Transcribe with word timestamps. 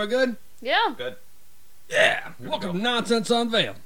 Everybody 0.00 0.26
good? 0.32 0.36
Yeah, 0.62 0.94
Good. 0.96 1.16
Yeah. 1.90 2.28
Good 2.38 2.44
to 2.44 2.50
Welcome 2.50 2.72
go. 2.72 2.76
to 2.78 2.82
Nonsense 2.82 3.30
Unveiled. 3.30 3.76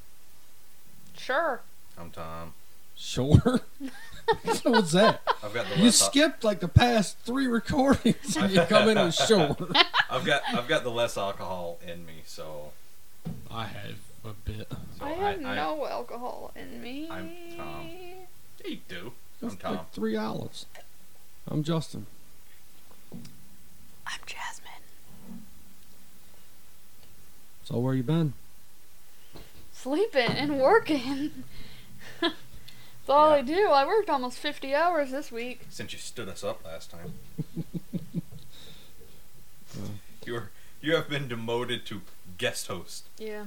sure. 1.16 1.60
I'm 1.98 2.10
Tom. 2.10 2.52
Sure. 2.96 3.60
What's 4.62 4.92
that? 4.92 5.20
I've 5.42 5.52
got 5.52 5.66
the 5.68 5.76
You 5.78 5.84
less. 5.86 5.96
skipped 6.00 6.44
like 6.44 6.60
the 6.60 6.68
past 6.68 7.18
three 7.24 7.46
recordings 7.48 8.36
and 8.36 8.52
you 8.52 8.60
come 8.62 8.88
in 8.88 8.98
with 8.98 9.14
sure. 9.26 9.56
I've 10.08 10.24
got 10.24 10.42
I've 10.48 10.68
got 10.68 10.84
the 10.84 10.90
less 10.90 11.18
alcohol 11.18 11.78
in 11.86 12.06
me, 12.06 12.22
so, 12.24 12.70
I 13.50 13.64
have 13.66 13.96
a 14.24 14.32
bit. 14.44 14.70
so 14.98 15.04
I 15.04 15.10
have 15.10 15.40
no 15.40 15.84
alcohol 15.86 16.52
in 16.54 16.80
me. 16.80 17.08
I'm 17.10 17.30
Tom. 17.56 17.90
Yeah, 18.62 18.70
you 18.70 18.78
do. 18.88 19.12
I'm 19.42 19.56
Tom. 19.56 19.74
like 19.76 19.92
three 19.92 20.16
olives. 20.16 20.66
I'm 21.48 21.62
Justin. 21.64 22.06
I'm 24.06 24.20
Jasmine. 24.26 24.53
So 27.64 27.78
where 27.78 27.94
you 27.94 28.02
been? 28.02 28.34
Sleeping 29.72 30.28
and 30.28 30.60
working. 30.60 31.44
That's 32.20 32.34
all 33.08 33.30
I 33.30 33.42
do. 33.42 33.70
I 33.70 33.86
worked 33.86 34.08
almost 34.08 34.38
50 34.38 34.74
hours 34.74 35.10
this 35.10 35.32
week. 35.32 35.66
Since 35.70 35.92
you 35.92 35.98
stood 35.98 36.28
us 36.28 36.44
up 36.44 36.64
last 36.64 36.90
time, 36.90 37.14
you're 40.24 40.50
you 40.80 40.94
have 40.94 41.08
been 41.08 41.28
demoted 41.28 41.86
to 41.86 42.02
guest 42.38 42.66
host. 42.66 43.04
Yeah. 43.18 43.44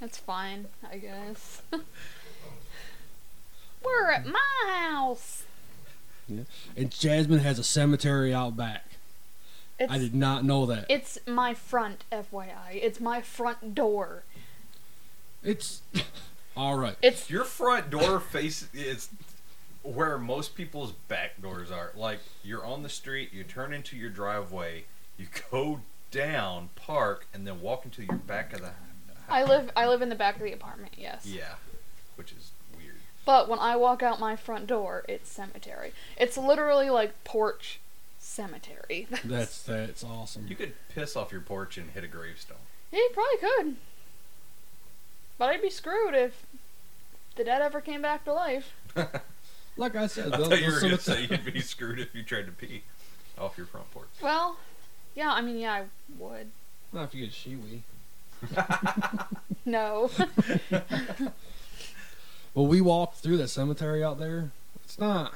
That's 0.00 0.16
fine, 0.16 0.66
I 0.90 0.96
guess. 0.98 1.62
We're 3.82 4.10
at 4.12 4.26
my 4.26 4.88
house. 4.90 5.44
Yeah. 6.26 6.42
And 6.76 6.90
Jasmine 6.90 7.40
has 7.40 7.58
a 7.58 7.64
cemetery 7.64 8.32
out 8.32 8.56
back. 8.56 8.87
It's, 9.78 9.92
I 9.92 9.98
did 9.98 10.14
not 10.14 10.44
know 10.44 10.66
that. 10.66 10.86
it's 10.88 11.18
my 11.26 11.54
front, 11.54 12.04
FYI. 12.10 12.72
It's 12.72 13.00
my 13.00 13.20
front 13.20 13.74
door. 13.74 14.24
It's 15.42 15.82
all 16.56 16.76
right. 16.76 16.96
It's 17.00 17.30
Your 17.30 17.44
front 17.44 17.90
door 17.90 18.18
face 18.18 18.68
It's 18.74 19.08
where 19.82 20.18
most 20.18 20.54
people's 20.54 20.92
back 20.92 21.40
doors 21.40 21.70
are. 21.70 21.92
Like 21.96 22.18
you're 22.42 22.64
on 22.64 22.82
the 22.82 22.88
street, 22.88 23.32
you 23.32 23.44
turn 23.44 23.72
into 23.72 23.96
your 23.96 24.10
driveway, 24.10 24.84
you 25.16 25.26
go 25.50 25.80
down, 26.10 26.70
park, 26.74 27.26
and 27.32 27.46
then 27.46 27.60
walk 27.60 27.84
into 27.84 28.02
your 28.02 28.16
back 28.16 28.52
of 28.52 28.60
the. 28.60 28.66
House. 28.66 28.74
I 29.28 29.44
live 29.44 29.70
I 29.76 29.86
live 29.86 30.02
in 30.02 30.08
the 30.08 30.14
back 30.14 30.36
of 30.36 30.42
the 30.42 30.52
apartment, 30.52 30.94
yes. 30.96 31.26
Yeah, 31.26 31.54
which 32.16 32.32
is 32.32 32.50
weird. 32.76 32.96
But 33.24 33.48
when 33.48 33.58
I 33.58 33.76
walk 33.76 34.02
out 34.02 34.18
my 34.18 34.36
front 34.36 34.66
door, 34.66 35.04
it's 35.08 35.30
cemetery. 35.30 35.92
It's 36.16 36.36
literally 36.36 36.90
like 36.90 37.24
porch 37.24 37.80
cemetery. 38.38 39.08
That's 39.24 39.64
that's 39.64 40.04
awesome. 40.04 40.46
You 40.46 40.54
could 40.54 40.74
piss 40.94 41.16
off 41.16 41.32
your 41.32 41.40
porch 41.40 41.76
and 41.76 41.90
hit 41.90 42.04
a 42.04 42.06
gravestone. 42.06 42.58
Yeah, 42.92 43.00
you 43.00 43.10
probably 43.12 43.48
could. 43.48 43.76
But 45.38 45.50
I'd 45.50 45.60
be 45.62 45.70
screwed 45.70 46.14
if 46.14 46.46
the 47.34 47.42
dead 47.42 47.62
ever 47.62 47.80
came 47.80 48.00
back 48.00 48.24
to 48.24 48.32
life. 48.32 48.72
Like 49.76 49.94
I 49.94 50.08
said, 50.08 50.32
I 50.32 50.38
thought 50.38 50.60
you 50.60 50.72
were 50.72 50.80
gonna 50.80 50.98
say 50.98 51.28
you'd 51.30 51.44
be 51.44 51.60
screwed 51.60 52.00
if 52.00 52.12
you 52.12 52.24
tried 52.24 52.46
to 52.46 52.50
pee 52.50 52.82
off 53.38 53.56
your 53.56 53.64
front 53.68 53.88
porch. 53.92 54.08
Well, 54.20 54.56
yeah, 55.14 55.32
I 55.32 55.40
mean, 55.40 55.56
yeah, 55.56 55.72
I 55.72 55.84
would. 56.18 56.48
Not 56.92 57.04
if 57.04 57.14
you 57.14 57.24
get 57.24 57.32
shiwi. 57.32 57.82
No. 59.64 60.10
Well, 62.54 62.66
we 62.66 62.80
walked 62.80 63.18
through 63.18 63.36
that 63.36 63.50
cemetery 63.50 64.02
out 64.02 64.18
there. 64.18 64.50
It's 64.84 64.98
not. 64.98 65.34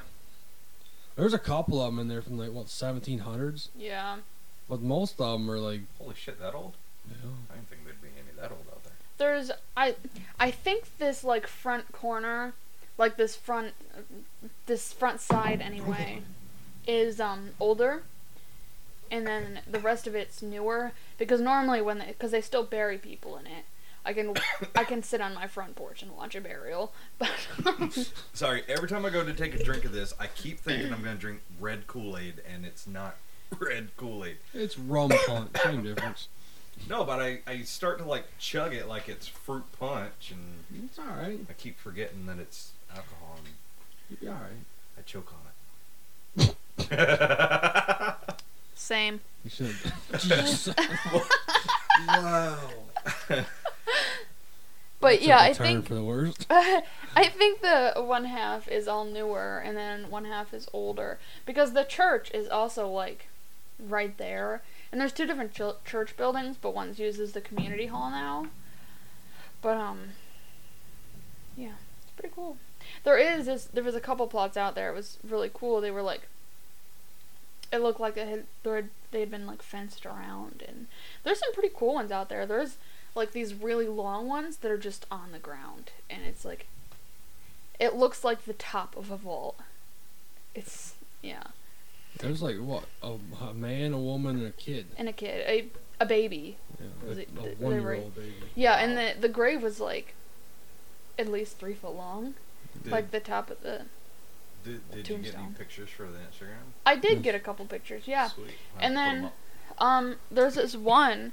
There's 1.15 1.33
a 1.33 1.39
couple 1.39 1.81
of 1.81 1.91
them 1.91 1.99
in 1.99 2.07
there 2.07 2.21
from 2.21 2.37
like 2.37 2.51
what 2.51 2.67
1700s, 2.67 3.69
yeah. 3.77 4.17
but 4.67 4.81
most 4.81 5.19
of 5.19 5.39
them 5.39 5.49
are 5.49 5.59
like. 5.59 5.81
Holy 5.99 6.15
shit, 6.15 6.39
that 6.39 6.55
old? 6.55 6.73
You 7.07 7.15
I 7.51 7.55
didn't 7.55 7.69
think 7.69 7.83
there'd 7.85 8.01
be 8.01 8.07
any 8.07 8.39
that 8.39 8.51
old 8.51 8.65
out 8.71 8.83
there. 8.83 8.93
There's 9.17 9.51
I 9.75 9.95
I 10.39 10.51
think 10.51 10.97
this 10.97 11.23
like 11.23 11.47
front 11.47 11.91
corner, 11.91 12.53
like 12.97 13.17
this 13.17 13.35
front 13.35 13.73
this 14.65 14.91
front 14.93 15.21
side 15.21 15.61
anyway, 15.61 16.21
is 16.87 17.19
um 17.19 17.51
older. 17.59 18.03
And 19.11 19.27
then 19.27 19.59
the 19.69 19.79
rest 19.79 20.07
of 20.07 20.15
it's 20.15 20.41
newer 20.41 20.93
because 21.19 21.39
normally 21.39 21.81
when 21.81 21.99
they 21.99 22.07
because 22.07 22.31
they 22.31 22.41
still 22.41 22.63
bury 22.63 22.97
people 22.97 23.37
in 23.37 23.45
it. 23.45 23.65
I 24.05 24.13
can 24.13 24.33
I 24.75 24.83
can 24.83 25.01
sit 25.03 25.21
on 25.21 25.33
my 25.33 25.47
front 25.47 25.75
porch 25.75 26.01
and 26.03 26.15
watch 26.15 26.35
a 26.35 26.41
burial, 26.41 26.93
but 27.17 27.29
Sorry, 28.33 28.63
every 28.67 28.87
time 28.89 29.05
I 29.05 29.09
go 29.09 29.23
to 29.23 29.33
take 29.33 29.55
a 29.55 29.63
drink 29.63 29.85
of 29.85 29.91
this, 29.93 30.13
I 30.19 30.27
keep 30.27 30.59
thinking 30.59 30.91
I'm 30.93 31.01
gonna 31.03 31.15
drink 31.15 31.41
red 31.59 31.87
Kool 31.87 32.17
Aid, 32.17 32.41
and 32.51 32.65
it's 32.65 32.85
not 32.85 33.15
red 33.59 33.89
Kool 33.97 34.25
Aid. 34.25 34.37
It's 34.53 34.77
rum 34.77 35.11
punch, 35.27 35.49
same 35.63 35.83
difference. 35.83 36.27
No, 36.89 37.03
but 37.05 37.21
I, 37.21 37.39
I 37.47 37.61
start 37.61 37.99
to 37.99 38.05
like 38.05 38.25
chug 38.39 38.73
it 38.73 38.87
like 38.87 39.07
it's 39.07 39.27
fruit 39.27 39.63
punch, 39.79 40.31
and 40.31 40.83
It's 40.85 40.99
all 40.99 41.05
right. 41.05 41.39
I 41.49 41.53
keep 41.53 41.79
forgetting 41.79 42.25
that 42.25 42.39
it's 42.39 42.71
alcohol, 42.89 43.37
and 43.37 43.47
You'll 44.09 44.19
be 44.19 44.27
all 44.27 44.33
right. 44.33 44.65
I 44.97 45.01
choke 45.03 45.31
on 46.37 46.45
it. 46.45 48.15
same. 48.75 49.21
You 49.43 49.49
should. 49.49 49.75
Jeez. 50.13 50.73
wow. 52.07 52.57
But 55.03 55.21
yeah, 55.21 55.37
I 55.37 55.51
think 55.51 55.85
for 55.85 55.95
the 55.95 56.03
worst. 56.03 56.47
I 56.49 57.25
think 57.25 57.59
the 57.59 57.91
one 57.97 58.23
half 58.23 58.69
is 58.69 58.87
all 58.87 59.03
newer 59.03 59.61
and 59.63 59.75
then 59.75 60.09
one 60.09 60.23
half 60.23 60.53
is 60.53 60.69
older 60.71 61.19
because 61.45 61.73
the 61.73 61.83
church 61.83 62.31
is 62.33 62.47
also 62.47 62.87
like 62.87 63.27
right 63.77 64.17
there. 64.17 64.61
And 64.93 65.01
there's 65.01 65.11
two 65.11 65.25
different 65.25 65.53
chil- 65.53 65.79
church 65.83 66.15
buildings, 66.15 66.55
but 66.55 66.73
one 66.73 66.95
uses 66.95 67.33
the 67.33 67.41
community 67.41 67.87
hall 67.87 68.09
now. 68.11 68.47
But 69.61 69.75
um 69.75 70.11
yeah, 71.57 71.73
it's 72.01 72.11
pretty 72.11 72.33
cool. 72.33 72.55
There 73.03 73.17
is 73.17 73.45
this 73.45 73.65
there 73.65 73.83
was 73.83 73.95
a 73.95 73.99
couple 73.99 74.25
plots 74.27 74.55
out 74.55 74.73
there. 74.73 74.89
It 74.89 74.95
was 74.95 75.17
really 75.21 75.51
cool. 75.53 75.81
They 75.81 75.91
were 75.91 76.01
like 76.01 76.29
it 77.73 77.79
looked 77.79 77.99
like 77.99 78.15
they 78.15 78.25
had, 78.25 78.45
they 78.63 79.19
had 79.19 79.31
been 79.31 79.47
like 79.47 79.61
fenced 79.61 80.05
around 80.05 80.63
and 80.65 80.87
there's 81.25 81.39
some 81.39 81.53
pretty 81.53 81.71
cool 81.75 81.95
ones 81.95 82.11
out 82.11 82.29
there. 82.29 82.45
There's 82.45 82.77
like 83.15 83.31
these 83.31 83.53
really 83.53 83.87
long 83.87 84.27
ones 84.27 84.57
that 84.57 84.71
are 84.71 84.77
just 84.77 85.05
on 85.11 85.31
the 85.31 85.39
ground 85.39 85.91
and 86.09 86.21
it's 86.23 86.43
like 86.43 86.67
it 87.79 87.95
looks 87.95 88.23
like 88.23 88.45
the 88.45 88.53
top 88.53 88.95
of 88.95 89.09
a 89.11 89.17
vault. 89.17 89.59
It's 90.55 90.93
yeah. 91.21 91.43
There's 92.19 92.41
like 92.41 92.57
what 92.57 92.85
a, 93.01 93.15
a 93.41 93.53
man, 93.53 93.93
a 93.93 93.99
woman, 93.99 94.37
and 94.37 94.47
a 94.47 94.51
kid. 94.51 94.87
and 94.97 95.09
a 95.09 95.13
kid 95.13 95.43
a, 95.47 96.03
a 96.03 96.05
baby. 96.05 96.57
Yeah, 96.79 97.09
Was 97.09 97.17
a, 97.17 97.21
it- 97.21 97.29
a 97.37 97.41
they 97.41 97.55
one-year-old 97.59 98.15
baby. 98.15 98.33
yeah 98.55 98.75
and 98.75 98.97
the 98.97 99.19
the 99.19 99.29
grave 99.29 99.61
was 99.63 99.79
like 99.79 100.13
at 101.17 101.27
least 101.27 101.57
three 101.57 101.73
foot 101.73 101.95
long. 101.95 102.35
Did, 102.83 102.91
like 102.91 103.11
the 103.11 103.19
top 103.19 103.49
of 103.51 103.61
the 103.61 103.81
did, 104.63 104.81
did 104.91 105.09
you 105.09 105.17
get 105.17 105.35
any 105.35 105.51
pictures 105.57 105.89
for 105.89 106.03
the 106.03 106.17
Instagram? 106.19 106.71
i 106.85 106.95
did 106.95 107.21
get 107.21 107.35
a 107.35 107.39
couple 107.39 107.65
pictures 107.65 108.03
yeah. 108.07 108.27
Sweet. 108.29 108.47
I'll 108.79 108.85
And 108.85 108.97
then- 108.97 109.31
um 109.79 110.15
there's 110.31 110.55
this 110.55 110.75
one 110.75 111.31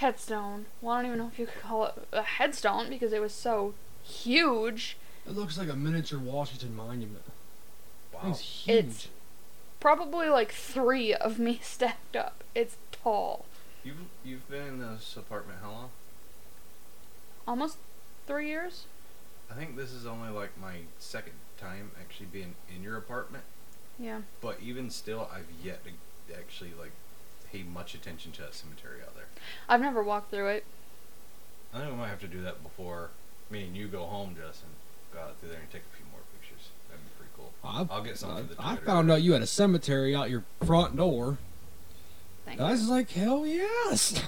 headstone 0.00 0.66
well 0.80 0.94
i 0.94 0.98
don't 1.02 1.06
even 1.06 1.18
know 1.18 1.30
if 1.32 1.38
you 1.38 1.46
could 1.46 1.60
call 1.62 1.84
it 1.86 1.94
a 2.12 2.22
headstone 2.22 2.88
because 2.88 3.12
it 3.12 3.20
was 3.20 3.32
so 3.32 3.74
huge 4.04 4.96
It 5.26 5.34
looks 5.36 5.58
like 5.58 5.68
a 5.68 5.76
miniature 5.76 6.18
Washington 6.18 6.74
monument. 6.76 7.24
wow. 8.12 8.20
It's 8.30 8.40
huge. 8.40 8.76
It's- 8.78 9.08
probably 9.80 10.28
like 10.28 10.50
three 10.52 11.14
of 11.14 11.38
me 11.38 11.60
stacked 11.62 12.16
up 12.16 12.42
it's 12.54 12.76
tall 12.90 13.44
You've 13.84 13.96
you've 14.24 14.48
been 14.50 14.66
in 14.66 14.78
this 14.80 15.16
apartment 15.16 15.58
how 15.62 15.70
long? 15.70 15.90
almost 17.46 17.78
three 18.26 18.48
years 18.48 18.84
I 19.50 19.54
think 19.54 19.76
this 19.76 19.92
is 19.92 20.04
only 20.04 20.28
like 20.30 20.50
my 20.60 20.80
second 20.98 21.32
time 21.58 21.90
actually 22.00 22.26
being 22.26 22.54
in 22.74 22.82
your 22.82 22.96
apartment. 22.98 23.44
yeah 23.98 24.20
But 24.42 24.58
even 24.62 24.90
still, 24.90 25.28
I've 25.32 25.46
yet 25.64 25.80
to 26.28 26.36
actually 26.36 26.72
like 26.78 26.92
pay 27.52 27.62
much 27.62 27.94
attention 27.94 28.32
to 28.32 28.42
that 28.42 28.54
cemetery 28.54 29.00
out 29.02 29.14
there. 29.14 29.26
I've 29.68 29.80
never 29.80 30.02
walked 30.02 30.30
through 30.30 30.48
it. 30.48 30.64
I 31.74 31.78
think 31.80 31.90
we 31.92 31.96
might 31.98 32.08
have 32.08 32.20
to 32.20 32.26
do 32.28 32.40
that 32.42 32.62
before 32.62 33.10
me 33.50 33.64
and 33.64 33.76
you 33.76 33.88
go 33.88 34.04
home, 34.04 34.34
Justin. 34.36 34.68
Go 35.12 35.20
out 35.20 35.36
through 35.40 35.50
there 35.50 35.58
and 35.60 35.70
take 35.70 35.82
a 35.92 35.96
few 35.96 36.06
more 36.10 36.20
pictures. 36.38 36.68
That'd 36.88 37.02
be 37.04 37.10
pretty 37.18 37.32
cool. 37.36 37.52
I've, 37.64 37.90
I'll 37.90 38.02
get 38.02 38.18
some 38.18 38.30
I, 38.30 38.42
for 38.42 38.54
the 38.54 38.54
I 38.58 38.76
found 38.76 39.10
out 39.10 39.22
you 39.22 39.32
had 39.32 39.42
a 39.42 39.46
cemetery 39.46 40.14
out 40.14 40.30
your 40.30 40.44
front 40.64 40.96
door. 40.96 41.38
Thank 42.44 42.58
And 42.58 42.66
I 42.66 42.70
you. 42.70 42.78
was 42.78 42.88
like, 42.88 43.10
hell 43.10 43.46
yes. 43.46 44.22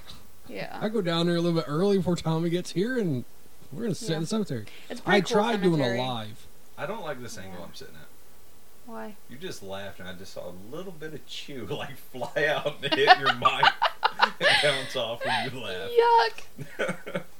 Yeah. 0.48 0.76
I 0.82 0.88
go 0.88 1.00
down 1.00 1.26
there 1.26 1.36
a 1.36 1.40
little 1.40 1.58
bit 1.58 1.66
early 1.68 1.96
before 1.98 2.16
Tommy 2.16 2.50
gets 2.50 2.72
here, 2.72 2.98
and 2.98 3.24
we're 3.72 3.82
gonna 3.82 3.94
sit 3.94 4.10
Yeah. 4.10 4.16
in 4.16 4.20
the 4.22 4.26
cemetery. 4.26 4.66
It's 4.88 5.00
a 5.00 5.02
pretty 5.02 5.16
I 5.18 5.20
cool 5.20 5.30
tried 5.42 5.62
doing 5.62 5.80
a 5.80 5.96
live. 5.96 6.46
I 6.76 6.86
don't 6.86 7.02
like 7.02 7.20
this 7.22 7.36
angle 7.38 7.60
Yeah. 7.60 7.66
I'm 7.66 7.74
sitting 7.74 7.94
at. 7.94 8.08
Why? 8.90 9.14
You 9.28 9.36
just 9.38 9.62
laughed, 9.62 10.00
and 10.00 10.08
I 10.08 10.14
just 10.14 10.32
saw 10.34 10.48
a 10.50 10.74
little 10.74 10.90
bit 10.90 11.14
of 11.14 11.24
chew 11.26 11.64
like 11.70 11.96
fly 11.96 12.46
out 12.46 12.82
and 12.82 12.92
hit 12.92 13.18
your 13.18 13.32
mic 13.36 13.64
and 14.20 14.62
bounce 14.62 14.96
off 14.96 15.24
when 15.24 15.52
you 15.52 15.60
laugh. 15.60 15.90
Yuck! 15.90 17.22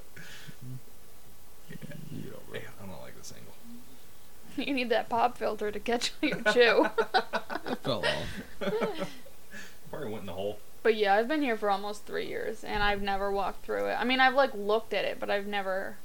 Yeah, 2.53 2.61
I 2.83 2.87
don't 2.87 3.01
like 3.01 3.17
this 3.17 3.33
angle. 3.37 3.55
You 4.69 4.75
need 4.75 4.91
that 4.91 5.09
pop 5.09 5.39
filter 5.39 5.71
to 5.71 5.79
catch 5.81 6.13
your 6.21 6.43
chew. 6.53 6.87
It 7.67 7.79
fell 7.79 8.05
off. 8.05 9.11
Probably 9.91 10.09
went 10.09 10.21
in 10.23 10.27
the 10.27 10.33
hole. 10.33 10.59
but 10.83 10.97
yeah, 10.97 11.15
I've 11.15 11.29
been 11.29 11.43
here 11.43 11.57
for 11.57 11.71
almost 11.71 12.05
three 12.05 12.27
years, 12.27 12.63
and 12.65 12.83
I've 12.83 13.01
never 13.03 13.31
walked 13.31 13.65
through 13.65 13.87
it. 13.87 13.95
I 13.95 14.05
mean, 14.05 14.21
I've 14.21 14.35
like 14.35 14.53
looked 14.55 14.93
at 14.93 15.05
it, 15.05 15.19
but 15.21 15.31
I've 15.31 15.47
never. 15.47 15.97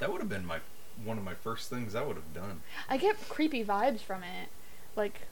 That 0.00 0.10
would 0.12 0.20
have 0.20 0.28
been 0.28 0.44
my 0.44 0.58
one 1.04 1.16
of 1.18 1.24
my 1.24 1.34
first 1.34 1.70
things 1.70 1.94
I 1.94 2.02
would 2.02 2.16
have 2.16 2.34
done. 2.34 2.60
I 2.88 2.96
get 2.96 3.28
creepy 3.28 3.64
vibes 3.64 4.00
from 4.00 4.22
it, 4.24 4.48
like, 4.96 5.22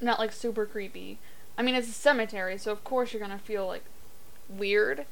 not 0.00 0.18
like 0.18 0.32
super 0.32 0.66
creepy. 0.66 1.18
I 1.56 1.62
mean, 1.62 1.74
it's 1.74 1.88
a 1.88 1.92
cemetery, 1.92 2.56
so 2.58 2.70
of 2.70 2.84
course 2.84 3.12
you're 3.12 3.20
gonna 3.20 3.38
feel 3.38 3.66
like 3.66 3.84
weird. 4.48 5.06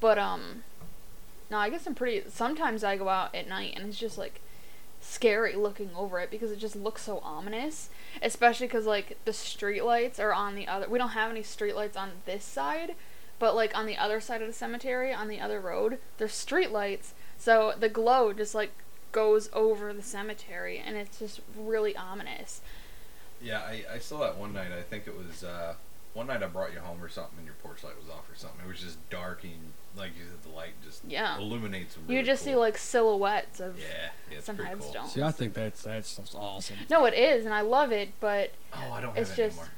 But 0.00 0.18
um, 0.18 0.64
no, 1.50 1.58
I 1.58 1.70
guess 1.70 1.86
I'm 1.86 1.94
pretty. 1.94 2.28
Sometimes 2.28 2.84
I 2.84 2.96
go 2.96 3.08
out 3.08 3.34
at 3.34 3.48
night 3.48 3.74
and 3.76 3.88
it's 3.88 3.98
just 3.98 4.18
like 4.18 4.40
scary 5.00 5.54
looking 5.54 5.90
over 5.96 6.18
it 6.20 6.30
because 6.30 6.50
it 6.50 6.58
just 6.58 6.76
looks 6.76 7.02
so 7.02 7.20
ominous. 7.24 7.88
Especially 8.22 8.66
because 8.66 8.86
like 8.86 9.18
the 9.24 9.30
streetlights 9.32 10.20
are 10.20 10.34
on 10.34 10.54
the 10.54 10.68
other. 10.68 10.88
We 10.88 10.98
don't 10.98 11.10
have 11.10 11.30
any 11.30 11.42
streetlights 11.42 11.96
on 11.96 12.10
this 12.26 12.44
side, 12.44 12.94
but 13.38 13.54
like 13.54 13.76
on 13.76 13.86
the 13.86 13.96
other 13.96 14.20
side 14.20 14.42
of 14.42 14.48
the 14.48 14.54
cemetery, 14.54 15.12
on 15.12 15.28
the 15.28 15.40
other 15.40 15.60
road, 15.60 15.98
there's 16.18 16.32
streetlights. 16.32 17.12
So 17.38 17.72
the 17.78 17.88
glow 17.88 18.32
just 18.32 18.54
like 18.54 18.72
goes 19.12 19.48
over 19.52 19.92
the 19.92 20.02
cemetery, 20.02 20.78
and 20.84 20.96
it's 20.96 21.18
just 21.18 21.40
really 21.56 21.96
ominous. 21.96 22.60
Yeah, 23.42 23.60
I, 23.60 23.84
I 23.94 23.98
saw 23.98 24.18
that 24.20 24.36
one 24.36 24.52
night. 24.52 24.72
I 24.76 24.82
think 24.82 25.06
it 25.06 25.16
was 25.16 25.44
uh, 25.44 25.74
one 26.14 26.26
night 26.26 26.42
I 26.42 26.46
brought 26.46 26.72
you 26.72 26.80
home 26.80 27.02
or 27.02 27.08
something, 27.08 27.38
and 27.38 27.46
your 27.46 27.54
porch 27.62 27.84
light 27.84 27.96
was 28.00 28.10
off 28.10 28.28
or 28.30 28.34
something. 28.36 28.60
It 28.64 28.68
was 28.68 28.80
just 28.80 29.08
dark 29.10 29.44
and 29.44 29.72
like 29.96 30.10
you 30.16 30.24
said, 30.24 30.42
the 30.48 30.56
light 30.56 30.70
just 30.84 31.02
Yeah. 31.08 31.36
illuminates. 31.38 31.96
you 31.96 32.14
really 32.14 32.22
just 32.26 32.44
see 32.44 32.54
like 32.54 32.78
silhouettes 32.78 33.58
of 33.58 33.78
yeah, 33.78 33.84
yeah, 34.30 34.36
it's 34.36 34.46
some 34.46 34.54
pretty 34.56 34.72
cool. 34.74 34.82
headstones. 34.82 35.12
See, 35.12 35.22
I 35.22 35.32
think 35.32 35.54
that's 35.54 35.82
that 35.82 36.06
stuff's 36.06 36.34
awesome. 36.36 36.76
No, 36.88 37.04
it 37.06 37.14
is, 37.14 37.44
and 37.44 37.52
I 37.54 37.62
love 37.62 37.90
it, 37.90 38.10
but 38.20 38.52
Oh, 38.72 38.92
I 38.92 39.00
don't 39.00 39.16
It's 39.16 39.30
it 39.32 39.36
just- 39.36 39.56
anymore. 39.58 39.72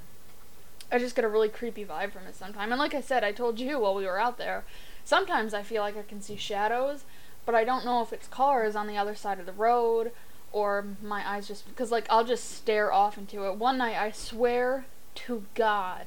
I 0.93 0.99
just 0.99 1.15
get 1.15 1.25
a 1.25 1.29
really 1.29 1.49
creepy 1.49 1.85
vibe 1.85 2.13
from 2.13 2.27
it 2.27 2.35
sometimes. 2.35 2.71
And 2.73 2.79
like 2.81 2.95
I 2.95 3.01
said, 3.01 3.23
I 3.23 3.31
told 3.33 3.61
you 3.61 3.79
while 3.79 3.95
we 3.95 4.05
were 4.05 4.21
out 4.21 4.39
there, 4.39 4.65
sometimes 5.05 5.55
I 5.55 5.63
feel 5.63 5.83
like 5.83 5.97
I 5.97 6.03
can 6.03 6.21
see 6.21 6.37
shadows, 6.37 7.05
but 7.51 7.57
I 7.59 7.65
don't 7.65 7.85
know 7.85 8.01
if 8.01 8.13
it's 8.13 8.29
cars 8.29 8.77
on 8.77 8.87
the 8.87 8.97
other 8.97 9.17
side 9.17 9.41
of 9.41 9.47
the 9.47 9.53
road 9.53 10.13
or 10.53 10.85
my 11.03 11.29
eyes 11.29 11.49
just 11.49 11.67
because 11.69 11.91
like 11.91 12.07
I'll 12.09 12.25
just 12.25 12.49
stare 12.49 12.93
off 12.93 13.19
into 13.19 13.45
it. 13.49 13.57
One 13.57 13.79
night, 13.79 13.97
I 14.01 14.13
swear 14.13 14.85
to 15.17 15.43
God, 15.57 16.07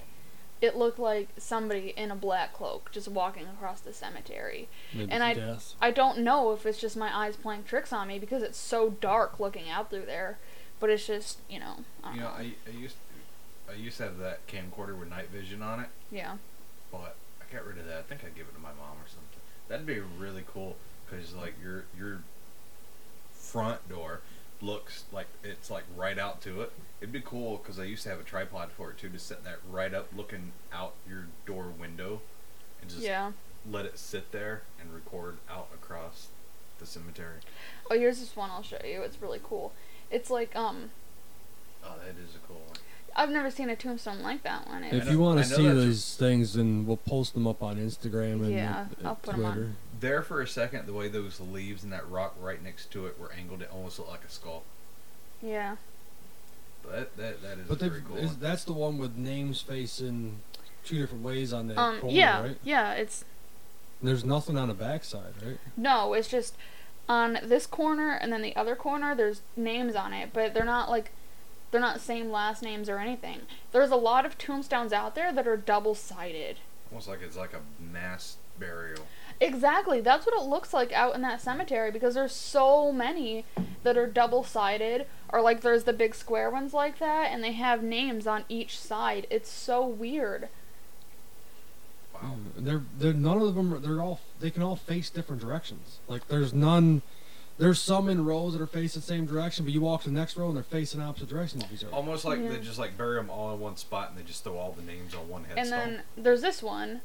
it 0.61 0.77
looked 0.77 0.99
like 0.99 1.27
somebody 1.37 1.93
in 1.97 2.11
a 2.11 2.15
black 2.15 2.53
cloak 2.53 2.91
just 2.93 3.09
walking 3.09 3.45
across 3.47 3.81
the 3.81 3.91
cemetery. 3.91 4.69
Maybe 4.93 5.11
And 5.11 5.21
I- 5.21 5.33
death. 5.33 5.73
I 5.81 5.91
don't 5.91 6.19
know 6.19 6.53
if 6.53 6.65
it's 6.65 6.79
just 6.79 6.95
my 6.95 7.13
eyes 7.13 7.35
playing 7.35 7.65
tricks 7.65 7.91
on 7.91 8.07
me 8.07 8.19
because 8.19 8.41
it's 8.41 8.57
so 8.57 8.91
dark 8.91 9.37
looking 9.37 9.69
out 9.69 9.89
through 9.89 10.05
there, 10.05 10.37
but 10.79 10.89
it's 10.89 11.05
just 11.05 11.39
you 11.49 11.59
know. 11.59 11.83
I 12.05 12.07
don't 12.07 12.15
You 12.15 12.21
know, 12.21 12.29
know. 12.29 12.35
I, 12.35 12.53
I 12.67 12.71
used 12.71 12.95
I 13.69 13.73
used 13.73 13.97
to 13.97 14.03
have 14.03 14.17
that 14.19 14.47
camcorder 14.47 14.97
with 14.97 15.09
night 15.09 15.27
vision 15.29 15.61
on 15.61 15.81
it, 15.81 15.87
yeah. 16.09 16.37
but 16.89 17.17
I 17.41 17.53
got 17.53 17.65
rid 17.65 17.77
of 17.79 17.85
that. 17.87 17.97
I 17.99 18.01
think 18.03 18.21
I 18.21 18.29
gave 18.29 18.45
it 18.47 18.53
to 18.55 18.61
my 18.61 18.69
mom 18.69 18.95
or 18.97 19.07
something. 19.07 19.39
That'd 19.67 19.85
be 19.85 19.99
really 19.99 20.45
cool 20.47 20.77
because 21.15 21.33
like 21.33 21.53
your 21.61 21.85
your 21.97 22.19
front 23.33 23.87
door 23.89 24.21
looks 24.61 25.03
like 25.11 25.27
it's 25.43 25.69
like 25.69 25.83
right 25.95 26.17
out 26.17 26.41
to 26.41 26.61
it. 26.61 26.71
It'd 27.01 27.11
be 27.11 27.21
cool 27.21 27.57
because 27.57 27.79
I 27.79 27.83
used 27.83 28.03
to 28.03 28.09
have 28.09 28.19
a 28.19 28.23
tripod 28.23 28.71
for 28.71 28.91
it 28.91 28.97
too, 28.97 29.09
to 29.09 29.19
set 29.19 29.43
that 29.43 29.57
right 29.69 29.93
up, 29.93 30.07
looking 30.15 30.53
out 30.71 30.93
your 31.07 31.27
door 31.45 31.67
window, 31.77 32.21
and 32.81 32.89
just 32.89 33.01
Yeah. 33.01 33.33
let 33.69 33.85
it 33.85 33.97
sit 33.99 34.31
there 34.31 34.63
and 34.79 34.93
record 34.93 35.37
out 35.49 35.67
across 35.73 36.27
the 36.79 36.85
cemetery. 36.85 37.39
Oh, 37.91 37.97
here's 37.97 38.19
this 38.19 38.35
one 38.35 38.49
I'll 38.51 38.63
show 38.63 38.79
you. 38.83 39.01
It's 39.01 39.21
really 39.21 39.41
cool. 39.43 39.73
It's 40.09 40.29
like 40.29 40.55
um 40.55 40.91
Oh, 41.83 41.95
that 41.97 42.15
is 42.17 42.35
a 42.35 42.39
cool 42.47 42.61
one. 42.67 42.77
I've 43.15 43.29
never 43.29 43.51
seen 43.51 43.69
a 43.69 43.75
tombstone 43.75 44.21
like 44.21 44.43
that 44.43 44.67
one. 44.67 44.83
If 44.83 45.09
you 45.09 45.19
want 45.19 45.39
I 45.39 45.43
to 45.43 45.49
know 45.49 45.55
see 45.55 45.67
that's 45.87 46.15
a- 46.15 46.17
things, 46.17 46.53
then 46.55 46.85
we'll 46.85 46.97
post 46.97 47.33
them 47.33 47.45
up 47.47 47.61
on 47.61 47.77
Instagram 47.77 48.43
and 48.43 48.51
Yeah, 48.53 48.85
uh, 49.03 49.07
I'll 49.09 49.15
put 49.15 49.35
'em 49.35 49.45
on. 49.45 49.53
Twitter. 49.53 49.71
There 49.99 50.21
for 50.21 50.41
a 50.41 50.47
second, 50.47 50.85
the 50.87 50.93
way 50.93 51.07
those 51.07 51.39
leaves 51.39 51.83
and 51.83 51.93
that 51.93 52.09
rock 52.09 52.35
right 52.39 52.61
next 52.61 52.91
to 52.91 53.05
it 53.07 53.19
were 53.19 53.31
angled, 53.31 53.61
it 53.61 53.69
almost 53.71 53.99
looked 53.99 54.11
like 54.11 54.23
a 54.25 54.29
skull. 54.29 54.63
yeah. 55.41 55.75
But 56.83 57.15
that 57.15 57.17
that, 57.17 57.41
that 57.43 57.57
is 57.59 57.67
But 57.67 57.79
they've- 57.79 57.89
very 57.91 58.03
cool. 58.05 58.17
is, 58.17 58.31
one. 58.31 58.39
that's 58.41 58.63
the 58.65 58.73
one 58.73 58.97
with 58.97 59.15
names 59.15 59.61
facing 59.61 60.41
two 60.83 60.97
different 60.97 61.23
ways 61.23 61.53
on 61.53 61.67
the 61.67 61.79
Um 61.79 61.99
corner, 62.01 62.15
yeah. 62.15 62.41
right? 62.41 62.57
Yeah, 62.63 62.93
it's 62.93 63.23
There's 64.01 64.25
nothing 64.25 64.57
on 64.57 64.67
the 64.67 64.73
backside, 64.73 65.33
right? 65.45 65.57
no, 65.77 66.13
it's 66.13 66.27
just 66.27 66.55
on 67.07 67.39
this 67.43 67.65
corner 67.65 68.11
and 68.11 68.33
then 68.33 68.41
the 68.41 68.53
other 68.57 68.75
corner 68.75 69.15
there's 69.15 69.41
names 69.55 69.95
on 69.95 70.11
it, 70.13 70.31
but 70.33 70.53
they're 70.53 70.65
not 70.65 70.89
like 70.89 71.11
they're 71.73 71.81
not 71.81 71.99
same 71.99 72.31
last 72.31 72.63
names 72.63 72.87
or 72.87 72.99
anything. 72.99 73.41
There's 73.73 73.91
a 73.91 73.97
lot 73.97 74.25
of 74.25 74.37
tombstones 74.37 74.93
out 74.93 75.15
there 75.15 75.33
that 75.33 75.47
are 75.47 75.57
double-sided. 75.57 76.59
Almost 76.89 77.09
like 77.09 77.21
it's 77.21 77.35
like 77.35 77.53
a 77.53 77.59
mass 77.83 78.37
burial. 78.57 79.05
Exactly. 79.41 79.99
That's 79.99 80.25
what 80.25 80.39
it 80.39 80.47
looks 80.47 80.73
like 80.73 80.93
out 80.93 81.15
in 81.15 81.21
that 81.21 81.41
cemetery 81.41 81.91
because 81.91 82.13
there's 82.13 82.31
so 82.31 82.91
many 82.91 83.45
that 83.83 83.97
are 83.97 84.07
double 84.07 84.43
sided 84.43 85.07
or 85.29 85.41
like 85.41 85.61
there's 85.61 85.83
the 85.83 85.93
big 85.93 86.15
square 86.15 86.49
ones 86.49 86.73
like 86.73 86.99
that 86.99 87.31
and 87.31 87.43
they 87.43 87.51
have 87.53 87.83
names 87.83 88.27
on 88.27 88.45
each 88.47 88.79
side. 88.79 89.27
It's 89.29 89.49
so 89.49 89.85
weird. 89.85 90.49
Wow. 92.13 92.35
Mm, 92.35 92.63
they're 92.65 92.83
they're 92.97 93.13
none 93.13 93.41
of 93.41 93.55
them. 93.55 93.73
Are, 93.73 93.79
they're 93.79 94.01
all 94.01 94.21
they 94.39 94.51
can 94.51 94.61
all 94.63 94.75
face 94.75 95.09
different 95.09 95.41
directions. 95.41 95.97
Like 96.07 96.27
there's 96.27 96.53
none. 96.53 97.01
There's 97.57 97.79
some 97.79 98.09
in 98.09 98.25
rows 98.25 98.53
that 98.53 98.61
are 98.61 98.67
facing 98.67 99.01
the 99.01 99.05
same 99.05 99.25
direction, 99.25 99.63
but 99.65 99.73
you 99.73 99.81
walk 99.81 100.01
to 100.03 100.09
the 100.09 100.15
next 100.15 100.35
row 100.35 100.47
and 100.47 100.55
they're 100.55 100.63
facing 100.63 101.01
opposite 101.01 101.29
directions 101.29 101.63
of 101.63 101.71
each 101.71 101.83
other. 101.83 101.93
Almost 101.93 102.25
like 102.25 102.39
Yeah. 102.39 102.49
they 102.49 102.59
just 102.59 102.79
like 102.79 102.97
bury 102.97 103.15
them 103.17 103.29
all 103.29 103.53
in 103.53 103.59
one 103.59 103.77
spot 103.77 104.09
and 104.09 104.17
they 104.17 104.23
just 104.23 104.43
throw 104.43 104.57
all 104.57 104.71
the 104.71 104.81
names 104.81 105.13
on 105.13 105.29
one 105.29 105.43
headstone. 105.43 105.59
And 105.65 105.73
headstone. 105.73 106.03
then 106.15 106.23
there's 106.23 106.41
this 106.41 106.63
one 106.63 107.01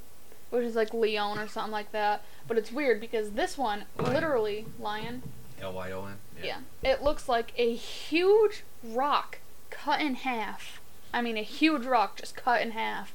which 0.50 0.64
is 0.64 0.74
like 0.74 0.94
Leon 0.94 1.38
or 1.38 1.46
something 1.46 1.70
like 1.72 1.92
that, 1.92 2.22
but 2.46 2.56
it's 2.56 2.72
weird 2.72 3.00
because 3.02 3.32
this 3.32 3.58
one 3.58 3.84
Lion. 3.98 4.14
literally 4.14 4.66
lion 4.80 5.22
L 5.60 5.74
Y 5.74 5.92
O 5.92 6.06
N. 6.06 6.14
Yeah. 6.42 6.60
It 6.82 7.02
looks 7.02 7.28
like 7.28 7.52
a 7.58 7.74
huge 7.74 8.62
rock 8.82 9.40
cut 9.68 10.00
in 10.00 10.14
half. 10.14 10.80
I 11.12 11.20
mean, 11.20 11.36
a 11.36 11.42
huge 11.42 11.84
rock 11.84 12.16
just 12.16 12.34
cut 12.34 12.62
in 12.62 12.70
half 12.70 13.12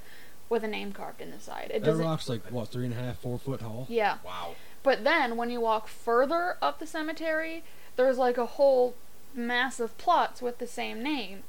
with 0.49 0.63
a 0.63 0.67
name 0.67 0.91
carved 0.91 1.21
in 1.21 1.31
the 1.31 1.39
side. 1.39 1.71
It 1.73 1.79
that 1.81 1.85
doesn't. 1.85 2.05
rock's 2.05 2.29
like 2.29 2.43
what 2.51 2.67
three 2.67 2.85
and 2.85 2.93
a 2.93 2.97
half, 2.97 3.17
four 3.19 3.39
foot 3.39 3.61
tall. 3.61 3.87
Yeah. 3.89 4.17
Wow. 4.23 4.53
But 4.83 5.03
then 5.03 5.37
when 5.37 5.49
you 5.49 5.61
walk 5.61 5.87
further 5.87 6.57
up 6.61 6.79
the 6.79 6.85
cemetery, 6.87 7.63
there's 7.95 8.17
like 8.17 8.37
a 8.37 8.45
whole 8.45 8.95
mass 9.33 9.79
of 9.79 9.97
plots 9.97 10.41
with 10.41 10.59
the 10.59 10.67
same 10.67 11.01
name. 11.01 11.43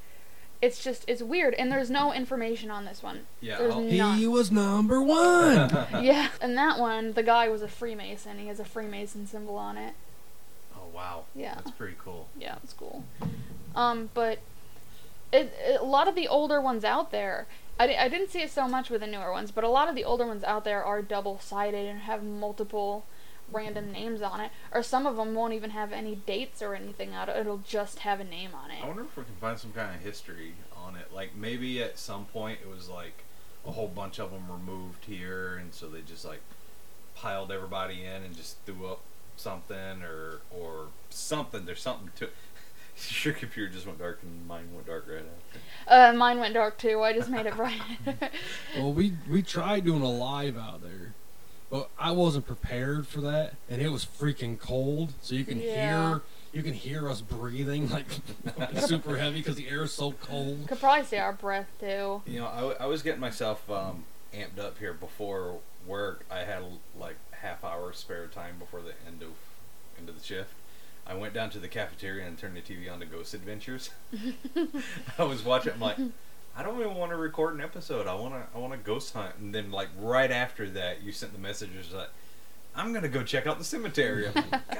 It's 0.63 0.83
just 0.83 1.05
it's 1.07 1.21
weird, 1.23 1.53
and 1.55 1.71
there's 1.71 1.91
no 1.91 2.13
information 2.13 2.71
on 2.71 2.85
this 2.87 3.03
one. 3.03 3.27
Yeah. 3.41 3.59
There's 3.59 3.75
He 3.75 3.99
None. 3.99 4.31
was 4.31 4.51
number 4.51 5.03
one. 5.03 5.69
yeah, 6.03 6.29
and 6.41 6.57
that 6.57 6.79
one, 6.79 7.13
the 7.13 7.23
guy 7.23 7.49
was 7.49 7.61
a 7.61 7.69
Freemason. 7.69 8.39
He 8.39 8.47
has 8.47 8.61
a 8.61 8.65
Freemason 8.65 9.27
symbol 9.27 9.57
on 9.57 9.77
it. 9.77 9.95
oh 10.75 10.87
wow. 10.95 11.25
Yeah. 11.35 11.57
That's 11.57 11.73
pretty 11.73 11.97
cool. 11.99 12.29
Yeah, 12.39 12.57
it's 12.63 12.73
cool. 12.73 13.05
Um, 13.75 14.09
but 14.15 14.39
it, 15.33 15.53
it, 15.67 15.81
a 15.81 15.85
lot 15.85 16.07
of 16.09 16.15
the 16.15 16.29
older 16.29 16.61
ones 16.61 16.85
out 16.85 17.11
there, 17.11 17.47
I, 17.79 17.95
I 17.97 18.09
didn't 18.09 18.31
see 18.31 18.41
it 18.41 18.51
so 18.53 18.67
much 18.69 18.89
with 18.89 19.01
the 19.01 19.07
newer 19.09 19.33
ones, 19.33 19.51
but 19.51 19.65
a 19.65 19.69
lot 19.69 19.89
of 19.89 19.97
the 19.97 20.05
older 20.05 20.25
ones 20.27 20.45
out 20.45 20.65
there 20.65 20.83
are 20.83 21.03
double 21.03 21.41
sided 21.41 21.87
and 21.87 22.01
have 22.01 22.23
multiple 22.23 23.05
random 23.55 23.93
names 23.93 24.21
on 24.21 24.41
it, 24.41 24.51
or 24.73 24.83
some 24.83 25.07
of 25.07 25.17
them 25.17 25.35
won't 25.35 25.53
even 25.53 25.71
have 25.71 25.93
any 25.93 26.17
dates 26.17 26.61
or 26.61 26.75
anything 26.75 27.15
on 27.15 27.29
it. 27.29 27.37
It'll 27.37 27.59
just 27.59 28.01
have 28.01 28.21
a 28.21 28.25
name 28.25 28.51
on 28.55 28.71
it. 28.71 28.83
I 28.83 28.87
wonder 28.87 29.03
if 29.05 29.17
we 29.17 29.25
can 29.25 29.35
find 29.37 29.59
some 29.59 29.73
kind 29.73 29.95
of 29.95 30.03
history 30.03 30.55
on 30.77 30.97
it. 30.97 31.13
Like 31.13 31.35
maybe 31.35 31.83
at 31.83 31.99
some 31.99 32.27
point 32.27 32.59
it 32.63 32.69
was 32.69 32.89
like 32.89 33.25
a 33.67 33.73
whole 33.73 33.89
bunch 33.89 34.19
of 34.19 34.31
them 34.31 34.49
were 34.49 34.59
moved 34.59 35.05
here, 35.07 35.57
and 35.57 35.73
so 35.73 35.89
they 35.89 36.01
just 36.01 36.25
like 36.25 36.41
piled 37.15 37.51
everybody 37.53 38.05
in 38.05 38.23
and 38.23 38.37
just 38.37 38.59
threw 38.67 38.87
up 38.87 39.01
something 39.37 40.03
or 40.03 40.41
or 40.51 40.89
something. 41.11 41.65
There's 41.65 41.83
something 41.83 42.11
to. 42.17 42.29
Your 43.25 43.35
computer 43.35 43.73
just 43.73 43.87
went 43.87 43.99
dark 43.99 44.21
and 44.23 44.47
mine 44.47 44.69
went 44.73 44.87
dark 44.87 45.07
right 45.09 45.25
after. 45.25 45.59
Uh, 45.89 46.17
mine 46.17 46.39
went 46.39 46.55
dark 46.55 46.79
too. 46.79 47.03
I 47.03 47.13
just 47.13 47.29
made 47.29 47.45
it 47.45 47.57
bright. 47.57 47.81
well, 48.77 48.93
we 48.93 49.15
we 49.29 49.43
tried 49.43 49.85
doing 49.85 50.03
a 50.03 50.11
live 50.11 50.57
out 50.57 50.81
there, 50.81 51.13
but 51.75 51.91
I 51.99 52.13
wasn't 52.13 52.47
prepared 52.47 53.05
for 53.05 53.21
that, 53.23 53.55
and 53.69 53.83
it 53.83 53.89
was 53.89 54.05
freaking 54.07 54.61
cold. 54.61 55.13
So 55.23 55.35
you 55.35 55.45
can 55.45 55.61
Yeah. 55.61 56.11
hear 56.13 56.21
you 56.53 56.63
can 56.63 56.73
hear 56.73 57.09
us 57.11 57.21
breathing 57.21 57.91
like 57.91 58.07
super 58.79 59.17
heavy 59.17 59.39
because 59.41 59.57
the 59.57 59.69
air 59.69 59.83
is 59.83 59.93
so 59.93 60.13
cold. 60.13 60.69
Could 60.69 60.79
probably 60.79 61.05
see 61.05 61.17
our 61.17 61.33
breath 61.33 61.67
too. 61.81 62.23
You 62.27 62.39
know, 62.39 62.47
I, 62.47 62.57
w- 62.59 62.77
I 62.79 62.87
was 62.87 63.03
getting 63.03 63.21
myself 63.21 63.69
um, 63.69 64.05
amped 64.33 64.61
up 64.61 64.79
here 64.79 64.93
before 64.93 65.59
work. 65.85 66.25
I 66.31 66.45
had 66.45 66.63
like 66.97 67.17
half 67.33 67.65
hour 67.65 67.93
spare 67.93 68.29
time 68.29 68.55
before 68.61 68.81
the 68.81 68.93
end 69.05 69.21
of 69.25 69.31
end 69.99 70.09
of 70.09 70.17
the 70.17 70.25
shift. 70.25 70.55
I 71.05 71.15
went 71.15 71.35
down 71.35 71.51
to 71.51 71.59
the 71.59 71.67
cafeteria 71.67 72.25
and 72.25 72.39
turned 72.39 72.57
the 72.57 72.61
TV 72.61 72.89
on 72.89 73.01
to 73.01 73.07
Ghost 73.07 73.35
Adventures. 73.35 73.91
I 75.19 75.25
was 75.25 75.45
watching. 75.45 75.73
I'm 75.73 75.81
like, 75.81 75.97
I 76.57 76.63
don't 76.63 76.79
even 76.81 76.95
want 76.95 77.11
to 77.11 77.17
record 77.17 77.55
an 77.55 77.61
episode. 77.61 78.07
I 78.07 78.15
want 78.15 78.35
to. 78.35 78.43
I 78.55 78.59
want 78.59 78.73
to 78.73 78.79
ghost 78.79 79.13
hunt. 79.15 79.35
And 79.41 79.55
then 79.55 79.71
like 79.71 79.89
right 79.99 80.31
after 80.31 80.69
that, 80.71 81.03
you 81.03 81.11
sent 81.13 81.33
the 81.33 81.39
messages 81.39 81.93
like, 81.93 82.09
I'm 82.77 82.93
gonna 82.93 83.09
go 83.09 83.23
check 83.23 83.47
out 83.47 83.59
the 83.59 83.65
cemetery. 83.65 84.27
I'm 84.29 84.35
like, 84.35 84.51
God 84.69 84.79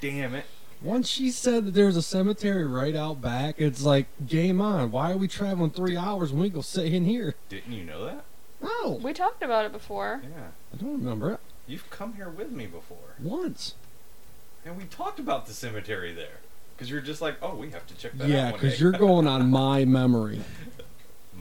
damn 0.00 0.34
it! 0.34 0.44
Once 0.82 1.08
she 1.08 1.30
said 1.30 1.64
that 1.66 1.70
there 1.74 1.86
was 1.86 1.96
a 1.96 2.02
cemetery 2.02 2.64
right 2.64 2.94
out 2.94 3.20
back, 3.20 3.56
it's 3.58 3.82
like 3.82 4.06
game 4.26 4.60
on. 4.60 4.90
Why 4.92 5.12
are 5.12 5.16
we 5.16 5.26
traveling 5.28 5.70
three 5.70 5.96
hours 5.96 6.32
when 6.32 6.42
we 6.42 6.48
go 6.48 6.60
sit 6.60 6.92
in 6.92 7.04
here? 7.04 7.34
Didn't 7.48 7.72
you 7.72 7.84
know 7.84 8.04
that? 8.04 8.24
No, 8.62 8.68
No, 8.84 8.90
We 9.02 9.12
talked 9.12 9.42
about 9.42 9.64
it 9.64 9.72
before. 9.72 10.20
Yeah. 10.22 10.48
I 10.72 10.76
don't 10.76 10.92
remember 10.92 11.32
it 11.32 11.40
You've 11.66 11.88
come 11.90 12.14
here 12.14 12.28
with 12.30 12.52
me 12.52 12.66
before. 12.66 13.14
once. 13.20 13.74
And 14.64 14.76
we 14.78 14.84
talked 14.84 15.18
about 15.18 15.46
the 15.46 15.52
cemetery 15.52 16.12
there. 16.12 16.40
Because 16.74 16.90
you're 16.90 17.00
just 17.00 17.20
like, 17.22 17.36
oh, 17.42 17.54
we 17.54 17.70
have 17.70 17.86
to 17.86 17.94
check 17.96 18.12
that 18.18 18.28
Yeah, 18.28 18.46
out. 18.48 18.52
one 18.52 18.60
because 18.60 18.80
you're 18.80 18.92
going 18.98 19.26
on 19.26 19.50
my 19.50 19.84
memory. 19.84 20.40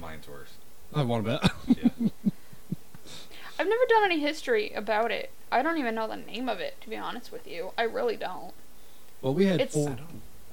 Mine's 0.05 0.27
worse. 0.27 0.49
I 0.93 1.01
want 1.03 1.25
to 1.25 1.39
bet. 1.39 1.51
Yeah. 1.67 1.89
I've 3.59 3.67
never 3.67 3.83
done 3.89 4.03
any 4.05 4.19
history 4.19 4.71
about 4.73 5.11
it. 5.11 5.31
I 5.51 5.63
don't 5.63 5.77
even 5.77 5.95
know 5.95 6.07
the 6.07 6.15
name 6.17 6.47
of 6.47 6.59
it, 6.59 6.79
to 6.81 6.89
be 6.89 6.95
honest 6.95 7.31
with 7.31 7.47
you. 7.47 7.71
I 7.77 7.83
really 7.83 8.15
don't. 8.15 8.53
well, 9.21 9.33
we 9.33 9.45
had 9.45 9.59
It's- 9.61 9.75
I 9.75 9.79
four. 9.79 9.89
don't, 9.89 9.99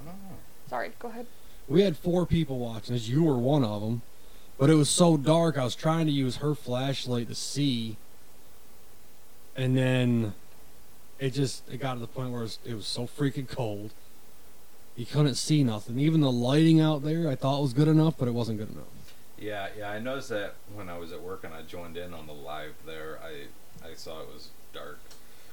I 0.00 0.04
don't 0.06 0.22
know. 0.22 0.36
Sorry, 0.70 0.92
go 0.98 1.08
ahead. 1.08 1.26
We 1.68 1.82
had 1.82 1.96
four 1.98 2.24
people 2.26 2.58
watching 2.58 2.94
this. 2.94 3.08
You 3.08 3.24
were 3.24 3.36
one 3.36 3.62
of 3.64 3.82
them, 3.82 4.00
but 4.58 4.70
it 4.70 4.74
was 4.74 4.88
so 4.88 5.16
dark. 5.18 5.58
I 5.58 5.64
was 5.64 5.74
trying 5.74 6.06
to 6.06 6.12
use 6.12 6.36
her 6.36 6.54
flashlight 6.54 7.28
to 7.28 7.34
see, 7.34 7.96
and 9.54 9.76
then 9.76 10.32
it 11.18 11.30
just 11.30 11.62
it 11.70 11.78
got 11.78 11.94
to 11.94 12.00
the 12.00 12.06
point 12.06 12.30
where 12.30 12.40
it 12.40 12.44
was, 12.44 12.58
it 12.64 12.74
was 12.74 12.86
so 12.86 13.02
freaking 13.06 13.48
cold. 13.48 13.92
You 14.96 15.06
couldn't 15.06 15.34
see 15.36 15.62
nothing. 15.62 15.98
Even 15.98 16.20
the 16.20 16.32
lighting 16.32 16.80
out 16.80 17.02
there, 17.04 17.28
I 17.28 17.34
thought 17.36 17.60
was 17.62 17.72
good 17.74 17.88
enough, 17.88 18.14
but 18.18 18.28
it 18.28 18.32
wasn't 18.34 18.58
good 18.58 18.70
enough. 18.70 18.84
Yeah, 19.42 19.68
yeah, 19.76 19.90
I 19.90 19.98
noticed 19.98 20.28
that 20.28 20.54
when 20.74 20.88
I 20.88 20.96
was 20.98 21.10
at 21.12 21.20
work 21.20 21.42
and 21.42 21.52
I 21.52 21.62
joined 21.62 21.96
in 21.96 22.14
on 22.14 22.26
the 22.28 22.32
live 22.32 22.74
there, 22.86 23.18
I 23.22 23.46
I 23.84 23.94
saw 23.94 24.20
it 24.20 24.28
was 24.32 24.48
dark. 24.72 25.00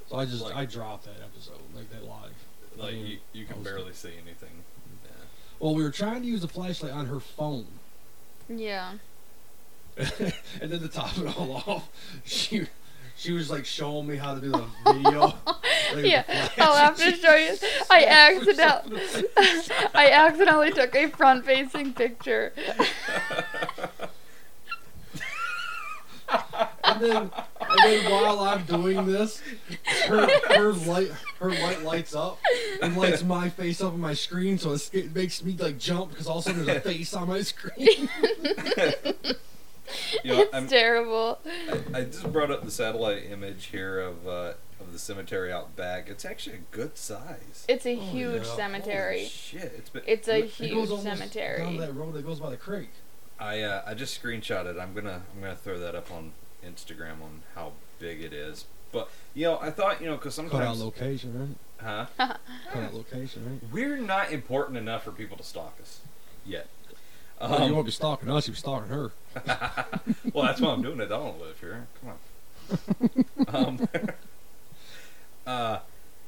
So 0.10 0.18
I 0.18 0.26
just 0.26 0.44
Like- 0.44 0.56
I 0.56 0.66
dropped 0.66 1.06
that 1.06 1.16
episode 1.24 1.60
like 1.76 1.90
that 1.92 2.04
live. 2.04 2.32
Like 2.78 2.90
I 2.90 2.98
mean, 2.98 3.06
you, 3.08 3.18
you 3.34 3.46
can 3.46 3.58
was- 3.58 3.66
barely 3.68 3.94
see 3.94 4.14
anything. 4.22 4.64
Yeah. 5.04 5.10
Well, 5.60 5.74
we 5.74 5.82
were 5.84 5.90
trying 5.92 6.22
to 6.22 6.28
use 6.28 6.44
a 6.44 6.48
flashlight 6.48 6.92
on 6.94 7.08
her 7.08 7.20
phone, 7.20 7.66
Yeah. 8.48 8.94
and 9.98 10.72
then 10.72 10.80
to 10.82 10.88
top 10.88 11.18
it 11.18 11.36
all 11.38 11.64
off, 11.68 11.90
she 12.24 12.68
she 13.18 13.34
was 13.34 13.50
like 13.50 13.66
showing 13.66 14.08
me 14.08 14.16
how 14.16 14.34
to 14.36 14.40
do 14.40 14.50
the 14.52 14.66
video. 14.94 15.20
like, 15.46 15.46
with 15.96 16.04
the 16.04 16.10
Yeah, 16.10 16.50
I'll 16.60 16.78
have 16.78 16.96
to 16.98 17.12
show 17.18 17.36
you. 17.36 17.50
I 17.90 18.04
snapped 18.46 18.88
accidentally, 18.88 19.00
herself 19.02 19.18
in 19.18 19.22
the 19.24 19.90
I 19.94 20.10
accidentally 20.12 20.72
took 20.72 20.96
a 20.96 21.08
front-facing 21.10 21.94
picture. 21.96 22.54
And 26.84 27.02
then, 27.02 27.18
and 27.62 27.80
then 27.84 28.12
while 28.12 28.40
I'm 28.40 28.64
doing 28.66 29.06
this, 29.06 29.42
her, 30.08 30.28
her 30.56 30.74
light 30.74 31.12
her 31.40 31.52
light 31.52 31.84
lights 31.84 32.16
up 32.16 32.40
and 32.82 32.98
lights 32.98 33.24
my 33.24 33.50
face 33.50 33.80
up 33.82 33.94
on 33.94 34.00
my 34.00 34.14
screen, 34.14 34.58
so 34.58 34.74
it, 34.74 34.90
it 34.94 35.16
makes 35.16 35.44
me 35.44 35.56
like 35.58 35.78
jump 35.78 36.10
because 36.12 36.28
all 36.28 36.40
of 36.40 36.46
a 36.46 36.50
sudden 36.50 36.66
there's 36.66 36.78
a 36.78 36.82
face 36.82 37.14
on 37.14 37.28
my 37.28 37.42
screen. 37.42 38.10
You 40.24 40.34
know, 40.34 40.42
it's 40.42 40.54
I'm, 40.54 40.68
terrible. 40.68 41.40
I, 41.94 42.00
I 42.00 42.04
just 42.04 42.32
brought 42.32 42.52
up 42.52 42.64
the 42.64 42.70
satellite 42.70 43.24
image 43.32 43.66
here 43.68 44.00
of 44.00 44.28
uh, 44.28 44.54
of 44.80 44.94
the 44.94 45.00
cemetery 45.00 45.52
out 45.52 45.76
back. 45.76 46.10
It's 46.10 46.26
actually 46.26 46.58
a 46.58 46.76
good 46.76 46.96
size. 46.96 47.66
It's 47.68 47.88
a 47.88 47.96
Oh, 47.96 48.00
huge 48.00 48.34
yeah. 48.44 48.44
Holy 48.44 48.56
cemetery. 48.56 49.26
shit! 49.26 49.74
It's 49.78 49.90
been. 49.90 50.04
It's 50.06 50.28
a 50.28 50.44
It 50.44 50.50
huge 50.52 50.74
almost 50.90 51.06
down 51.06 51.18
cemetery. 51.18 51.78
that 51.78 51.96
road 51.96 52.14
that 52.14 52.24
goes 52.24 52.40
by 52.40 52.52
the 52.52 52.58
creek. 52.58 52.90
I 53.40 53.62
uh, 53.62 53.82
I 53.88 53.94
just 53.94 54.22
screenshot 54.22 54.66
it. 54.66 54.78
I'm 54.80 54.94
gonna 54.94 55.22
I'm 55.36 55.42
gonna 55.42 55.56
throw 55.56 55.80
that 55.80 55.96
up 55.96 56.12
on 56.12 56.34
Instagram 56.66 57.22
on 57.22 57.42
how 57.56 57.72
big 58.00 58.22
it 58.22 58.34
is. 58.34 58.66
But 58.92 59.10
you 59.34 59.46
know, 59.46 59.60
I 59.62 59.70
thought 59.72 60.02
you 60.02 60.08
know 60.08 60.16
because 60.18 60.36
Cut 60.36 60.46
out 60.46 60.76
sometimes, 60.78 60.84
location, 60.84 61.58
huh? 61.82 62.06
right? 62.20 62.38
Cut 62.74 62.84
out 62.84 62.94
location, 62.94 63.46
right? 63.50 63.72
We're 63.72 63.98
not 63.98 64.32
important 64.32 64.78
enough 64.78 65.04
for 65.04 65.12
people 65.12 65.38
to 65.38 65.44
stalk 65.44 65.78
us 65.82 66.02
yet. 66.46 66.68
Well, 67.40 67.60
you 67.60 67.66
Um, 67.68 67.72
won't 67.76 67.86
be 67.86 67.92
stalking 67.92 68.30
us, 68.30 68.48
you'll 68.48 68.56
be 68.56 68.60
stalking 68.60 68.90
her. 68.90 69.12
well, 70.34 70.46
that's 70.46 70.60
why 70.60 70.72
I'm 70.72 70.82
doing 70.82 71.00
it. 71.00 71.06
I 71.06 71.08
don't 71.08 71.40
live 71.40 71.60
here. 71.60 71.88
Come 72.02 72.10
on. 73.48 73.78
um, 73.80 73.88
uh, 75.48 75.80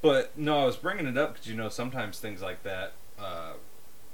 but 0.02 0.38
no, 0.38 0.62
I 0.62 0.66
was 0.66 0.78
bringing 0.78 1.06
it 1.08 1.18
up 1.18 1.34
because 1.34 1.48
you 1.48 1.56
know 1.56 1.68
sometimes 1.70 2.20
things 2.20 2.42
like 2.42 2.64
that, 2.64 2.94
uh, 3.20 3.54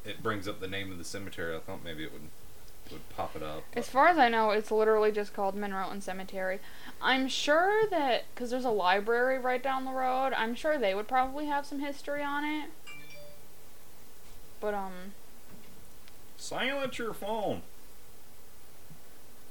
it 0.06 0.24
brings 0.24 0.48
up 0.48 0.60
the 0.60 0.68
name 0.68 0.92
of 0.92 0.98
the 0.98 1.04
cemetery. 1.04 1.56
I 1.56 1.60
thought 1.60 1.84
maybe 1.84 2.04
it 2.04 2.12
would 2.12 2.24
would 2.91 3.10
pop 3.10 3.36
it 3.36 3.44
up. 3.44 3.63
As 3.75 3.88
far 3.89 4.08
as 4.08 4.17
I 4.17 4.29
know, 4.29 4.51
it's 4.51 4.72
literally 4.72 5.12
just 5.12 5.34
called 5.34 5.56
Monroe 5.56 5.91
Cemetery. 6.00 6.60
I'm 7.01 7.27
sure 7.27 7.88
that 7.89 8.25
because 8.34 8.50
there's 8.50 8.65
a 8.65 8.70
library 8.70 9.38
right 9.39 9.62
down 9.62 9.86
the 9.86 9.91
road, 9.91 10.34
I'm 10.34 10.56
sure 10.56 10.77
they 10.77 10.96
would 10.96 11.08
probably 11.08 11.46
have 11.46 11.65
some 11.65 11.79
history 11.79 12.24
on 12.24 12.44
it. 12.44 12.70
But 14.60 14.74
um, 14.74 15.13
Silence 16.38 16.98
your 16.98 17.13
phone. 17.13 17.62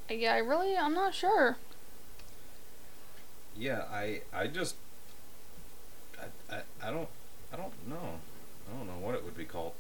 yeah, 0.09 0.35
I 0.35 0.39
really, 0.39 0.77
I'm 0.77 0.95
not 0.95 1.15
sure. 1.15 1.57
Yeah, 3.57 3.85
I 3.91 4.21
I 4.33 4.49
just 4.49 4.77
I, 6.21 6.55
I, 6.55 6.61
I 6.83 6.91
don't 6.91 7.09
I 7.53 7.57
don't 7.57 7.89
know 7.89 8.21
I 8.69 8.77
don't 8.77 8.87
know 8.87 8.99
what 9.01 9.15
it 9.15 9.25
would 9.25 9.37
be 9.37 9.45
called. 9.45 9.73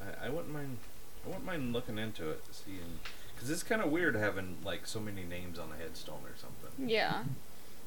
I, 0.00 0.26
I 0.26 0.28
wouldn't 0.30 0.52
mind 0.52 0.78
I 1.24 1.28
wouldn't 1.28 1.44
mind 1.46 1.72
looking 1.72 1.98
into 1.98 2.30
it 2.30 2.42
seeing 2.50 2.98
because 3.34 3.50
it's 3.50 3.62
kind 3.62 3.80
of 3.82 3.90
weird 3.90 4.14
having 4.16 4.58
like 4.64 4.86
so 4.86 5.00
many 5.00 5.22
names 5.24 5.58
on 5.58 5.70
a 5.72 5.76
headstone 5.82 6.20
or 6.24 6.36
something. 6.36 6.88
Yeah. 6.88 7.24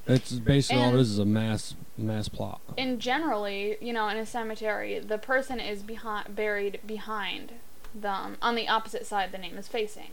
It's 0.08 0.32
basically 0.34 0.82
all 0.82 0.90
And- 0.90 0.98
it 0.98 1.02
is 1.02 1.12
is 1.12 1.20
a 1.20 1.26
mass 1.26 1.76
mass 1.98 2.30
plot. 2.30 2.62
And 2.78 3.00
generally, 3.00 3.78
you 3.82 3.94
know, 3.94 4.08
in 4.08 4.18
a 4.18 4.26
cemetery, 4.26 5.00
the 5.00 5.18
person 5.18 5.60
is 5.60 5.84
behind, 5.84 6.36
buried 6.36 6.80
behind 6.86 7.54
them, 7.94 8.38
on 8.42 8.56
the 8.56 8.68
opposite 8.68 9.06
side 9.06 9.32
the 9.32 9.38
name 9.38 9.58
is 9.58 9.68
facing. 9.68 10.12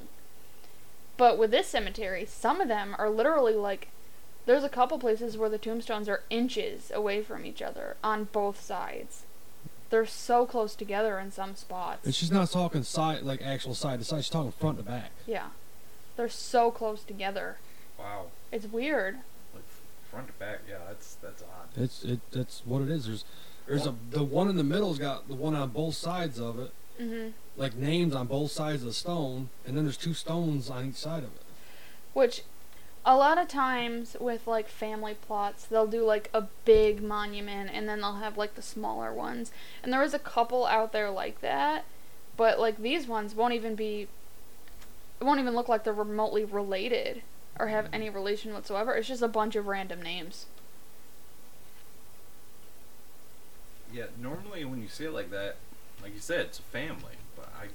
But 1.16 1.38
with 1.38 1.50
this 1.52 1.68
cemetery, 1.68 2.26
some 2.26 2.60
of 2.60 2.66
them 2.68 2.96
are 2.98 3.08
literally 3.08 3.54
like, 3.54 3.88
there's 4.46 4.64
a 4.64 4.68
couple 4.68 4.98
places 4.98 5.38
where 5.38 5.48
the 5.48 5.58
tombstones 5.58 6.08
are 6.08 6.22
inches 6.28 6.90
away 6.92 7.22
from 7.22 7.46
each 7.46 7.62
other 7.62 7.96
on 8.02 8.24
both 8.24 8.60
sides. 8.60 9.23
They're 9.94 10.06
so 10.06 10.44
close 10.44 10.74
together 10.74 11.20
in 11.20 11.30
some 11.30 11.54
spots. 11.54 12.04
And 12.04 12.12
she's 12.12 12.32
not 12.32 12.50
talking 12.50 12.82
side 12.82 13.22
like 13.22 13.40
actual 13.42 13.76
side 13.76 14.00
to 14.00 14.04
side, 14.04 14.24
she's 14.24 14.28
talking 14.28 14.50
front 14.50 14.76
to 14.78 14.82
back. 14.82 15.12
yeah. 15.24 15.50
They're 16.16 16.28
so 16.28 16.72
close 16.72 17.04
together. 17.04 17.58
Wow, 17.96 18.26
It's 18.50 18.66
weird. 18.66 19.18
like 19.54 19.62
front 20.10 20.26
to 20.26 20.32
back, 20.32 20.62
yeah, 20.68 20.78
that's 20.88 21.14
that's 21.22 21.42
odd. 21.42 21.68
It's 21.80 22.02
it 22.02 22.18
that's 22.32 22.62
what 22.64 22.82
it 22.82 22.90
is. 22.90 23.06
There's 23.06 23.24
there's 23.68 23.86
a 23.86 23.94
the 24.10 24.24
one 24.24 24.48
in 24.48 24.56
the 24.56 24.64
middle's 24.64 24.98
got 24.98 25.28
the 25.28 25.36
one 25.36 25.54
on 25.54 25.68
both 25.68 25.94
sides 25.94 26.40
of 26.40 26.58
it, 26.58 26.72
hmm 26.98 27.28
like 27.56 27.76
names 27.76 28.16
on 28.16 28.26
both 28.26 28.50
sides 28.50 28.82
of 28.82 28.88
the 28.88 28.92
stone, 28.92 29.48
and 29.64 29.76
then 29.76 29.84
there's 29.84 29.96
two 29.96 30.12
stones 30.12 30.70
on 30.70 30.86
each 30.88 30.96
side 30.96 31.22
of 31.22 31.30
it. 31.36 31.42
Which, 32.14 32.42
a 33.06 33.16
lot 33.16 33.38
of 33.38 33.48
times 33.48 34.16
with 34.18 34.46
like 34.46 34.68
family 34.68 35.14
plots, 35.14 35.64
they'll 35.64 35.86
do 35.86 36.04
like 36.04 36.30
a 36.32 36.42
big 36.64 37.02
monument 37.02 37.70
and 37.72 37.88
then 37.88 38.00
they'll 38.00 38.14
have 38.14 38.38
like 38.38 38.54
the 38.54 38.62
smaller 38.62 39.12
ones. 39.12 39.52
And 39.82 39.92
there 39.92 40.02
is 40.02 40.14
a 40.14 40.18
couple 40.18 40.66
out 40.66 40.92
there 40.92 41.10
like 41.10 41.40
that, 41.40 41.84
but 42.36 42.58
like 42.58 42.78
these 42.78 43.06
ones 43.06 43.34
won't 43.34 43.54
even 43.54 43.74
be. 43.74 44.08
It 45.20 45.24
won't 45.24 45.40
even 45.40 45.54
look 45.54 45.68
like 45.68 45.84
they're 45.84 45.92
remotely 45.92 46.44
related 46.44 47.22
or 47.58 47.68
have 47.68 47.86
mm-hmm. 47.86 47.94
any 47.94 48.10
relation 48.10 48.52
whatsoever. 48.52 48.94
It's 48.94 49.08
just 49.08 49.22
a 49.22 49.28
bunch 49.28 49.54
of 49.54 49.66
random 49.66 50.02
names. 50.02 50.46
Yeah, 53.92 54.06
normally 54.20 54.64
when 54.64 54.82
you 54.82 54.88
see 54.88 55.04
it 55.04 55.12
like 55.12 55.30
that, 55.30 55.56
like 56.02 56.14
you 56.14 56.20
said, 56.20 56.40
it's 56.46 56.58
a 56.58 56.62
family. 56.62 57.14
But 57.36 57.48
I, 57.56 57.68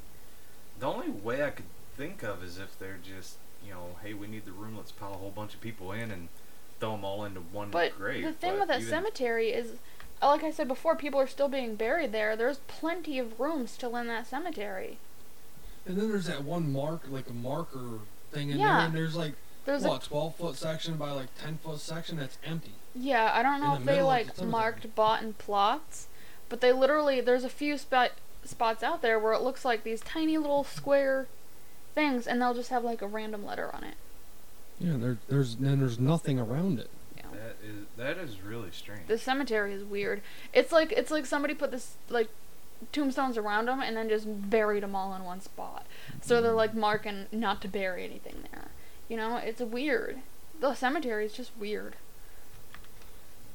the 0.80 0.88
only 0.88 1.10
way 1.10 1.44
I 1.46 1.52
could 1.52 1.66
think 1.96 2.24
of 2.24 2.44
is 2.44 2.58
if 2.58 2.78
they're 2.78 3.00
just, 3.02 3.38
you 3.70 3.76
know, 3.76 3.96
hey, 4.04 4.14
we 4.14 4.28
need 4.28 4.46
the 4.46 4.52
room, 4.52 4.76
let's 4.78 4.92
pile 4.92 5.14
a 5.14 5.18
whole 5.18 5.30
bunch 5.30 5.54
of 5.54 5.62
people 5.62 5.92
in 5.92 6.10
and 6.12 6.28
throw 6.80 6.92
them 6.94 7.06
all 7.06 7.24
into 7.24 7.40
one 7.40 7.70
But 7.70 7.96
grave. 7.96 8.24
the 8.24 8.34
thing 8.34 8.54
But 8.54 8.60
with 8.62 8.68
that 8.70 8.84
cemetery 8.84 9.50
is, 9.52 9.74
like 10.22 10.44
I 10.44 10.52
said 10.52 10.68
before, 10.68 10.96
people 10.96 11.20
are 11.20 11.28
still 11.28 11.48
being 11.48 11.76
buried 11.76 12.12
there. 12.12 12.36
There's 12.36 12.58
plenty 12.68 13.20
of 13.20 13.40
room 13.40 13.68
still 13.68 13.96
in 13.96 14.08
that 14.08 14.26
cemetery. 14.26 14.98
And 15.86 15.98
then 15.98 16.10
there's 16.10 16.26
that 16.26 16.44
one 16.44 16.74
mark, 16.74 17.04
like 17.10 17.30
a 17.30 17.34
marker 17.34 18.00
thing 18.32 18.50
in 18.50 18.60
Yeah. 18.60 18.78
there, 18.78 18.86
and 18.88 18.96
there's 18.96 19.16
like 19.16 19.34
There's 19.66 19.86
a 19.86 20.00
twelve 20.00 20.36
foot 20.36 20.56
section 20.56 20.98
by 20.98 21.12
like 21.12 21.28
ten 21.40 21.60
foot 21.64 21.80
section 21.80 22.18
that's 22.18 22.38
empty. 22.44 22.74
Yeah, 22.96 23.32
I 23.34 23.44
don't 23.44 23.62
know 23.62 23.76
in 23.76 23.82
if 23.82 23.86
they 23.88 24.02
like 24.02 24.36
the 24.36 24.46
marked 24.46 24.94
bought 24.96 25.22
and 25.22 25.38
plots, 25.38 26.08
but 26.50 26.60
they 26.60 26.72
literally 26.72 27.22
there's 27.22 27.44
a 27.44 27.50
few 27.50 27.78
spot 27.78 28.12
spots 28.44 28.84
out 28.84 29.02
there 29.02 29.20
where 29.20 29.34
it 29.34 29.42
looks 29.42 29.64
like 29.64 29.84
these 29.84 30.02
tiny 30.02 30.38
little 30.38 30.64
square 30.64 31.28
things, 31.94 32.28
and 32.28 32.42
they'll 32.42 32.54
just 32.54 32.70
have 32.70 32.84
like 32.84 33.02
a 33.02 33.08
random 33.08 33.46
letter 33.46 33.74
on 33.74 33.84
it. 33.84 33.96
Yeah, 34.80 34.98
there 34.98 35.18
there's 35.28 35.56
then 35.56 35.80
there's 35.80 36.00
nothing 36.00 36.40
around 36.40 36.80
it. 36.80 36.90
Yeah. 37.18 37.24
That 37.34 37.56
is 37.64 37.86
that 37.98 38.18
is 38.18 38.42
really 38.42 38.72
strange. 38.72 39.08
The 39.08 39.18
cemetery 39.18 39.74
is 39.74 39.84
weird. 39.84 40.22
It's 40.54 40.72
like 40.72 40.92
it's 40.92 41.12
like 41.12 41.26
somebody 41.26 41.54
put 41.54 41.72
this 41.72 41.96
like 42.10 42.30
tombstones 42.92 43.38
around 43.38 43.68
them 43.68 43.82
and 43.82 43.98
then 43.98 44.08
just 44.08 44.26
buried 44.50 44.84
them 44.84 44.96
all 44.96 45.14
in 45.14 45.24
one 45.24 45.42
spot. 45.42 45.86
So 46.22 46.42
they're 46.42 46.54
like 46.54 46.74
marking 46.74 47.28
not 47.32 47.62
to 47.62 47.68
bury 47.68 48.06
anything 48.06 48.46
there. 48.52 48.68
You 49.10 49.18
know, 49.18 49.38
it's 49.38 49.60
weird. 49.62 50.20
The 50.62 50.74
cemetery 50.76 51.26
is 51.26 51.34
just 51.34 51.52
weird. 51.58 51.96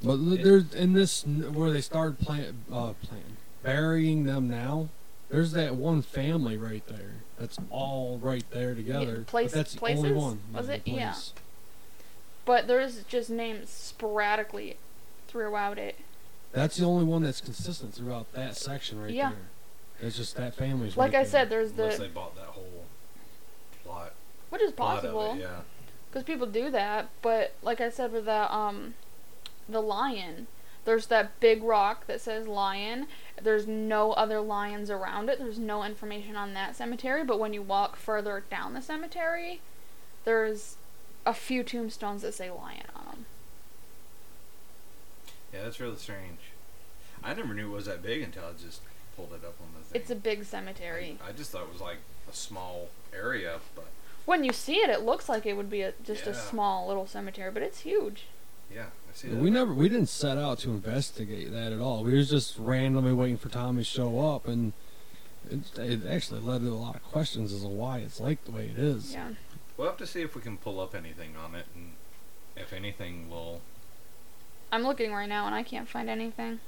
But 0.02 0.18
there's 0.42 0.74
in 0.74 0.92
this 0.92 1.26
where 1.26 1.70
they 1.70 1.80
started 1.80 2.18
plant 2.18 2.54
uh 2.70 2.92
playing 3.02 3.38
burying 3.62 4.24
them 4.24 4.48
now. 4.48 4.88
There's 5.30 5.52
that 5.52 5.74
one 5.74 6.02
family 6.02 6.56
right 6.58 6.86
there. 6.86 7.23
That's 7.38 7.58
all 7.70 8.18
right 8.22 8.44
there 8.52 8.74
together. 8.74 9.16
but 9.18 9.26
place- 9.26 9.52
that's 9.52 9.72
the 9.74 9.78
places? 9.78 10.04
only 10.04 10.12
one. 10.16 10.40
Was 10.52 10.66
the 10.68 10.74
it? 10.76 10.82
Yeah. 10.86 11.14
But 12.44 12.66
there's 12.66 13.02
just 13.04 13.30
names 13.30 13.70
sporadically 13.70 14.76
throughout 15.28 15.78
it. 15.78 15.98
That's 16.52 16.76
the 16.76 16.84
only 16.84 17.04
one 17.04 17.22
that's 17.22 17.40
consistent 17.40 17.94
throughout 17.94 18.32
that 18.34 18.56
section 18.56 19.00
right 19.02 19.10
Yeah. 19.10 19.30
there. 19.30 20.08
It's 20.08 20.16
just 20.16 20.36
that 20.36 20.54
family's 20.54 20.96
Like 20.96 21.12
right 21.12 21.20
I 21.20 21.22
there. 21.22 21.30
said, 21.30 21.48
there's 21.50 21.72
the. 21.72 21.84
Unless 21.84 21.98
they 21.98 22.08
bought 22.08 22.36
that 22.36 22.46
whole 22.46 22.84
plot. 23.84 24.12
which 24.50 24.62
is 24.62 24.72
possible. 24.72 25.32
it, 25.34 25.40
yeah. 25.40 25.60
because 26.10 26.22
people 26.24 26.46
do 26.46 26.70
that. 26.70 27.08
But 27.22 27.54
like 27.62 27.80
I 27.80 27.90
said 27.90 28.12
with 28.12 28.26
the 28.26 28.54
um, 28.54 28.94
the 29.68 29.80
lion, 29.80 30.46
there's 30.84 31.06
that 31.06 31.38
big 31.40 31.62
rock 31.62 32.06
that 32.06 32.20
says 32.20 32.46
lion. 32.46 33.06
There's 33.42 33.66
no 33.66 34.12
other 34.12 34.40
lions 34.40 34.90
around 34.90 35.28
it. 35.28 35.38
There's 35.38 35.58
no 35.58 35.82
information 35.82 36.36
on 36.36 36.54
that 36.54 36.76
cemetery. 36.76 37.24
But 37.24 37.40
when 37.40 37.52
you 37.52 37.62
walk 37.62 37.96
further 37.96 38.44
down 38.50 38.74
the 38.74 38.82
cemetery, 38.82 39.60
there's 40.24 40.76
a 41.26 41.34
few 41.34 41.62
tombstones 41.62 42.22
that 42.22 42.34
say 42.34 42.50
lion 42.50 42.86
on 42.94 43.04
them. 43.06 43.26
Yeah, 45.52 45.62
that's 45.64 45.80
really 45.80 45.96
strange. 45.96 46.40
I 47.22 47.32
never 47.32 47.54
knew 47.54 47.72
it 47.72 47.74
was 47.74 47.86
that 47.86 48.02
big 48.02 48.22
until 48.22 48.44
I 48.44 48.52
just 48.62 48.82
pulled 49.16 49.32
it 49.32 49.44
up 49.44 49.54
on 49.60 49.68
the 49.78 49.84
thing. 49.84 50.00
It's 50.00 50.10
a 50.10 50.16
big 50.16 50.44
cemetery. 50.44 51.18
I 51.26 51.32
just 51.32 51.50
thought 51.50 51.62
it 51.62 51.72
was 51.72 51.80
like 51.80 51.98
a 52.30 52.34
small 52.34 52.88
area, 53.16 53.60
but 53.74 53.86
When 54.26 54.44
you 54.44 54.52
see 54.52 54.76
it, 54.76 54.90
it 54.90 55.02
looks 55.02 55.28
like 55.28 55.46
it 55.46 55.54
would 55.54 55.70
be 55.70 55.82
a, 55.82 55.92
just 56.02 56.26
a 56.26 56.34
small 56.34 56.88
little 56.88 57.06
cemetery, 57.06 57.50
but 57.50 57.62
it's 57.62 57.80
huge. 57.80 58.24
Yeah, 58.72 58.86
I 58.86 59.14
see 59.14 59.28
that. 59.28 59.38
we 59.38 59.50
never 59.50 59.72
we 59.72 59.88
didn't 59.88 60.08
set 60.08 60.38
out 60.38 60.58
to 60.60 60.70
investigate 60.70 61.50
that 61.52 61.72
at 61.72 61.80
all. 61.80 62.04
We 62.04 62.14
was 62.14 62.30
just 62.30 62.58
randomly 62.58 63.12
waiting 63.12 63.38
for 63.38 63.48
Tommy 63.48 63.82
to 63.82 63.84
show 63.84 64.20
up, 64.20 64.46
and 64.46 64.72
it, 65.50 65.78
it 65.78 66.06
actually 66.06 66.40
led 66.40 66.62
to 66.62 66.68
a 66.68 66.74
lot 66.74 66.96
of 66.96 67.02
questions 67.02 67.52
as 67.52 67.62
to 67.62 67.68
why 67.68 67.98
it's 67.98 68.20
like 68.20 68.44
the 68.44 68.52
way 68.52 68.66
it 68.66 68.78
is. 68.78 69.12
Yeah. 69.12 69.30
We'll 69.76 69.88
have 69.88 69.96
to 69.98 70.06
see 70.06 70.22
if 70.22 70.36
we 70.36 70.40
can 70.40 70.56
pull 70.56 70.80
up 70.80 70.94
anything 70.94 71.34
on 71.36 71.54
it, 71.54 71.66
and 71.74 71.92
if 72.56 72.72
anything, 72.72 73.28
we'll. 73.28 73.60
I'm 74.72 74.82
looking 74.82 75.12
right 75.12 75.28
now 75.28 75.46
and 75.46 75.54
I 75.54 75.62
can't 75.62 75.88
find 75.88 76.08
anything. 76.08 76.60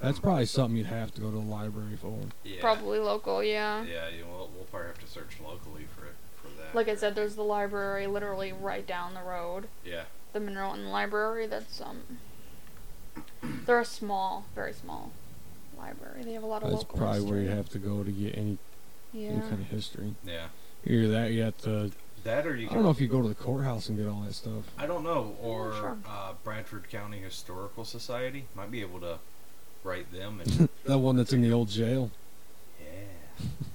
That's 0.00 0.18
probably 0.18 0.46
something 0.46 0.76
you'd 0.76 0.86
have 0.86 1.14
to 1.14 1.20
go 1.20 1.30
to 1.30 1.36
the 1.36 1.42
library 1.42 1.96
for. 1.96 2.18
Yeah. 2.42 2.60
Probably 2.60 2.98
local, 2.98 3.42
yeah. 3.42 3.84
Yeah, 3.84 4.08
you 4.08 4.24
will, 4.26 4.50
we'll 4.52 4.64
probably 4.64 4.88
have 4.88 4.98
to 4.98 5.06
search 5.06 5.38
locally 5.40 5.84
for 5.96 6.00
it 6.00 6.01
for 6.01 6.01
that. 6.01 6.01
Like 6.74 6.88
I 6.88 6.94
said, 6.94 7.14
there's 7.14 7.34
the 7.34 7.42
library 7.44 8.06
literally 8.06 8.52
right 8.52 8.86
down 8.86 9.14
the 9.14 9.22
road. 9.22 9.68
Yeah. 9.84 10.04
The 10.32 10.40
Mineral 10.40 10.72
and 10.72 10.90
Library. 10.90 11.46
That's 11.46 11.80
um. 11.80 12.02
They're 13.66 13.80
a 13.80 13.84
small, 13.84 14.46
very 14.54 14.72
small 14.72 15.12
library. 15.76 16.22
They 16.22 16.32
have 16.32 16.42
a 16.42 16.46
lot 16.46 16.62
of 16.62 16.70
That's 16.70 16.82
local 16.82 16.98
probably 16.98 17.22
where 17.22 17.40
you 17.40 17.48
have 17.48 17.68
to 17.70 17.78
go 17.78 18.02
to 18.04 18.10
get 18.10 18.36
any, 18.38 18.56
Yeah. 19.12 19.30
any 19.30 19.40
kind 19.40 19.52
of 19.54 19.66
history. 19.66 20.14
Yeah. 20.24 20.46
Either 20.86 21.08
that, 21.08 21.32
you 21.32 21.42
have 21.42 21.58
to. 21.62 21.90
That 22.24 22.46
or 22.46 22.54
you 22.56 22.68
I 22.70 22.74
don't 22.74 22.84
know 22.84 22.90
if 22.90 23.00
you 23.00 23.08
go 23.08 23.20
to 23.20 23.28
the 23.28 23.34
courthouse 23.34 23.88
and 23.88 23.98
get 23.98 24.06
all 24.06 24.20
that 24.20 24.34
stuff. 24.34 24.62
I 24.78 24.86
don't 24.86 25.02
know. 25.02 25.34
Or 25.42 25.72
sure. 25.72 25.98
uh, 26.08 26.34
Bradford 26.44 26.88
County 26.88 27.18
Historical 27.18 27.84
Society 27.84 28.44
might 28.54 28.70
be 28.70 28.80
able 28.80 29.00
to 29.00 29.18
write 29.82 30.12
them 30.12 30.40
and. 30.40 30.68
That 30.84 30.98
one 30.98 31.16
that's 31.16 31.32
in 31.32 31.42
the 31.42 31.52
old 31.52 31.68
jail. 31.68 32.10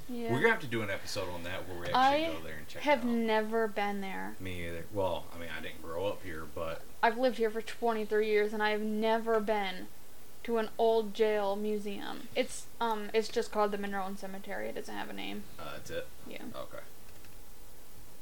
Yeah. 0.10 0.24
Yeah. 0.24 0.32
We're 0.32 0.40
gonna 0.40 0.54
have 0.54 0.62
to 0.62 0.68
do 0.68 0.82
an 0.82 0.90
episode 0.90 1.28
on 1.34 1.44
that 1.44 1.68
where 1.68 1.78
we 1.80 1.88
actually 1.88 2.26
I 2.26 2.32
go 2.32 2.40
there 2.44 2.56
and 2.58 2.68
check 2.68 2.82
have 2.84 3.00
it 3.00 3.02
out. 3.02 3.08
I 3.08 3.10
have 3.12 3.18
never 3.18 3.68
been 3.68 4.02
there. 4.02 4.36
Me 4.39 4.68
either. 4.68 4.86
Well, 4.94 5.26
I 5.36 5.38
mean, 5.39 5.50
I 5.58 5.62
didn't 5.62 5.82
grow 5.84 6.06
up 6.08 6.24
here, 6.24 6.44
but 6.56 6.82
I've 7.04 7.18
lived 7.18 7.38
here 7.38 7.50
for 7.50 7.62
23 7.62 8.28
years 8.28 8.54
and 8.54 8.63
I 8.63 8.70
have 8.70 8.82
never 8.82 9.39
been 9.41 9.88
to 10.44 10.58
an 10.60 10.70
old 10.78 11.13
jail 11.13 11.58
museum. 11.58 12.30
It's 12.36 12.68
um 12.80 13.10
it's 13.13 13.28
just 13.28 13.52
called 13.52 13.72
the 13.72 13.78
Monroe 13.78 14.10
Cemetery. 14.18 14.70
It 14.70 14.76
doesn't 14.76 14.96
have 14.96 15.10
a 15.10 15.13
name. 15.13 15.44
uh, 15.60 15.74
that's 15.74 15.89
it. 15.89 16.08
Yeah. 16.28 16.44
Okay. 16.56 16.84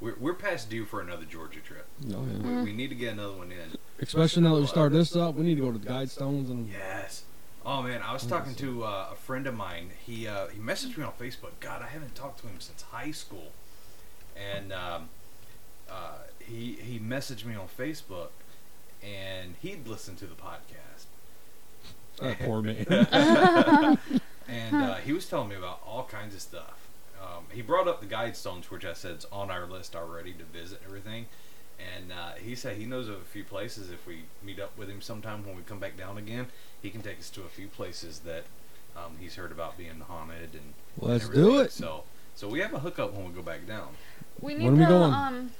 We're 0.00 0.16
we're 0.18 0.34
past 0.34 0.68
due 0.68 0.84
for 0.84 1.00
another 1.00 1.24
Georgia 1.24 1.60
trip. 1.60 1.86
No, 2.04 2.18
yeah. 2.22 2.38
Mm. 2.38 2.58
We, 2.58 2.70
we 2.70 2.72
need 2.72 2.88
to 2.88 2.94
get 2.96 3.12
another 3.12 3.34
one 3.34 3.52
in. 3.52 3.76
Especially 4.00 4.42
now 4.42 4.54
that 4.56 4.60
we 4.60 4.66
start 4.66 4.92
this 4.92 5.14
up, 5.16 5.36
we 5.36 5.44
need 5.44 5.54
to 5.54 5.62
go 5.62 5.72
to 5.72 5.78
the 5.78 5.86
Guidestones 5.88 6.50
and 6.50 6.68
Yes. 6.68 7.22
Oh 7.68 7.82
man, 7.82 8.00
I 8.00 8.12
was 8.12 8.24
talking 8.24 8.54
to 8.54 8.84
uh, 8.84 9.08
a 9.10 9.16
friend 9.16 9.48
of 9.48 9.54
mine. 9.54 9.90
He 10.06 10.28
uh, 10.28 10.46
he 10.46 10.60
messaged 10.60 10.96
me 10.96 11.02
on 11.02 11.12
Facebook. 11.20 11.50
God, 11.58 11.82
I 11.82 11.88
haven't 11.88 12.14
talked 12.14 12.38
to 12.42 12.46
him 12.46 12.60
since 12.60 12.82
high 12.82 13.10
school, 13.10 13.50
and 14.36 14.72
um, 14.72 15.08
uh, 15.90 16.18
he 16.38 16.78
he 16.80 17.00
messaged 17.00 17.44
me 17.44 17.56
on 17.56 17.66
Facebook, 17.66 18.28
and 19.02 19.56
he'd 19.60 19.88
listened 19.88 20.18
to 20.18 20.26
the 20.26 20.36
podcast. 20.36 21.06
that 22.20 22.38
poor 22.38 22.62
man. 22.62 22.86
and 24.48 24.76
uh, 24.76 24.94
he 24.96 25.12
was 25.12 25.26
telling 25.28 25.48
me 25.48 25.56
about 25.56 25.80
all 25.84 26.04
kinds 26.04 26.36
of 26.36 26.40
stuff. 26.40 26.88
Um, 27.20 27.46
he 27.50 27.62
brought 27.62 27.88
up 27.88 28.00
the 28.00 28.06
Guidestones, 28.06 28.66
which 28.66 28.84
I 28.84 28.92
said 28.92 29.16
is 29.16 29.26
on 29.32 29.50
our 29.50 29.66
list 29.66 29.96
already 29.96 30.32
to 30.34 30.44
visit 30.44 30.78
and 30.84 30.86
everything. 30.86 31.26
And 31.78 32.10
uh, 32.12 32.32
he 32.42 32.54
said 32.54 32.76
he 32.76 32.86
knows 32.86 33.08
of 33.08 33.16
a 33.16 33.24
few 33.24 33.44
places. 33.44 33.90
If 33.90 34.06
we 34.06 34.20
meet 34.42 34.58
up 34.60 34.76
with 34.78 34.88
him 34.88 35.00
sometime 35.02 35.44
when 35.46 35.56
we 35.56 35.62
come 35.62 35.78
back 35.78 35.96
down 35.96 36.16
again, 36.18 36.46
he 36.80 36.90
can 36.90 37.02
take 37.02 37.18
us 37.18 37.28
to 37.30 37.42
a 37.42 37.48
few 37.48 37.68
places 37.68 38.20
that 38.20 38.44
um, 38.96 39.12
he's 39.20 39.34
heard 39.36 39.52
about 39.52 39.76
being 39.76 40.00
haunted 40.00 40.54
and. 40.54 40.54
and 40.54 40.74
Let's 41.10 41.28
do 41.28 41.58
it. 41.60 41.72
So, 41.72 42.04
so 42.34 42.48
we 42.48 42.60
have 42.60 42.72
a 42.72 42.78
hookup 42.78 43.12
when 43.12 43.26
we 43.26 43.32
go 43.32 43.42
back 43.42 43.66
down. 43.66 43.88
We 44.40 44.54
When 44.54 44.58
need 44.62 44.68
are 44.68 44.72
we 44.72 44.78
to 44.80 44.86
going? 44.86 45.12
um 45.12 45.50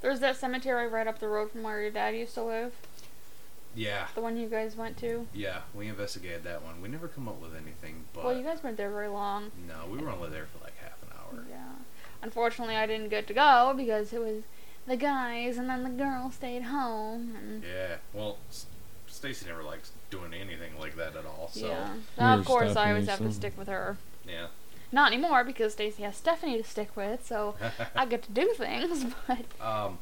there's 0.00 0.20
that 0.20 0.36
cemetery 0.36 0.88
right 0.88 1.06
up 1.06 1.18
the 1.18 1.28
road 1.28 1.50
from 1.50 1.62
where 1.62 1.80
your 1.82 1.90
dad 1.90 2.14
used 2.16 2.32
to 2.34 2.42
live. 2.42 2.72
Yeah, 3.74 4.06
The 4.16 4.20
one 4.20 4.36
you 4.36 4.48
guys 4.48 4.74
went 4.74 4.96
to. 4.98 5.28
yeah, 5.32 5.60
we 5.74 5.86
investigated 5.86 6.42
that 6.44 6.62
one. 6.64 6.80
We 6.82 6.88
never 6.88 7.06
come 7.06 7.28
up 7.28 7.40
with 7.40 7.54
anything, 7.54 8.04
but 8.12 8.24
well, 8.24 8.36
you 8.36 8.42
guys 8.42 8.64
weren't 8.64 8.76
there 8.76 8.90
very 8.90 9.06
long. 9.08 9.52
no, 9.68 9.86
we 9.88 9.98
were 9.98 10.10
only 10.10 10.28
there 10.30 10.46
for 10.46 10.64
like 10.64 10.74
half 10.82 11.00
an 11.02 11.08
hour. 11.16 11.44
Yeah. 11.48 11.58
Unfortunately, 12.22 12.74
I 12.74 12.86
didn't 12.86 13.10
get 13.10 13.26
to 13.28 13.34
go 13.34 13.72
because 13.76 14.12
it 14.12 14.18
was 14.20 14.42
the 14.90 14.96
guys 14.96 15.56
and 15.56 15.68
then 15.70 15.82
the 15.84 15.90
girl 15.90 16.30
stayed 16.30 16.62
home 16.64 17.34
and 17.38 17.62
Yeah, 17.62 17.96
well, 18.12 18.38
S- 18.50 18.66
Stacy 19.06 19.46
never 19.46 19.62
likes 19.62 19.92
doing 20.10 20.34
anything 20.34 20.72
like 20.80 20.96
that 20.96 21.14
at 21.16 21.24
all. 21.24 21.48
So 21.52 21.66
yeah. 21.68 21.86
You're 21.88 21.96
Now, 22.18 22.38
of 22.38 22.44
course, 22.44 22.74
I 22.76 22.90
always 22.90 23.04
Stephanie, 23.04 23.26
have 23.28 23.34
to 23.34 23.38
stick 23.38 23.58
with 23.58 23.68
her. 23.68 23.96
yeah. 24.28 24.46
Not 24.92 25.12
anymore 25.12 25.44
because 25.44 25.72
Stacy 25.74 26.02
has 26.02 26.16
Stephanie 26.16 26.58
to 26.60 26.64
stick 26.68 26.96
with, 26.96 27.24
so 27.24 27.54
I 27.96 28.06
get 28.06 28.22
to 28.24 28.32
do 28.32 28.52
things. 28.56 29.06
But 29.28 29.44
um. 29.60 29.98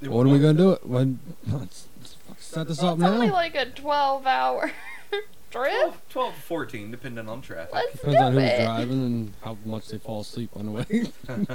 when 0.00 0.26
are 0.26 0.30
we 0.32 0.38
gonna 0.38 0.54
do 0.54 0.70
it? 0.72 0.86
When 0.86 1.18
let's, 1.46 1.86
let's 2.00 2.44
set 2.44 2.66
this 2.68 2.82
up 2.82 2.94
it's 2.96 3.04
only 3.04 3.28
like 3.30 3.54
a 3.54 3.66
twelve-hour 3.66 4.72
trip. 5.50 5.70
12, 5.70 6.00
12 6.08 6.34
to 6.34 6.40
14, 6.40 6.90
depending 6.90 7.28
on 7.28 7.42
traffic. 7.42 7.74
Let's 7.74 7.92
Depends 7.92 8.16
do 8.16 8.22
on 8.24 8.32
who's 8.32 8.42
it. 8.42 8.64
driving 8.64 9.04
and 9.04 9.32
how 9.44 9.58
much 9.66 9.88
they 9.88 9.98
fall 9.98 10.22
asleep 10.22 10.48
on 10.56 10.64
the 10.66 10.72
way. 10.72 11.46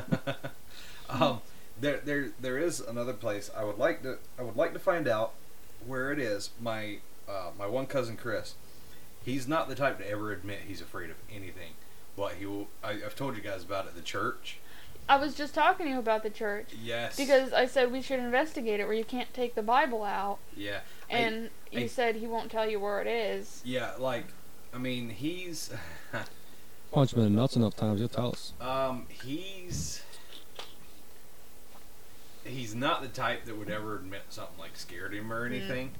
um, 1.09 1.41
there, 1.79 1.99
there, 2.03 2.29
there 2.39 2.57
is 2.57 2.79
another 2.79 3.13
place 3.13 3.49
I 3.55 3.63
would 3.63 3.77
like 3.77 4.01
to. 4.03 4.17
I 4.39 4.43
would 4.43 4.55
like 4.55 4.73
to 4.73 4.79
find 4.79 5.07
out 5.07 5.33
where 5.85 6.11
it 6.11 6.19
is. 6.19 6.49
My, 6.61 6.97
uh, 7.29 7.51
my 7.57 7.67
one 7.67 7.85
cousin 7.85 8.17
Chris. 8.17 8.55
He's 9.23 9.47
not 9.47 9.67
the 9.67 9.75
type 9.75 9.97
to 9.99 10.09
ever 10.09 10.31
admit 10.31 10.59
he's 10.67 10.81
afraid 10.81 11.09
of 11.09 11.17
anything. 11.29 11.71
But 12.15 12.33
he 12.33 12.45
will. 12.45 12.67
I, 12.83 12.91
I've 12.91 13.15
told 13.15 13.35
you 13.35 13.41
guys 13.41 13.63
about 13.63 13.85
it. 13.85 13.95
The 13.95 14.01
church. 14.01 14.57
I 15.09 15.15
was 15.17 15.35
just 15.35 15.53
talking 15.53 15.85
to 15.85 15.91
you 15.93 15.99
about 15.99 16.23
the 16.23 16.29
church 16.29 16.67
Yes. 16.83 17.15
because 17.15 17.53
I 17.53 17.65
said 17.65 17.93
we 17.93 18.01
should 18.01 18.19
investigate 18.19 18.81
it 18.81 18.85
where 18.87 18.93
you 18.93 19.05
can't 19.05 19.33
take 19.33 19.55
the 19.55 19.61
Bible 19.63 20.03
out, 20.03 20.39
Yeah. 20.53 20.79
I- 21.09 21.13
and 21.17 21.49
you 21.71 21.81
I- 21.83 21.87
said 21.87 22.15
he 22.17 22.27
won't 22.27 22.51
tell 22.51 22.69
you 22.69 22.77
where 22.81 22.99
it 23.01 23.07
is. 23.07 23.61
yeah. 23.63 23.91
Like, 23.97 24.25
I 24.73 24.77
mean, 24.79 25.09
he's. 25.09 25.71
Punch 26.91 27.13
him 27.13 27.19
in 27.19 27.33
the 27.35 27.41
nuts 27.41 27.55
enough 27.55 27.75
times, 27.75 27.99
he'll 27.99 28.09
tell 28.09 28.29
us. 28.31 28.51
Um, 28.59 29.05
he's 29.23 30.01
he's 32.47 32.73
not 32.75 33.01
the 33.01 33.07
type 33.07 33.45
that 33.45 33.57
would 33.57 33.69
ever 33.69 33.95
admit 33.95 34.21
something 34.29 34.57
like 34.57 34.75
scared 34.75 35.13
him 35.13 35.31
or 35.31 35.45
anything. 35.45 35.91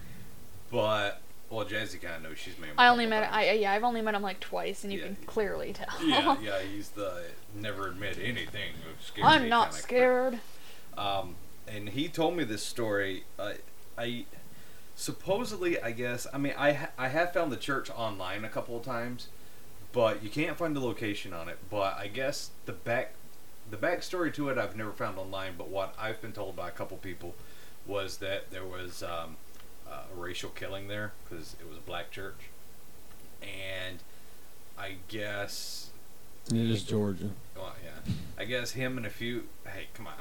But 0.71 1.21
well, 1.49 1.65
Jazzy 1.65 2.01
kind 2.01 2.15
of 2.15 2.23
knows 2.23 2.37
she's 2.39 2.57
made. 2.59 2.71
I 2.77 2.87
only 2.89 3.05
met 3.05 3.21
times. 3.23 3.35
I 3.35 3.51
yeah 3.53 3.71
I've 3.71 3.83
only 3.83 4.01
met 4.01 4.15
him 4.15 4.21
like 4.21 4.39
twice, 4.39 4.83
and 4.83 4.91
you 4.91 4.99
Yeah. 4.99 5.05
can 5.05 5.15
clearly 5.25 5.73
tell. 5.73 6.05
yeah, 6.05 6.35
yeah, 6.41 6.59
he's 6.73 6.89
the 6.89 7.23
never 7.55 7.87
admit 7.87 8.17
anything. 8.21 8.71
I'm 9.23 9.47
not 9.49 9.73
scared. 9.73 10.39
Um, 10.97 11.35
and 11.67 11.89
he 11.89 12.07
told 12.09 12.35
me 12.35 12.43
this 12.43 12.63
story. 12.63 13.23
Uh, 13.39 13.53
I 13.97 14.25
supposedly, 14.95 15.79
I 15.81 15.91
guess, 15.91 16.27
I 16.33 16.37
mean, 16.37 16.53
I 16.57 16.73
ha- 16.73 16.89
I 16.97 17.07
have 17.09 17.33
found 17.33 17.51
the 17.51 17.57
church 17.57 17.89
online 17.91 18.43
a 18.43 18.49
couple 18.49 18.75
of 18.77 18.83
times, 18.83 19.27
but 19.93 20.23
you 20.23 20.29
can't 20.29 20.57
find 20.57 20.75
the 20.75 20.79
location 20.79 21.33
on 21.33 21.47
it. 21.49 21.59
But 21.69 21.97
I 21.97 22.07
guess 22.07 22.49
the 22.65 22.73
back 22.73 23.13
the 23.69 23.77
backstory 23.77 24.33
to 24.35 24.49
it 24.49 24.57
I've 24.57 24.75
never 24.75 24.91
found 24.91 25.17
online. 25.17 25.53
But 25.57 25.69
what 25.69 25.93
I've 25.99 26.21
been 26.21 26.31
told 26.33 26.55
by 26.55 26.67
a 26.69 26.71
couple 26.71 26.97
people 26.97 27.35
was 27.85 28.17
that 28.17 28.51
there 28.51 28.65
was 28.65 29.03
um, 29.03 29.37
uh, 29.89 30.01
a 30.13 30.19
racial 30.19 30.49
killing 30.49 30.87
there 30.87 31.13
because 31.23 31.55
it 31.59 31.67
was 31.67 31.77
a 31.77 31.81
black 31.81 32.11
church, 32.11 32.49
and 33.41 33.99
I 34.77 34.95
guess 35.07 35.89
It 36.49 36.57
is 36.57 36.83
Georgia. 36.83 37.29
well, 37.55 37.73
yeah. 37.83 38.13
I 38.39 38.45
guess 38.45 38.71
him 38.71 38.97
and 38.97 39.05
a 39.05 39.09
few. 39.09 39.43
Hey, 39.65 39.87
come 39.93 40.07
on. 40.07 40.13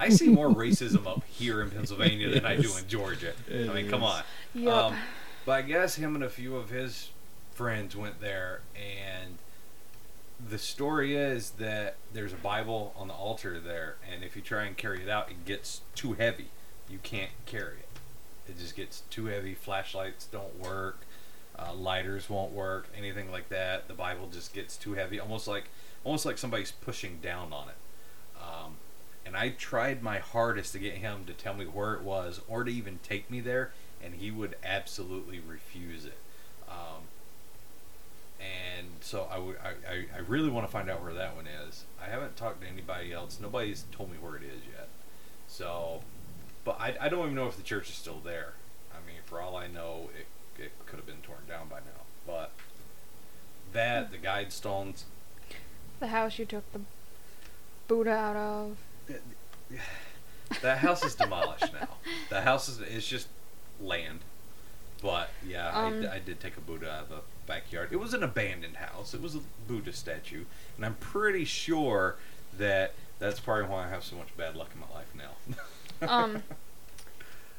I, 0.00 0.06
I 0.06 0.08
see 0.10 0.28
more 0.28 0.48
racism 0.48 1.06
up 1.06 1.24
here 1.24 1.62
in 1.62 1.70
Pennsylvania 1.70 2.28
than 2.30 2.44
I 2.46 2.56
do 2.56 2.70
in 2.76 2.86
Georgia. 2.86 3.32
It 3.48 3.68
I 3.70 3.74
mean, 3.74 3.88
come 3.90 4.02
on. 4.04 4.22
Yep. 4.54 4.72
Um, 4.72 4.96
but 5.46 5.52
I 5.52 5.62
guess 5.62 5.96
him 5.96 6.14
and 6.14 6.22
a 6.24 6.30
few 6.30 6.56
of 6.56 6.70
his 6.70 7.10
friends 7.52 7.96
went 7.96 8.20
there, 8.20 8.60
and 8.76 9.38
the 10.48 10.58
story 10.58 11.16
is 11.16 11.50
that 11.52 11.96
there's 12.12 12.32
a 12.32 12.36
Bible 12.36 12.94
on 12.96 13.08
the 13.08 13.14
altar 13.14 13.58
there, 13.58 13.96
and 14.10 14.22
if 14.22 14.36
you 14.36 14.42
try 14.42 14.64
and 14.64 14.76
carry 14.76 15.02
it 15.02 15.08
out, 15.08 15.30
it 15.30 15.44
gets 15.44 15.82
too 15.94 16.14
heavy. 16.14 16.48
You 16.88 16.98
can't 17.02 17.30
carry 17.46 17.78
it. 17.78 17.88
It 18.48 18.58
just 18.58 18.76
gets 18.76 19.02
too 19.10 19.26
heavy. 19.26 19.54
Flashlights 19.54 20.26
don't 20.26 20.58
work. 20.58 20.98
Uh, 21.58 21.72
lighters 21.72 22.28
won't 22.28 22.52
work. 22.52 22.88
Anything 22.96 23.30
like 23.30 23.48
that. 23.48 23.88
The 23.88 23.94
Bible 23.94 24.28
just 24.30 24.52
gets 24.52 24.76
too 24.76 24.94
heavy. 24.94 25.18
Almost 25.18 25.48
like 25.48 25.64
almost 26.02 26.26
like 26.26 26.36
somebody's 26.36 26.72
pushing 26.72 27.18
down 27.22 27.52
on 27.52 27.68
it. 27.68 27.76
Um, 28.38 28.74
and 29.24 29.36
I 29.36 29.50
tried 29.50 30.02
my 30.02 30.18
hardest 30.18 30.72
to 30.72 30.78
get 30.78 30.94
him 30.94 31.24
to 31.26 31.32
tell 31.32 31.54
me 31.54 31.64
where 31.64 31.94
it 31.94 32.02
was 32.02 32.40
or 32.46 32.64
to 32.64 32.70
even 32.70 32.98
take 33.02 33.30
me 33.30 33.40
there, 33.40 33.72
and 34.02 34.14
he 34.14 34.30
would 34.30 34.56
absolutely 34.62 35.40
refuse 35.40 36.04
it. 36.04 36.18
Um, 36.68 37.04
and 38.44 38.86
so 39.00 39.26
I 39.30 39.36
I, 39.36 39.70
I, 39.88 40.04
I 40.16 40.18
really 40.26 40.50
want 40.50 40.66
to 40.66 40.72
find 40.72 40.90
out 40.90 41.02
where 41.02 41.14
that 41.14 41.36
one 41.36 41.46
is. 41.46 41.84
I 42.00 42.08
haven't 42.10 42.36
talked 42.36 42.60
to 42.62 42.68
anybody 42.68 43.12
else. 43.12 43.38
Nobody's 43.40 43.84
told 43.92 44.10
me 44.10 44.16
where 44.20 44.36
it 44.36 44.42
is 44.42 44.60
yet. 44.70 44.88
So, 45.48 46.02
but 46.64 46.80
I, 46.80 46.94
I 47.00 47.08
don't 47.08 47.24
even 47.24 47.34
know 47.34 47.46
if 47.46 47.56
the 47.56 47.62
church 47.62 47.88
is 47.88 47.94
still 47.94 48.20
there. 48.24 48.54
I 48.92 48.96
mean, 49.06 49.20
for 49.24 49.40
all 49.40 49.56
I 49.56 49.66
know, 49.66 50.10
it, 50.18 50.26
it 50.62 50.72
could 50.86 50.96
have 50.96 51.06
been 51.06 51.22
torn 51.22 51.40
down 51.48 51.68
by 51.68 51.78
now. 51.78 52.02
But 52.26 52.52
that, 53.72 54.06
hmm. 54.06 54.12
the 54.12 54.18
guide 54.18 54.52
stones, 54.52 55.04
The 56.00 56.08
house 56.08 56.38
you 56.38 56.44
took 56.44 56.70
the 56.72 56.80
Buddha 57.88 58.10
out 58.10 58.36
of. 58.36 58.76
that 60.62 60.78
house 60.78 61.04
is 61.04 61.14
demolished 61.14 61.72
now. 61.72 61.88
The 62.30 62.40
house 62.42 62.68
is 62.68 62.80
it's 62.80 63.06
just 63.06 63.28
land. 63.80 64.20
But 65.02 65.30
yeah, 65.46 65.68
Um, 65.70 66.06
I 66.10 66.16
I 66.16 66.18
did 66.18 66.40
take 66.40 66.56
a 66.56 66.60
Buddha 66.60 66.90
out 66.90 67.02
of 67.04 67.08
the 67.10 67.20
backyard. 67.46 67.90
It 67.92 67.96
was 67.96 68.14
an 68.14 68.22
abandoned 68.22 68.76
house. 68.76 69.12
It 69.14 69.20
was 69.20 69.34
a 69.34 69.40
Buddha 69.68 69.92
statue, 69.92 70.44
and 70.76 70.84
I'm 70.86 70.94
pretty 70.94 71.44
sure 71.44 72.16
that 72.56 72.94
that's 73.18 73.40
probably 73.40 73.64
why 73.64 73.84
I 73.86 73.88
have 73.88 74.04
so 74.04 74.16
much 74.16 74.34
bad 74.36 74.56
luck 74.56 74.70
in 74.74 74.80
my 74.80 74.90
life 74.94 75.12
now. 75.14 75.54
Um, 76.08 76.42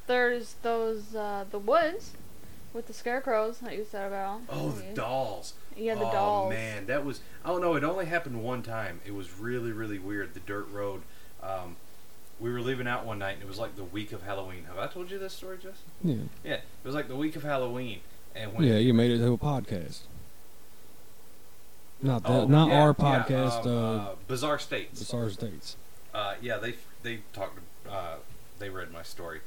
there's 0.06 0.54
those 0.62 1.14
uh, 1.16 1.44
the 1.50 1.58
woods 1.58 2.12
with 2.72 2.86
the 2.86 2.92
scarecrows 2.92 3.58
that 3.58 3.74
you 3.76 3.84
said 3.90 4.06
about. 4.06 4.42
oh, 4.50 4.70
the 4.70 4.82
dolls. 4.94 5.54
Yeah, 5.76 5.94
the 5.94 6.00
dolls. 6.02 6.12
oh, 6.12 6.16
dolls. 6.16 6.50
man, 6.50 6.86
that 6.86 7.04
was. 7.04 7.20
Oh 7.44 7.58
no, 7.58 7.74
it 7.74 7.82
only 7.82 8.06
happened 8.06 8.42
one 8.44 8.62
time. 8.62 9.00
It 9.06 9.14
was 9.14 9.32
really, 9.38 9.72
really 9.72 9.98
weird. 9.98 10.34
The 10.34 10.40
dirt 10.40 10.68
road. 10.70 11.02
Um, 11.42 11.76
we 12.40 12.50
were 12.52 12.60
leaving 12.60 12.86
out 12.86 13.04
one 13.06 13.18
night, 13.18 13.34
and 13.34 13.42
it 13.42 13.48
was 13.48 13.58
like 13.58 13.76
the 13.76 13.84
week 13.84 14.12
of 14.12 14.22
Halloween. 14.22 14.64
Have 14.68 14.78
I 14.78 14.86
told 14.86 15.10
you 15.10 15.18
this 15.18 15.32
story, 15.32 15.58
Jess? 15.58 15.78
Yeah. 16.02 16.16
Yeah, 16.44 16.54
it 16.54 16.62
was 16.84 16.94
like 16.94 17.08
the 17.08 17.16
week 17.16 17.36
of 17.36 17.42
Halloween, 17.42 18.00
and 18.34 18.52
when 18.54 18.64
Yeah, 18.66 18.76
you 18.78 18.92
made 18.94 19.10
it 19.10 19.18
to 19.18 19.32
a 19.32 19.38
podcast. 19.38 20.00
Not 22.02 22.22
that, 22.24 22.30
Oh, 22.30 22.46
not 22.46 22.68
yeah, 22.68 22.80
our 22.82 22.94
yeah, 22.98 23.24
podcast. 23.24 23.64
um, 23.66 23.70
uh, 23.72 23.96
uh, 24.10 24.14
Bizarre 24.28 24.58
States. 24.58 24.98
Bizarre 24.98 25.30
States. 25.30 25.76
Uh, 26.14 26.34
yeah, 26.42 26.58
they 26.58 26.74
they 27.02 27.20
talked. 27.32 27.58
Uh, 27.88 28.16
they 28.58 28.68
read 28.68 28.92
my 28.92 29.02
story 29.02 29.40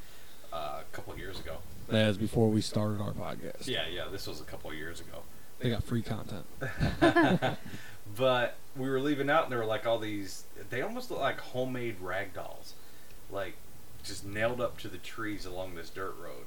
uh, 0.52 0.80
a 0.80 0.84
couple 0.96 1.16
years 1.16 1.38
ago. 1.38 1.58
That 1.88 2.08
is 2.08 2.16
before 2.18 2.48
we 2.48 2.60
started 2.60 3.00
our 3.00 3.12
podcast. 3.12 3.66
Yeah, 3.66 3.86
yeah, 3.92 4.04
this 4.10 4.26
was 4.26 4.40
a 4.40 4.44
couple 4.44 4.72
years 4.74 5.00
ago. 5.00 5.22
They 5.60 5.70
got 5.70 5.82
free 5.84 6.02
content. 6.02 6.46
but 8.16 8.56
we 8.76 8.88
were 8.88 9.00
leaving 9.00 9.30
out, 9.30 9.44
and 9.44 9.52
there 9.52 9.58
were 9.58 9.64
like 9.64 9.86
all 9.86 9.98
these. 9.98 10.44
They 10.70 10.82
almost 10.82 11.10
look 11.10 11.20
like 11.20 11.38
homemade 11.40 11.96
rag 12.00 12.34
dolls, 12.34 12.74
like 13.32 13.54
just 14.02 14.24
nailed 14.24 14.60
up 14.60 14.78
to 14.78 14.88
the 14.88 14.98
trees 14.98 15.44
along 15.44 15.74
this 15.74 15.90
dirt 15.90 16.14
road. 16.20 16.46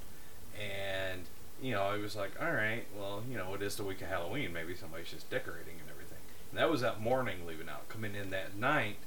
And 0.60 1.22
you 1.62 1.72
know, 1.72 1.84
I 1.84 1.98
was 1.98 2.16
like, 2.16 2.32
all 2.42 2.52
right, 2.52 2.84
well, 2.98 3.24
you 3.30 3.38
know, 3.38 3.54
it 3.54 3.62
is 3.62 3.76
the 3.78 3.84
week 3.84 4.02
of 4.02 4.08
Halloween. 4.08 4.52
Maybe 4.52 4.76
somebody's 4.76 5.10
just 5.10 5.30
decorating 5.30 5.76
and 5.80 5.90
everything. 5.90 6.18
And 6.52 6.60
that 6.60 6.70
was 6.70 6.82
that 6.82 7.00
morning 7.00 7.48
leaving 7.48 7.70
out. 7.70 7.88
Coming 7.88 8.16
in 8.16 8.32
that 8.32 8.58
night, 8.58 8.98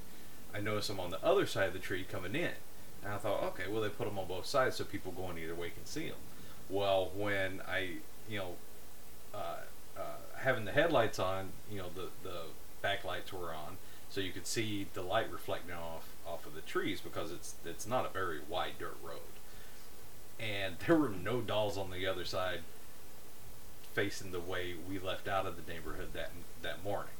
I 0.55 0.59
noticed 0.59 0.87
them 0.87 0.99
on 0.99 1.11
the 1.11 1.23
other 1.23 1.45
side 1.45 1.67
of 1.67 1.73
the 1.73 1.79
tree 1.79 2.03
coming 2.09 2.35
in. 2.35 2.51
And 3.03 3.13
I 3.13 3.17
thought, 3.17 3.43
okay, 3.43 3.65
well, 3.69 3.81
they 3.81 3.89
put 3.89 4.07
them 4.07 4.17
on 4.17 4.27
both 4.27 4.47
sides 4.47 4.77
so 4.77 4.83
people 4.83 5.11
going 5.11 5.37
either 5.37 5.53
way 5.53 5.69
can 5.69 5.85
see 5.85 6.07
them. 6.07 6.17
Well, 6.69 7.11
when 7.15 7.61
I, 7.67 7.91
you 8.27 8.39
know, 8.39 8.55
uh, 9.33 9.57
uh, 9.95 10.01
having 10.37 10.65
the 10.65 10.71
headlights 10.71 11.19
on, 11.19 11.49
you 11.71 11.77
know, 11.77 11.89
the 11.93 12.09
the 12.27 12.41
backlights 12.83 13.31
were 13.31 13.53
on, 13.53 13.77
so 14.09 14.19
you 14.19 14.31
could 14.31 14.47
see 14.47 14.87
the 14.93 15.01
light 15.01 15.31
reflecting 15.31 15.75
off 15.75 16.09
off 16.27 16.45
of 16.45 16.55
the 16.55 16.61
trees 16.61 17.01
because 17.01 17.31
it's 17.31 17.55
it's 17.65 17.87
not 17.87 18.05
a 18.05 18.09
very 18.09 18.39
wide 18.47 18.73
dirt 18.79 18.97
road, 19.03 19.19
and 20.39 20.75
there 20.85 20.95
were 20.95 21.09
no 21.09 21.41
dolls 21.41 21.77
on 21.77 21.91
the 21.91 22.05
other 22.05 22.25
side 22.25 22.61
facing 23.93 24.31
the 24.31 24.39
way 24.39 24.75
we 24.87 24.99
left 24.99 25.27
out 25.27 25.45
of 25.45 25.55
the 25.55 25.71
neighborhood 25.71 26.09
that 26.13 26.31
that 26.61 26.83
morning. 26.83 27.11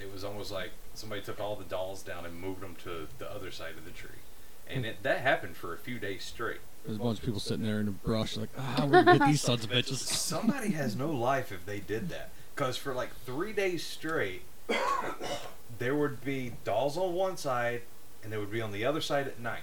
It 0.00 0.12
was 0.12 0.24
almost 0.24 0.50
like 0.50 0.70
somebody 0.94 1.22
took 1.22 1.40
all 1.40 1.54
the 1.54 1.64
dolls 1.64 2.02
down 2.02 2.24
and 2.24 2.40
moved 2.40 2.60
them 2.60 2.76
to 2.84 3.06
the 3.18 3.30
other 3.30 3.50
side 3.50 3.74
of 3.76 3.84
the 3.84 3.90
tree, 3.90 4.20
and 4.68 4.86
it, 4.86 5.02
that 5.02 5.20
happened 5.20 5.56
for 5.56 5.74
a 5.74 5.78
few 5.78 5.98
days 5.98 6.24
straight. 6.24 6.60
There's 6.84 6.96
a 6.96 7.00
bunch 7.00 7.18
of 7.20 7.24
people 7.24 7.40
sitting 7.40 7.64
there 7.64 7.78
in 7.78 7.86
the 7.86 7.92
brush, 7.92 8.36
like, 8.36 8.48
ah, 8.58 8.84
we're 8.84 9.04
gonna 9.04 9.18
get 9.18 9.28
these 9.28 9.40
sons 9.42 9.64
of 9.64 9.70
bitches. 9.70 9.98
Somebody 9.98 10.70
has 10.70 10.96
no 10.96 11.10
life 11.12 11.52
if 11.52 11.64
they 11.64 11.78
did 11.78 12.08
that. 12.08 12.30
Because 12.54 12.76
for 12.76 12.92
like 12.92 13.14
three 13.24 13.52
days 13.52 13.84
straight, 13.84 14.42
there 15.78 15.94
would 15.94 16.24
be 16.24 16.52
dolls 16.64 16.96
on 16.96 17.14
one 17.14 17.36
side, 17.36 17.82
and 18.22 18.32
they 18.32 18.38
would 18.38 18.50
be 18.50 18.60
on 18.62 18.72
the 18.72 18.84
other 18.84 19.00
side 19.00 19.26
at 19.26 19.38
night. 19.40 19.60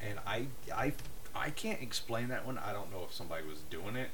And 0.00 0.18
I, 0.26 0.46
I, 0.74 0.92
I 1.34 1.50
can't 1.50 1.80
explain 1.82 2.28
that 2.28 2.46
one. 2.46 2.58
I 2.58 2.72
don't 2.72 2.90
know 2.92 3.02
if 3.06 3.12
somebody 3.14 3.44
was 3.46 3.58
doing 3.70 3.96
it 3.96 4.10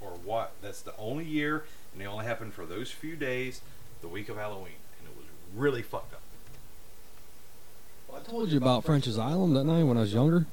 or 0.00 0.10
what. 0.10 0.52
That's 0.62 0.82
the 0.82 0.94
only 0.98 1.24
year, 1.24 1.64
and 1.92 2.02
it 2.02 2.06
only 2.06 2.24
happened 2.26 2.54
for 2.54 2.66
those 2.66 2.90
few 2.90 3.16
days, 3.16 3.60
the 4.00 4.08
week 4.08 4.28
of 4.28 4.36
Halloween, 4.36 4.74
and 4.98 5.08
it 5.08 5.16
was 5.16 5.26
really 5.56 5.82
fucked 5.82 6.12
up. 6.14 6.20
Well, 8.08 8.20
I 8.20 8.28
told 8.30 8.50
you 8.50 8.58
about 8.58 8.84
French 8.84 9.06
Azilum 9.06 9.54
that 9.54 9.64
night 9.64 9.84
when 9.84 9.96
I 9.96 10.00
was 10.00 10.12
younger. 10.12 10.46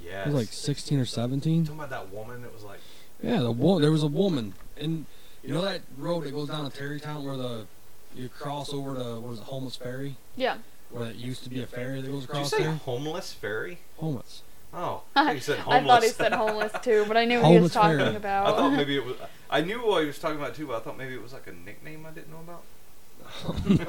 Yeah, 0.00 0.22
I 0.22 0.26
was 0.26 0.34
like 0.34 0.48
16 0.48 1.00
or 1.00 1.04
17. 1.04 1.64
talking 1.64 1.78
about 1.78 1.90
that 1.90 2.12
woman 2.12 2.42
that 2.42 2.54
was 2.54 2.62
like, 2.62 2.78
Yeah, 3.22 3.40
the 3.40 3.50
wo- 3.50 3.80
there 3.80 3.90
was 3.90 4.02
a 4.04 4.06
woman, 4.08 4.54
and 4.76 5.06
you 5.42 5.52
know 5.52 5.62
that 5.62 5.80
road 5.96 6.24
that 6.24 6.32
goes 6.32 6.48
down 6.48 6.70
to 6.70 6.76
Terrytown 6.82 7.24
where 7.24 7.36
the 7.36 7.66
you 8.14 8.28
cross 8.28 8.72
over 8.72 8.94
to 8.94 9.20
what 9.20 9.32
is 9.32 9.38
it, 9.40 9.44
Homets 9.44 9.76
Ferry, 9.76 10.16
Yeah. 10.36 10.58
Where 10.90 11.08
it 11.10 11.16
used 11.16 11.44
to 11.44 11.50
be 11.50 11.62
a 11.62 11.66
ferry 11.66 12.00
that 12.00 12.10
goes 12.10 12.22
did 12.22 12.28
you 12.28 12.34
across 12.34 12.50
say 12.50 12.62
there. 12.62 12.72
homeless 12.72 13.32
fairy? 13.32 13.78
Homeless. 13.98 14.42
Oh, 14.72 15.02
I 15.16 15.24
thought 15.24 15.34
you 15.34 15.40
said 15.40 15.58
I 15.58 15.62
homeless. 15.62 15.86
thought 15.86 16.02
he 16.02 16.08
said 16.10 16.32
homeless 16.32 16.72
too, 16.82 17.04
but 17.08 17.16
I 17.16 17.24
knew 17.24 17.40
what 17.40 17.48
he 17.52 17.58
was 17.60 17.72
Homeless 17.72 17.72
talking 17.74 17.98
fairy. 17.98 18.16
about. 18.16 18.46
I 18.46 18.50
thought 18.56 18.72
maybe 18.72 18.96
it 19.00 19.04
was. 19.04 19.16
I 19.50 19.60
knew 19.60 19.78
what 19.86 20.00
he 20.02 20.06
was 20.06 20.18
talking 20.18 20.38
about 20.38 20.54
too, 20.54 20.66
but 20.66 20.76
I 20.76 20.80
thought 20.80 20.96
maybe 20.98 21.14
it 21.14 21.22
was 21.22 21.32
like 21.32 21.46
a 21.46 21.52
nickname 21.52 22.06
I 22.06 22.10
didn't 22.10 22.30
know 22.30 22.40
about. 22.40 22.62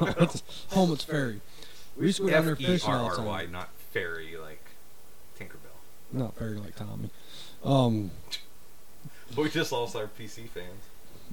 no, 0.07 0.23
it's 0.23 0.43
Homets 0.71 1.03
Ferry. 1.05 1.41
We 1.97 2.07
used 2.07 2.17
to 2.17 2.23
go 2.25 2.29
down 2.31 2.45
there 2.45 2.53
F 2.55 2.61
E 2.61 2.65
fishing 2.65 2.89
R 2.93 2.97
all 2.99 3.09
the 3.15 3.21
R 3.21 3.25
Y, 3.27 3.41
time. 3.43 3.51
not 3.51 3.69
fairy 3.91 4.35
like 4.37 4.63
Tinkerbell. 5.39 5.77
Not 6.11 6.35
fairy 6.35 6.57
like 6.57 6.75
Tommy. 6.75 7.09
Um, 7.63 8.11
We 9.37 9.49
just 9.49 9.71
lost 9.71 9.95
our 9.95 10.07
PC 10.07 10.47
fans. 10.49 10.83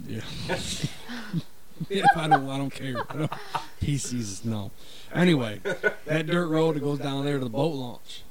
yeah. 0.07 0.21
yeah, 1.89 2.05
I 2.15 2.29
don't. 2.29 2.49
I 2.49 2.59
don't 2.59 2.71
care. 2.71 2.97
I 3.11 3.17
don't, 3.17 3.33
PCs, 3.83 4.45
no. 4.45 4.71
Anyway, 5.15 5.61
that 6.07 6.27
dirt 6.27 6.49
road 6.49 6.77
that 6.77 6.81
goes 6.81 6.99
down 6.99 7.25
there 7.25 7.39
to 7.39 7.45
the 7.45 7.51
boat 7.51 7.75
launch. 7.75 8.23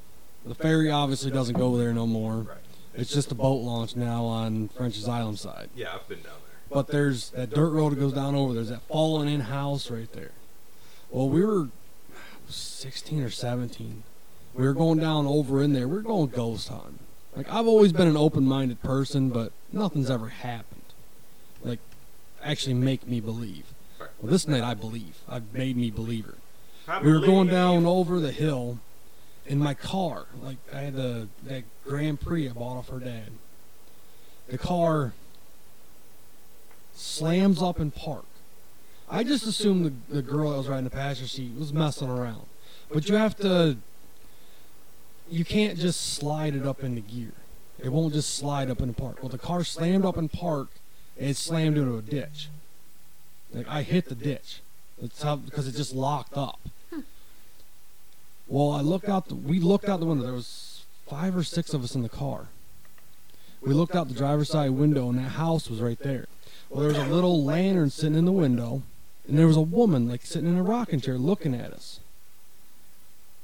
The 0.46 0.56
ferry 0.56 0.92
obviously 0.92 1.32
doesn't 1.32 1.58
go 1.58 1.78
there 1.78 1.94
no 1.94 2.06
more. 2.06 2.38
Right. 2.38 2.58
It's 2.94 3.14
just 3.14 3.32
a 3.32 3.36
boat 3.36 3.62
launch 3.62 3.96
now 3.96 4.24
on 4.26 4.70
French 4.70 5.00
Azilum 5.00 5.38
side. 5.38 5.70
Yeah, 5.76 5.96
I've 5.96 6.08
been 6.08 6.22
down 6.22 6.34
there. 6.48 6.60
But 6.70 6.88
there's 6.88 7.32
that 7.32 7.52
dirt 7.52 7.72
road 7.72 7.94
that 7.94 8.00
goes 8.00 8.14
down 8.14 8.36
over. 8.36 8.54
There's 8.54 8.70
that 8.70 8.82
fallen 8.84 9.28
in 9.28 9.42
house 9.42 9.90
right 9.90 10.12
there. 10.14 10.32
Well, 11.10 11.30
we 11.30 11.44
were 11.44 11.70
16 12.48 13.22
or 13.22 13.30
17. 13.30 14.04
We 14.54 14.66
were 14.66 14.74
going 14.74 15.00
down 15.00 15.26
over 15.28 15.62
in 15.62 15.74
there. 15.74 15.88
We 15.88 15.98
are 15.98 16.02
going 16.02 16.30
ghost 16.30 16.70
hunting. 16.70 17.00
Like 17.36 17.50
I've 17.50 17.68
always 17.68 17.92
been 17.92 18.08
an 18.08 18.18
open-minded 18.18 18.82
person, 18.82 19.30
but 19.30 19.52
nothing's 19.74 20.10
ever 20.10 20.30
happened. 20.30 20.82
Like 21.64 21.80
actually 22.46 22.76
make 22.76 23.08
me 23.08 23.20
believe. 23.20 23.66
Well, 24.00 24.32
this 24.32 24.48
night 24.48 24.64
I 24.64 24.74
believe. 24.74 25.18
I've 25.28 25.54
made 25.54 25.76
me 25.76 25.92
believer. 25.92 26.36
We 27.04 27.12
were 27.12 27.20
going 27.20 27.48
down 27.48 27.86
over 27.86 28.20
the 28.20 28.32
hill 28.32 28.80
in 29.46 29.60
my 29.60 29.74
car. 29.74 30.26
Like 30.42 30.58
I 30.74 30.82
had 30.82 30.96
the 30.96 31.28
that 31.44 31.64
Grand 31.84 32.22
Prix 32.22 32.48
I 32.50 32.54
bought 32.54 32.78
off 32.78 32.90
her 32.90 33.00
dad. 33.00 33.32
The 34.48 34.58
car 34.58 35.14
slams 36.94 37.62
up 37.62 37.80
in 37.80 37.92
park. 37.92 38.26
I 39.10 39.24
just 39.24 39.46
assumed 39.46 39.86
the, 39.86 40.16
the 40.16 40.22
girl 40.22 40.52
that 40.52 40.58
was 40.58 40.68
riding 40.68 40.84
the 40.86 40.90
passenger 40.90 41.28
seat 41.28 41.52
was 41.58 41.74
messing 41.74 42.10
around. 42.10 42.46
But 42.92 43.10
you 43.10 43.16
have 43.16 43.36
to 43.38 43.78
you 45.30 45.44
can't 45.44 45.80
just 45.80 46.14
slide 46.14 46.56
it 46.56 46.68
up 46.68 46.84
into 46.84 47.02
gear. 47.02 47.34
It 47.84 47.92
won't 47.92 48.14
just 48.14 48.36
slide 48.36 48.70
up 48.70 48.80
into 48.80 48.94
park. 48.94 49.18
Well 49.22 49.30
the 49.30 49.40
car 49.40 49.64
slammed 49.64 50.06
up 50.06 50.18
in 50.18 50.30
park 50.30 50.70
it 51.18 51.36
slammed 51.38 51.78
into 51.78 51.98
a 51.98 52.02
ditch. 52.02 52.50
Like 53.54 53.68
I 53.68 53.82
hit 53.82 54.10
the 54.10 54.16
ditch. 54.16 54.62
Because 55.02 55.68
it 55.68 55.76
just 55.76 55.94
locked 55.94 56.38
up. 56.38 56.60
Well, 58.48 58.72
I 58.72 58.82
looked 58.82 59.10
out. 59.10 59.28
The, 59.28 59.36
we 59.36 59.60
looked 59.60 59.90
out 59.90 60.00
the 60.00 60.06
window. 60.06 60.24
There 60.24 60.34
was 60.34 60.84
five 61.08 61.36
or 61.36 61.44
six 61.44 61.74
of 61.74 61.84
us 61.84 61.96
in 61.96 62.04
the 62.04 62.10
car. 62.10 62.48
We 63.62 63.74
looked 63.74 63.96
out 63.96 64.08
the 64.08 64.14
driver's 64.14 64.50
side 64.50 64.72
window, 64.72 65.10
and 65.10 65.18
that 65.18 65.32
house 65.32 65.70
was 65.70 65.82
right 65.82 65.98
there. 66.00 66.28
Well, 66.70 66.82
there 66.82 66.90
was 66.90 67.10
a 67.10 67.14
little 67.14 67.44
lantern 67.44 67.90
sitting 67.90 68.18
in 68.18 68.26
the 68.26 68.32
window, 68.32 68.84
and 69.28 69.38
there 69.40 69.48
was 69.48 69.58
a 69.58 69.62
woman 69.62 70.08
like 70.08 70.26
sitting 70.26 70.50
in 70.50 70.58
a 70.58 70.64
rocking 70.64 71.02
chair 71.02 71.18
looking 71.18 71.56
at 71.56 71.74
us. 71.74 72.00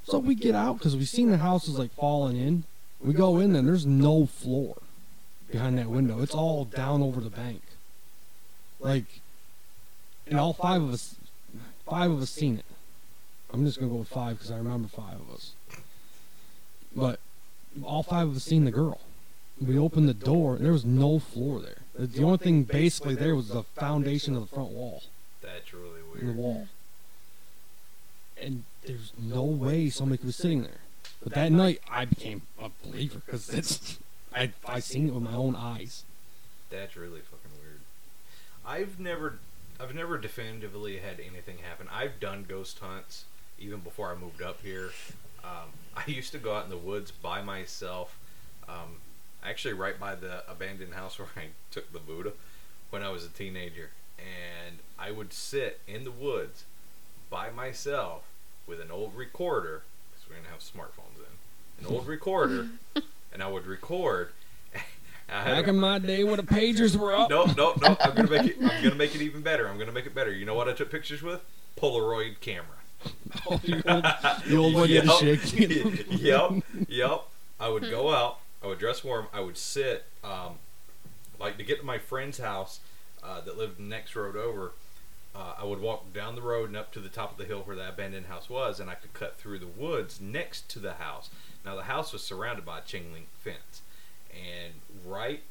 So 0.03 0.19
we 0.19 0.35
get 0.35 0.55
out 0.55 0.77
because 0.77 0.95
we 0.95 1.05
seen 1.05 1.31
the 1.31 1.37
house 1.37 1.67
was 1.67 1.79
like 1.79 1.91
falling 1.93 2.37
in. 2.37 2.63
We 2.99 3.13
go 3.13 3.39
in 3.39 3.55
and 3.55 3.67
there's 3.67 3.85
no 3.85 4.27
floor 4.27 4.77
behind 5.51 5.77
that 5.77 5.89
window. 5.89 6.21
It's 6.21 6.33
all 6.33 6.65
down 6.65 7.01
over 7.01 7.21
the 7.21 7.29
bank. 7.29 7.61
Like, 8.79 9.21
and 10.27 10.39
all 10.39 10.53
five 10.53 10.81
of 10.81 10.91
us, 10.91 11.15
five 11.87 12.09
of 12.11 12.21
us 12.21 12.29
seen 12.29 12.57
it. 12.59 12.65
I'm 13.53 13.65
just 13.65 13.79
gonna 13.79 13.91
go 13.91 13.97
with 13.99 14.07
five 14.07 14.37
because 14.37 14.51
I 14.51 14.57
remember 14.57 14.87
five 14.87 15.19
of 15.19 15.29
us. 15.33 15.51
But 16.95 17.19
all 17.83 18.03
five 18.03 18.27
of 18.29 18.35
us 18.35 18.43
seen 18.43 18.65
the 18.65 18.71
girl. 18.71 19.01
We 19.59 19.77
opened 19.77 20.09
the 20.09 20.13
door, 20.13 20.55
and 20.55 20.65
there 20.65 20.71
was 20.71 20.85
no 20.85 21.19
floor 21.19 21.59
there. 21.61 21.77
The- 21.93 22.07
The 22.07 22.23
only 22.23 22.37
thing 22.39 22.63
basically 22.63 23.15
there 23.15 23.35
was 23.35 23.49
the 23.49 23.63
foundation 23.63 24.35
of 24.35 24.41
the 24.49 24.55
front 24.55 24.71
wall, 24.71 25.03
That's 25.41 25.73
really 25.73 25.99
in 26.19 26.19
the 26.19 26.25
weird. 26.25 26.35
wall. 26.37 26.67
And 28.41 28.63
there's 28.83 29.11
no 29.19 29.43
way 29.43 29.89
somebody 29.89 30.25
was 30.25 30.35
sitting 30.35 30.63
there. 30.63 30.79
But 31.21 31.33
that 31.33 31.51
night, 31.51 31.79
I 31.87 32.05
became 32.05 32.41
a 32.59 32.69
believer 32.83 33.21
because 33.23 33.49
it's 33.49 33.99
I 34.33 34.51
I 34.65 34.79
seen 34.79 35.07
it 35.07 35.13
with 35.13 35.23
my 35.23 35.33
own 35.33 35.55
eyes. 35.55 36.03
That's 36.69 36.95
really 36.95 37.19
fucking 37.19 37.51
weird. 37.61 37.81
I've 38.65 38.99
never, 38.99 39.39
I've 39.79 39.93
never 39.93 40.17
definitively 40.17 40.99
had 40.99 41.19
anything 41.19 41.57
happen. 41.57 41.87
I've 41.91 42.19
done 42.19 42.45
ghost 42.47 42.79
hunts 42.79 43.25
even 43.59 43.79
before 43.79 44.11
I 44.11 44.15
moved 44.15 44.41
up 44.41 44.61
here. 44.63 44.91
Um, 45.43 45.69
I 45.95 46.03
used 46.07 46.31
to 46.31 46.37
go 46.37 46.55
out 46.55 46.63
in 46.63 46.69
the 46.69 46.77
woods 46.77 47.11
by 47.11 47.41
myself. 47.41 48.17
Um, 48.69 48.97
actually, 49.43 49.73
right 49.73 49.99
by 49.99 50.15
the 50.15 50.49
abandoned 50.49 50.93
house 50.93 51.19
where 51.19 51.27
I 51.35 51.47
took 51.71 51.91
the 51.91 51.99
Buddha 51.99 52.31
when 52.89 53.03
I 53.03 53.09
was 53.09 53.25
a 53.25 53.29
teenager, 53.29 53.89
and 54.17 54.77
I 54.97 55.11
would 55.11 55.33
sit 55.33 55.79
in 55.87 56.03
the 56.03 56.11
woods 56.11 56.65
by 57.29 57.49
myself 57.49 58.23
with 58.67 58.79
an 58.79 58.91
old 58.91 59.15
recorder 59.15 59.83
because 60.11 60.29
we 60.29 60.35
didn't 60.35 60.47
have 60.47 60.59
smartphones 60.59 61.17
then. 61.17 61.85
An 61.87 61.93
old 61.93 62.07
recorder, 62.15 62.69
and 63.33 63.41
I 63.43 63.47
would 63.47 63.65
record. 63.65 64.29
I 65.29 65.41
had 65.41 65.45
Back 65.55 65.67
a- 65.67 65.69
in 65.69 65.79
my 65.79 65.99
day 65.99 66.23
when 66.23 66.37
the 66.37 66.43
pagers 66.43 66.95
were 66.95 67.15
up. 67.15 67.29
no, 67.29 67.45
no, 67.45 67.73
no. 67.81 67.97
I'm 68.01 68.15
gonna 68.15 68.29
make 68.29 68.45
it. 68.51 68.57
I'm 68.61 68.83
gonna 68.83 68.95
make 68.95 69.15
it 69.15 69.21
even 69.21 69.41
better. 69.41 69.67
I'm 69.67 69.77
gonna 69.77 69.91
make 69.91 70.05
it 70.05 70.13
better. 70.15 70.31
You 70.31 70.45
know 70.45 70.53
what 70.55 70.67
I 70.67 70.73
took 70.73 70.91
pictures 70.91 71.21
with? 71.21 71.41
Polaroid 71.77 72.39
camera. 72.41 72.65
Oh, 73.49 73.57
the 73.57 74.55
old, 74.57 74.65
old 74.65 74.73
one 74.75 74.89
you 74.89 75.05
shake. 75.37 76.09
yep, 76.21 76.51
yep. 76.87 77.23
I 77.59 77.69
would 77.69 77.83
go 77.89 78.13
out. 78.13 78.39
I 78.63 78.67
would 78.67 78.77
dress 78.79 79.03
warm. 79.03 79.27
I 79.33 79.39
would 79.39 79.57
sit, 79.57 80.05
um, 80.23 80.55
like 81.39 81.57
to 81.57 81.63
get 81.63 81.79
to 81.79 81.85
my 81.85 81.97
friend's 81.97 82.37
house 82.37 82.79
uh, 83.23 83.41
that 83.41 83.57
lived 83.57 83.77
the 83.77 83.83
next 83.83 84.15
road 84.15 84.35
over. 84.35 84.73
Uh, 85.33 85.53
I 85.59 85.63
would 85.63 85.79
walk 85.79 86.13
down 86.13 86.35
the 86.35 86.41
road 86.41 86.67
and 86.67 86.77
up 86.77 86.91
to 86.91 86.99
the 86.99 87.07
top 87.07 87.31
of 87.31 87.37
the 87.37 87.45
hill 87.45 87.61
where 87.61 87.75
that 87.77 87.93
abandoned 87.93 88.25
house 88.25 88.49
was, 88.49 88.79
and 88.79 88.89
I 88.89 88.95
could 88.95 89.13
cut 89.13 89.37
through 89.37 89.59
the 89.59 89.67
woods 89.67 90.19
next 90.19 90.69
to 90.71 90.79
the 90.79 90.93
house. 90.93 91.29
Now 91.65 91.75
the 91.75 91.83
house 91.83 92.11
was 92.11 92.21
surrounded 92.21 92.65
by 92.65 92.79
a 92.79 92.81
chain 92.81 93.13
link 93.13 93.27
fence, 93.39 93.81
and 94.33 94.73
right, 95.05 95.41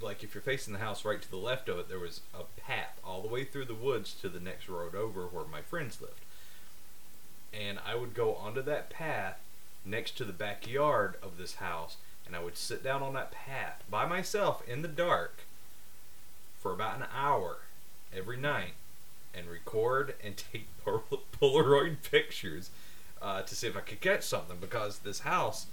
like 0.00 0.22
if 0.22 0.34
you're 0.34 0.42
facing 0.42 0.72
the 0.72 0.78
house, 0.78 1.04
right 1.04 1.20
to 1.20 1.30
the 1.30 1.36
left 1.36 1.68
of 1.68 1.78
it, 1.78 1.88
there 1.88 1.98
was 1.98 2.20
a 2.32 2.44
path 2.60 3.00
all 3.04 3.20
the 3.20 3.28
way 3.28 3.44
through 3.44 3.64
the 3.64 3.74
woods 3.74 4.14
to 4.14 4.28
the 4.28 4.40
next 4.40 4.68
road 4.68 4.94
over 4.94 5.22
where 5.26 5.44
my 5.44 5.60
friends 5.60 6.00
lived. 6.00 6.24
And 7.52 7.80
I 7.84 7.96
would 7.96 8.14
go 8.14 8.34
onto 8.36 8.62
that 8.62 8.90
path 8.90 9.40
next 9.84 10.16
to 10.18 10.24
the 10.24 10.32
backyard 10.32 11.16
of 11.20 11.36
this 11.36 11.56
house, 11.56 11.96
and 12.26 12.36
I 12.36 12.44
would 12.44 12.56
sit 12.56 12.84
down 12.84 13.02
on 13.02 13.14
that 13.14 13.32
path 13.32 13.82
by 13.90 14.06
myself 14.06 14.62
in 14.68 14.82
the 14.82 14.88
dark 14.88 15.40
for 16.60 16.72
about 16.72 16.98
an 16.98 17.06
hour 17.12 17.58
every 18.14 18.36
night 18.36 18.74
and 19.34 19.46
record 19.48 20.14
and 20.22 20.36
take 20.36 20.66
Pol- 20.84 21.22
Polaroid 21.40 21.96
pictures 22.10 22.70
uh, 23.22 23.42
to 23.42 23.54
see 23.54 23.66
if 23.66 23.76
I 23.76 23.80
could 23.80 24.00
catch 24.00 24.22
something 24.22 24.56
because 24.60 25.00
this 25.00 25.20
house, 25.20 25.66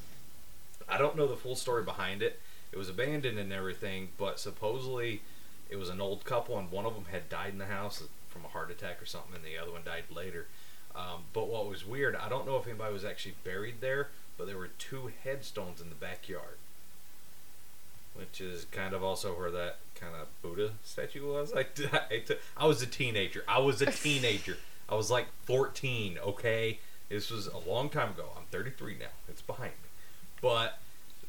I 0.87 0.97
don't 0.97 1.15
know 1.15 1.27
the 1.27 1.35
full 1.35 1.55
story 1.55 1.83
behind 1.83 2.21
it. 2.21 2.39
It 2.71 2.77
was 2.77 2.89
abandoned 2.89 3.39
and 3.39 3.53
everything, 3.53 4.09
but 4.17 4.39
supposedly 4.39 5.21
it 5.69 5.77
was 5.77 5.89
an 5.89 6.01
old 6.01 6.25
couple, 6.25 6.57
and 6.57 6.71
one 6.71 6.85
of 6.85 6.93
them 6.93 7.05
had 7.11 7.29
died 7.29 7.53
in 7.53 7.57
the 7.57 7.65
house 7.65 8.03
from 8.29 8.45
a 8.45 8.49
heart 8.49 8.71
attack 8.71 9.01
or 9.01 9.05
something, 9.05 9.35
and 9.35 9.43
the 9.43 9.57
other 9.57 9.71
one 9.71 9.81
died 9.83 10.03
later. 10.13 10.47
Um, 10.95 11.23
but 11.33 11.47
what 11.47 11.69
was 11.69 11.85
weird, 11.85 12.15
I 12.15 12.27
don't 12.29 12.45
know 12.45 12.57
if 12.57 12.67
anybody 12.67 12.93
was 12.93 13.05
actually 13.05 13.35
buried 13.43 13.81
there, 13.81 14.09
but 14.37 14.47
there 14.47 14.57
were 14.57 14.69
two 14.79 15.11
headstones 15.23 15.81
in 15.81 15.89
the 15.89 15.95
backyard, 15.95 16.57
which 18.15 18.41
is 18.41 18.65
kind 18.65 18.93
of 18.93 19.03
also 19.03 19.37
where 19.37 19.51
that 19.51 19.77
kind 19.99 20.15
of 20.15 20.27
Buddha 20.41 20.71
statue 20.83 21.31
was. 21.31 21.53
I, 21.53 21.65
I, 21.91 22.21
I 22.55 22.65
was 22.65 22.81
a 22.81 22.85
teenager. 22.85 23.43
I 23.47 23.59
was 23.59 23.81
a 23.81 23.85
teenager. 23.91 24.57
I 24.89 24.95
was 24.95 25.11
like 25.11 25.27
14. 25.43 26.17
Okay, 26.19 26.79
this 27.09 27.29
was 27.29 27.47
a 27.47 27.57
long 27.57 27.89
time 27.89 28.11
ago. 28.11 28.29
I'm 28.35 28.43
33 28.51 28.97
now. 28.99 29.05
It's 29.27 29.41
behind 29.41 29.71
me, 29.71 29.89
but 30.41 30.79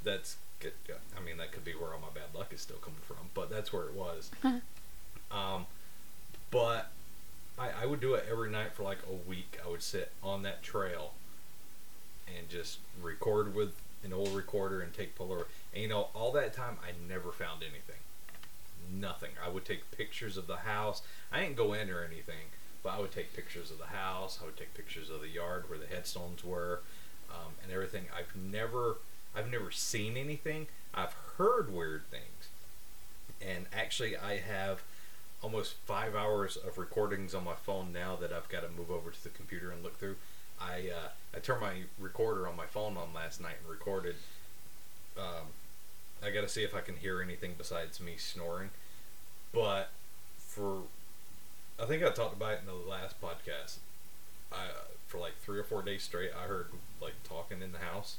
that's 0.04 0.36
good. 0.60 0.72
I 1.16 1.24
mean, 1.24 1.36
that 1.38 1.52
could 1.52 1.64
be 1.64 1.72
where 1.72 1.92
all 1.92 2.00
my 2.00 2.08
bad 2.14 2.34
luck 2.34 2.52
is 2.52 2.60
still 2.60 2.76
coming 2.76 3.00
from, 3.06 3.30
but 3.34 3.50
that's 3.50 3.72
where 3.72 3.84
it 3.84 3.94
was. 3.94 4.30
um, 5.30 5.66
but 6.50 6.90
I, 7.58 7.70
I 7.82 7.86
would 7.86 8.00
do 8.00 8.14
it 8.14 8.26
every 8.30 8.50
night 8.50 8.72
for 8.74 8.82
like 8.82 8.98
a 9.08 9.28
week. 9.28 9.58
I 9.64 9.68
would 9.68 9.82
sit 9.82 10.12
on 10.22 10.42
that 10.42 10.62
trail 10.62 11.12
and 12.36 12.48
just 12.48 12.78
record 13.02 13.54
with 13.54 13.74
an 14.04 14.12
old 14.12 14.30
recorder 14.30 14.80
and 14.80 14.92
take 14.92 15.16
Polaroid. 15.16 15.46
And 15.72 15.82
you 15.82 15.88
know, 15.88 16.08
all 16.14 16.32
that 16.32 16.52
time 16.54 16.76
I 16.82 16.92
never 17.08 17.32
found 17.32 17.62
anything. 17.62 17.96
Nothing. 18.90 19.30
I 19.44 19.48
would 19.48 19.64
take 19.64 19.90
pictures 19.90 20.36
of 20.36 20.46
the 20.46 20.58
house. 20.58 21.02
I 21.32 21.40
didn't 21.40 21.56
go 21.56 21.72
in 21.72 21.90
or 21.90 22.02
anything, 22.02 22.52
but 22.82 22.90
I 22.90 23.00
would 23.00 23.12
take 23.12 23.34
pictures 23.34 23.70
of 23.70 23.78
the 23.78 23.86
house. 23.86 24.38
I 24.42 24.46
would 24.46 24.56
take 24.56 24.74
pictures 24.74 25.10
of 25.10 25.20
the 25.20 25.28
yard 25.28 25.68
where 25.68 25.78
the 25.78 25.86
headstones 25.86 26.44
were, 26.44 26.80
um, 27.30 27.52
and 27.62 27.72
everything. 27.72 28.04
I've 28.16 28.34
never, 28.34 28.96
I've 29.34 29.50
never 29.50 29.70
seen 29.70 30.16
anything. 30.16 30.68
I've 30.94 31.14
heard 31.36 31.72
weird 31.72 32.04
things, 32.10 32.48
and 33.40 33.66
actually, 33.72 34.16
I 34.16 34.38
have 34.38 34.82
almost 35.42 35.74
five 35.86 36.14
hours 36.16 36.56
of 36.56 36.78
recordings 36.78 37.34
on 37.34 37.44
my 37.44 37.54
phone 37.54 37.92
now 37.92 38.16
that 38.16 38.32
I've 38.32 38.48
got 38.48 38.62
to 38.62 38.68
move 38.68 38.90
over 38.90 39.10
to 39.10 39.22
the 39.22 39.28
computer 39.28 39.70
and 39.70 39.82
look 39.82 39.98
through. 39.98 40.16
I 40.60 40.90
uh, 40.92 41.08
I 41.34 41.38
turned 41.38 41.60
my 41.60 41.82
recorder 41.98 42.48
on 42.48 42.56
my 42.56 42.66
phone 42.66 42.96
on 42.96 43.14
last 43.14 43.40
night 43.40 43.56
and 43.62 43.70
recorded. 43.70 44.16
Um, 45.16 45.48
I 46.24 46.30
got 46.30 46.42
to 46.42 46.48
see 46.48 46.64
if 46.64 46.74
I 46.74 46.80
can 46.80 46.96
hear 46.96 47.22
anything 47.22 47.54
besides 47.56 48.00
me 48.00 48.14
snoring. 48.16 48.70
But 49.52 49.90
for, 50.36 50.82
I 51.80 51.86
think 51.86 52.02
I 52.02 52.10
talked 52.10 52.36
about 52.36 52.54
it 52.54 52.60
in 52.60 52.66
the 52.66 52.90
last 52.90 53.20
podcast. 53.20 53.76
I 54.52 54.66
for 55.08 55.18
like 55.18 55.36
three 55.40 55.58
or 55.58 55.64
four 55.64 55.82
days 55.82 56.02
straight, 56.02 56.30
I 56.38 56.46
heard 56.46 56.66
like 57.00 57.14
talking 57.24 57.62
in 57.62 57.72
the 57.72 57.78
house. 57.78 58.16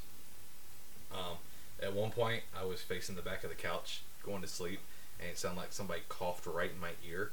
Um, 1.14 1.38
at 1.82 1.94
one 1.94 2.10
point, 2.10 2.44
I 2.60 2.66
was 2.66 2.82
facing 2.82 3.16
the 3.16 3.22
back 3.22 3.44
of 3.44 3.50
the 3.50 3.56
couch 3.56 4.02
going 4.24 4.42
to 4.42 4.48
sleep, 4.48 4.80
and 5.20 5.30
it 5.30 5.38
sounded 5.38 5.62
like 5.62 5.72
somebody 5.72 6.02
coughed 6.10 6.46
right 6.46 6.72
in 6.72 6.80
my 6.80 6.92
ear. 7.08 7.32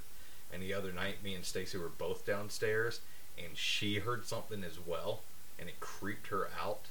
And 0.52 0.62
the 0.62 0.74
other 0.74 0.92
night, 0.92 1.24
me 1.24 1.35
and 1.35 1.44
Stacy 1.44 1.76
were 1.79 1.88
both 1.88 2.24
downstairs, 2.24 3.00
and 3.37 3.57
she 3.57 3.98
heard 3.98 4.26
something 4.26 4.62
as 4.62 4.79
well, 4.87 5.20
and 5.59 5.68
it 5.68 5.81
creeped 5.81 6.29
her 6.29 6.48
out. 6.62 6.83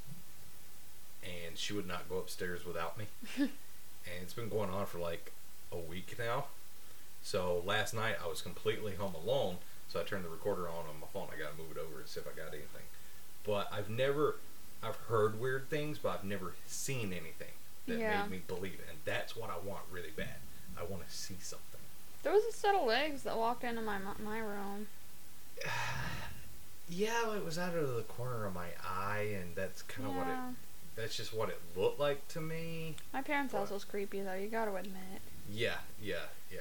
And 1.24 1.58
she 1.58 1.74
would 1.74 1.88
not 1.88 2.10
go 2.10 2.18
upstairs 2.18 2.66
without 2.66 2.98
me. 2.98 3.06
and 4.12 4.22
it's 4.24 4.34
been 4.34 4.50
going 4.50 4.70
on 4.70 4.86
for 4.86 5.00
like 5.00 5.32
a 5.72 5.78
week 5.78 6.16
now. 6.18 6.46
So 7.24 7.62
last 7.66 7.94
night 7.94 8.16
I 8.24 8.28
was 8.28 8.42
completely 8.42 8.94
home 8.96 9.16
alone, 9.16 9.58
so 9.90 10.00
I 10.00 10.04
turned 10.04 10.26
the 10.26 10.30
recorder 10.30 10.68
on 10.68 10.86
on 10.88 11.00
my 11.02 11.08
phone. 11.14 11.28
I 11.36 11.40
got 11.40 11.52
to 11.56 11.58
move 11.62 11.76
it 11.76 11.80
over 11.80 12.00
and 12.00 12.08
see 12.08 12.20
if 12.20 12.28
I 12.28 12.32
got 12.36 12.50
anything. 12.54 12.86
But 13.44 13.68
I've 13.72 13.90
never, 13.90 14.36
I've 14.84 14.96
heard 14.96 15.40
weird 15.40 15.70
things, 15.70 15.98
but 15.98 16.10
I've 16.10 16.24
never 16.24 16.54
seen 16.68 17.12
anything 17.14 17.54
that 17.88 17.98
Yeah. 18.00 18.22
made 18.24 18.32
me 18.32 18.42
believe 18.48 18.74
it. 18.76 18.86
And 18.90 18.98
that's 19.06 19.36
what 19.36 19.50
I 19.50 19.58
want 19.58 19.82
really 19.92 20.12
bad. 20.16 20.38
I 20.80 20.84
want 20.84 21.08
to 21.08 21.14
see 21.14 21.38
something. 21.42 21.80
There 22.24 22.34
was 22.34 22.44
a 22.46 22.52
set 22.52 22.74
of 22.76 22.86
legs 22.88 23.24
that 23.24 23.38
walked 23.38 23.64
into 23.64 23.82
my 23.82 23.98
my 24.24 24.40
room. 24.40 24.88
Yeah, 26.88 27.34
it 27.36 27.44
was 27.44 27.58
out 27.58 27.74
of 27.76 27.96
the 27.96 28.04
corner 28.04 28.46
of 28.46 28.54
my 28.54 28.68
eye, 28.88 29.36
and 29.42 29.56
that's 29.56 29.82
kind 29.82 30.08
of 30.08 30.16
what 30.16 30.28
it. 30.28 30.36
That's 30.96 31.16
just 31.18 31.34
what 31.34 31.50
it 31.50 31.60
looked 31.76 32.00
like 32.00 32.28
to 32.30 32.42
me. 32.42 32.96
My 33.14 33.22
parents' 33.22 33.54
house 33.54 33.70
was 33.70 33.84
creepy 33.84 34.22
though. 34.22 34.34
You 34.34 34.48
gotta 34.48 34.74
admit. 34.76 35.22
Yeah, 35.52 35.76
yeah, 36.02 36.16
yeah. 36.52 36.60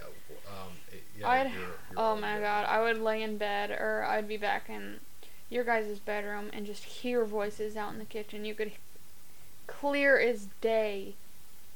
Um, 0.48 0.72
it, 0.92 1.02
yeah 1.18 1.28
I'd, 1.28 1.50
you're- 1.52 1.60
you're 1.62 1.70
oh 1.96 2.16
my 2.16 2.38
god, 2.40 2.66
I 2.68 2.82
would 2.82 2.98
lay 3.00 3.22
in 3.22 3.38
bed 3.38 3.70
or 3.70 4.04
I'd 4.08 4.26
be 4.28 4.36
back 4.36 4.68
in 4.68 4.98
your 5.50 5.62
guys' 5.64 5.98
bedroom 6.00 6.50
and 6.52 6.66
just 6.66 6.84
hear 6.84 7.24
voices 7.24 7.76
out 7.76 7.92
in 7.92 7.98
the 7.98 8.04
kitchen. 8.04 8.44
You 8.44 8.54
could 8.54 8.72
clear 9.66 10.18
as 10.18 10.48
day 10.60 11.14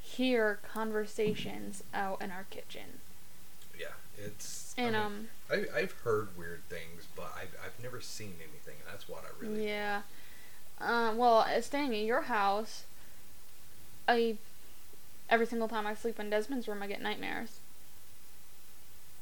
hear 0.00 0.58
conversations 0.72 1.82
out 1.94 2.20
in 2.20 2.30
our 2.30 2.44
kitchen. 2.50 3.00
Yeah, 3.78 3.86
it's. 4.18 4.74
I 4.76 4.82
And 4.82 4.92
mean, 4.94 5.02
um 5.04 5.28
I, 5.50 5.64
I've 5.78 5.92
heard 6.02 6.36
weird 6.36 6.62
things, 6.68 7.06
but 7.16 7.32
I've, 7.36 7.56
I've 7.64 7.82
never 7.82 8.00
seen 8.00 8.34
anything. 8.40 8.76
That's 8.90 9.08
what 9.08 9.24
I 9.24 9.44
really. 9.44 9.66
yeah. 9.66 10.02
Uh, 10.80 11.12
well, 11.16 11.38
uh, 11.40 11.60
staying 11.60 11.92
at 11.94 12.00
your 12.04 12.22
house, 12.22 12.84
I 14.06 14.36
every 15.28 15.46
single 15.46 15.68
time 15.68 15.86
I 15.86 15.94
sleep 15.94 16.18
in 16.20 16.30
Desmond's 16.30 16.68
room, 16.68 16.82
I 16.82 16.86
get 16.86 17.02
nightmares. 17.02 17.60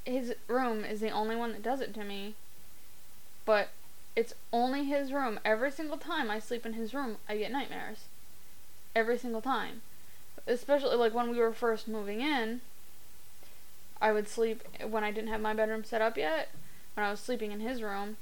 his 0.05 0.35
room 0.49 0.85
is 0.85 1.01
the 1.01 1.11
only 1.11 1.35
one 1.37 1.53
that 1.53 1.63
does 1.63 1.81
it 1.81 1.93
to 1.95 2.05
me. 2.05 2.35
But 3.45 3.69
it's 4.15 4.35
only 4.53 4.85
his 4.85 5.13
room. 5.13 5.39
Every 5.45 5.71
single 5.71 5.99
time 5.99 6.31
I 6.31 6.39
sleep 6.39 6.65
in 6.65 6.75
his 6.75 6.95
room, 6.95 7.17
I 7.29 7.37
get 7.37 7.53
nightmares. 7.53 8.05
Every 8.95 9.19
single 9.19 9.43
time. 9.43 9.83
Especially 10.47 10.97
like 10.97 11.15
when 11.15 11.31
we 11.31 11.39
were 11.39 11.53
first 11.53 11.89
moving 11.89 12.21
in, 12.21 12.61
I 14.01 14.13
would 14.13 14.29
sleep 14.29 14.63
when 14.87 15.05
I 15.05 15.11
didn't 15.11 15.31
have 15.31 15.41
my 15.41 15.55
bedroom 15.55 15.85
set 15.85 16.03
up 16.03 16.17
yet. 16.17 16.51
When 16.95 17.05
I 17.05 17.11
was 17.11 17.21
sleeping 17.21 17.53
in 17.53 17.61
his 17.61 17.83
room, 17.83 18.17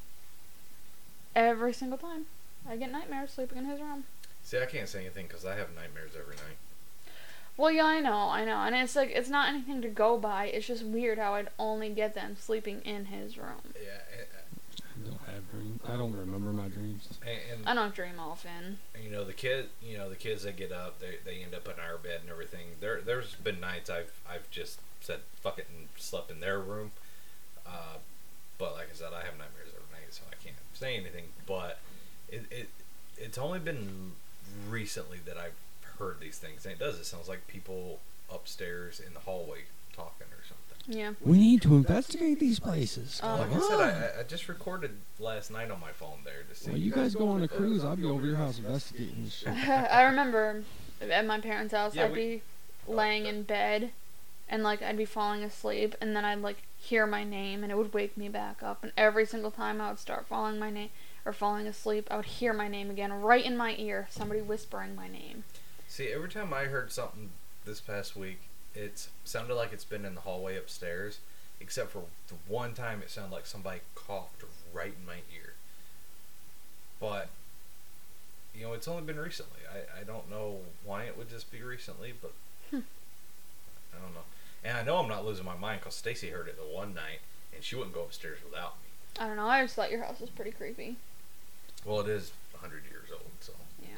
every 1.36 1.72
single 1.72 1.98
time, 1.98 2.26
I 2.68 2.76
get 2.76 2.90
nightmares 2.90 3.30
sleeping 3.30 3.58
in 3.58 3.64
his 3.66 3.80
room. 3.80 4.04
See, 4.42 4.58
I 4.58 4.66
can't 4.66 4.88
say 4.88 5.00
anything 5.00 5.26
because 5.26 5.44
I 5.44 5.56
have 5.56 5.74
nightmares 5.74 6.12
every 6.18 6.36
night. 6.36 6.56
Well, 7.56 7.70
yeah, 7.70 7.84
I 7.86 8.00
know, 8.00 8.30
I 8.30 8.44
know, 8.44 8.58
and 8.58 8.74
it's 8.74 8.96
like 8.96 9.10
it's 9.10 9.28
not 9.28 9.48
anything 9.48 9.80
to 9.82 9.88
go 9.88 10.18
by. 10.18 10.46
It's 10.46 10.66
just 10.66 10.84
weird 10.84 11.18
how 11.18 11.34
I'd 11.34 11.48
only 11.58 11.88
get 11.88 12.14
them 12.14 12.36
sleeping 12.38 12.80
in 12.84 13.06
his 13.06 13.38
room. 13.38 13.62
Yeah, 13.80 13.90
I 14.80 15.08
don't 15.08 15.20
have 15.32 15.50
dreams. 15.52 15.80
I 15.88 15.96
don't 15.96 16.12
remember 16.16 16.52
my 16.52 16.66
dreams. 16.66 17.08
and, 17.22 17.38
and, 17.52 17.68
I 17.68 17.74
don't 17.74 17.94
dream 17.94 18.18
often. 18.18 18.78
you 19.00 19.08
know 19.08 19.24
the 19.24 19.32
kid, 19.32 19.68
you 19.80 19.96
know 19.96 20.10
the 20.10 20.16
kids 20.16 20.42
that 20.42 20.56
get 20.56 20.72
up, 20.72 20.98
they, 20.98 21.18
they 21.24 21.44
end 21.44 21.54
up 21.54 21.68
in 21.68 21.78
our 21.80 21.96
bed 21.96 22.20
and 22.22 22.30
everything. 22.30 22.66
There 22.80 23.00
there's 23.00 23.36
been 23.36 23.60
nights 23.60 23.88
I've 23.88 24.12
I've 24.28 24.50
just 24.50 24.80
said 25.00 25.20
fuck 25.40 25.58
it 25.58 25.68
and 25.76 25.88
slept 25.96 26.32
in 26.32 26.40
their 26.40 26.58
room. 26.58 26.90
Uh, 27.64 27.98
but 28.58 28.74
like 28.74 28.88
I 28.90 28.94
said, 28.94 29.12
I 29.12 29.24
have 29.24 29.38
nightmares 29.38 29.68
every 29.68 29.92
night, 29.92 30.10
so 30.10 30.22
I 30.28 30.42
can't 30.42 30.56
say 30.72 30.96
anything. 30.96 31.26
But 31.46 31.78
it, 32.28 32.44
it 32.50 32.68
it's 33.16 33.38
only 33.38 33.58
been 33.58 34.12
recently 34.68 35.18
that 35.26 35.36
I've 35.36 35.54
heard 35.98 36.16
these 36.20 36.38
things, 36.38 36.64
and 36.64 36.72
it 36.74 36.78
does. 36.78 36.98
It 36.98 37.04
sounds 37.06 37.28
like 37.28 37.46
people 37.46 38.00
upstairs 38.32 39.00
in 39.04 39.14
the 39.14 39.20
hallway 39.20 39.60
talking 39.94 40.26
or 40.32 40.42
something. 40.46 40.98
Yeah. 40.98 41.12
We 41.24 41.38
need 41.38 41.62
to 41.62 41.76
investigate 41.76 42.40
these 42.40 42.58
places. 42.58 43.20
Um, 43.22 43.38
Like 43.40 43.52
I 43.54 43.60
said, 43.68 43.80
I, 43.80 43.90
I- 44.18 44.20
I 44.20 44.22
just 44.24 44.48
recorded 44.48 44.90
last 45.18 45.50
night 45.50 45.70
on 45.70 45.80
my 45.80 45.92
phone 45.92 46.18
there 46.24 46.42
to 46.48 46.54
see. 46.54 46.70
well, 46.70 46.78
you 46.78 46.90
guys 46.92 47.14
go 47.14 47.28
on 47.28 47.42
a 47.42 47.48
cruise. 47.48 47.84
I'll 47.84 47.96
be 47.96 48.04
over 48.04 48.26
your 48.26 48.36
house 48.36 48.58
investigating 48.58 49.24
this 49.24 49.34
shit. 49.34 49.48
I 49.68 50.02
remember 50.02 50.62
at 51.00 51.24
my 51.26 51.40
parents' 51.40 51.72
house, 51.72 51.94
Yeah, 51.94 52.04
I'd 52.06 52.12
we- 52.12 52.16
be 52.36 52.42
laying 52.86 53.24
in 53.26 53.44
bed, 53.44 53.92
and 54.48 54.62
like 54.62 54.82
I'd 54.82 54.98
be 54.98 55.04
falling 55.06 55.42
asleep, 55.42 55.94
and 56.02 56.14
then 56.14 56.24
I'd 56.24 56.40
like 56.42 56.58
hear 56.78 57.06
my 57.06 57.24
name, 57.24 57.62
and 57.62 57.72
it 57.72 57.76
would 57.78 57.94
wake 57.94 58.16
me 58.16 58.28
back 58.28 58.62
up. 58.62 58.82
And 58.82 58.92
every 58.96 59.24
single 59.24 59.50
time 59.50 59.80
I 59.80 59.88
would 59.88 59.98
start 60.00 60.26
falling 60.26 60.58
my 60.58 60.68
name 60.70 60.90
or 61.24 61.32
falling 61.32 61.66
asleep, 61.66 62.08
I 62.10 62.16
would 62.16 62.24
hear 62.26 62.52
my 62.52 62.68
name 62.68 62.90
again, 62.90 63.12
right 63.12 63.44
in 63.44 63.56
my 63.56 63.74
ear, 63.78 64.06
somebody 64.10 64.40
whispering 64.40 64.94
my 64.94 65.08
name. 65.08 65.44
See, 65.88 66.08
every 66.08 66.28
time 66.28 66.52
I 66.52 66.64
heard 66.64 66.92
something 66.92 67.30
this 67.64 67.80
past 67.80 68.16
week, 68.16 68.40
it 68.74 69.08
sounded 69.24 69.54
like 69.54 69.72
it's 69.72 69.84
been 69.84 70.04
in 70.04 70.14
the 70.14 70.20
hallway 70.22 70.56
upstairs, 70.56 71.18
except 71.60 71.90
for 71.90 72.02
the 72.28 72.34
one 72.48 72.74
time 72.74 73.00
it 73.00 73.10
sounded 73.10 73.32
like 73.34 73.46
somebody 73.46 73.80
coughed 73.94 74.44
right 74.72 74.94
in 75.00 75.06
my 75.06 75.18
ear. 75.34 75.54
But, 77.00 77.28
you 78.54 78.64
know, 78.64 78.72
it's 78.72 78.88
only 78.88 79.02
been 79.04 79.18
recently. 79.18 79.60
I, 79.72 80.00
I 80.00 80.04
don't 80.04 80.28
know 80.30 80.58
why 80.84 81.04
it 81.04 81.16
would 81.16 81.30
just 81.30 81.50
be 81.50 81.62
recently, 81.62 82.12
but 82.20 82.32
Hmm. 82.70 82.80
I 83.94 84.00
don't 84.02 84.14
know. 84.14 84.20
And 84.64 84.76
I 84.78 84.82
know 84.82 84.96
I'm 84.96 85.08
not 85.08 85.24
losing 85.24 85.44
my 85.44 85.56
mind 85.56 85.80
because 85.80 85.94
Stacy 85.94 86.30
heard 86.30 86.48
it 86.48 86.56
the 86.56 86.74
one 86.74 86.94
night, 86.94 87.20
and 87.54 87.62
she 87.62 87.76
wouldn't 87.76 87.94
go 87.94 88.02
upstairs 88.02 88.38
without 88.44 88.76
me. 88.82 88.88
I 89.22 89.26
don't 89.28 89.36
know. 89.36 89.46
I 89.46 89.62
just 89.62 89.76
thought 89.76 89.90
your 89.90 90.02
house 90.02 90.18
was 90.20 90.30
pretty 90.30 90.50
creepy. 90.50 90.96
Well, 91.84 92.00
it 92.00 92.08
is 92.08 92.32
100 92.52 92.82
years 92.90 93.10
old, 93.12 93.30
so. 93.40 93.52
Yeah. 93.82 93.88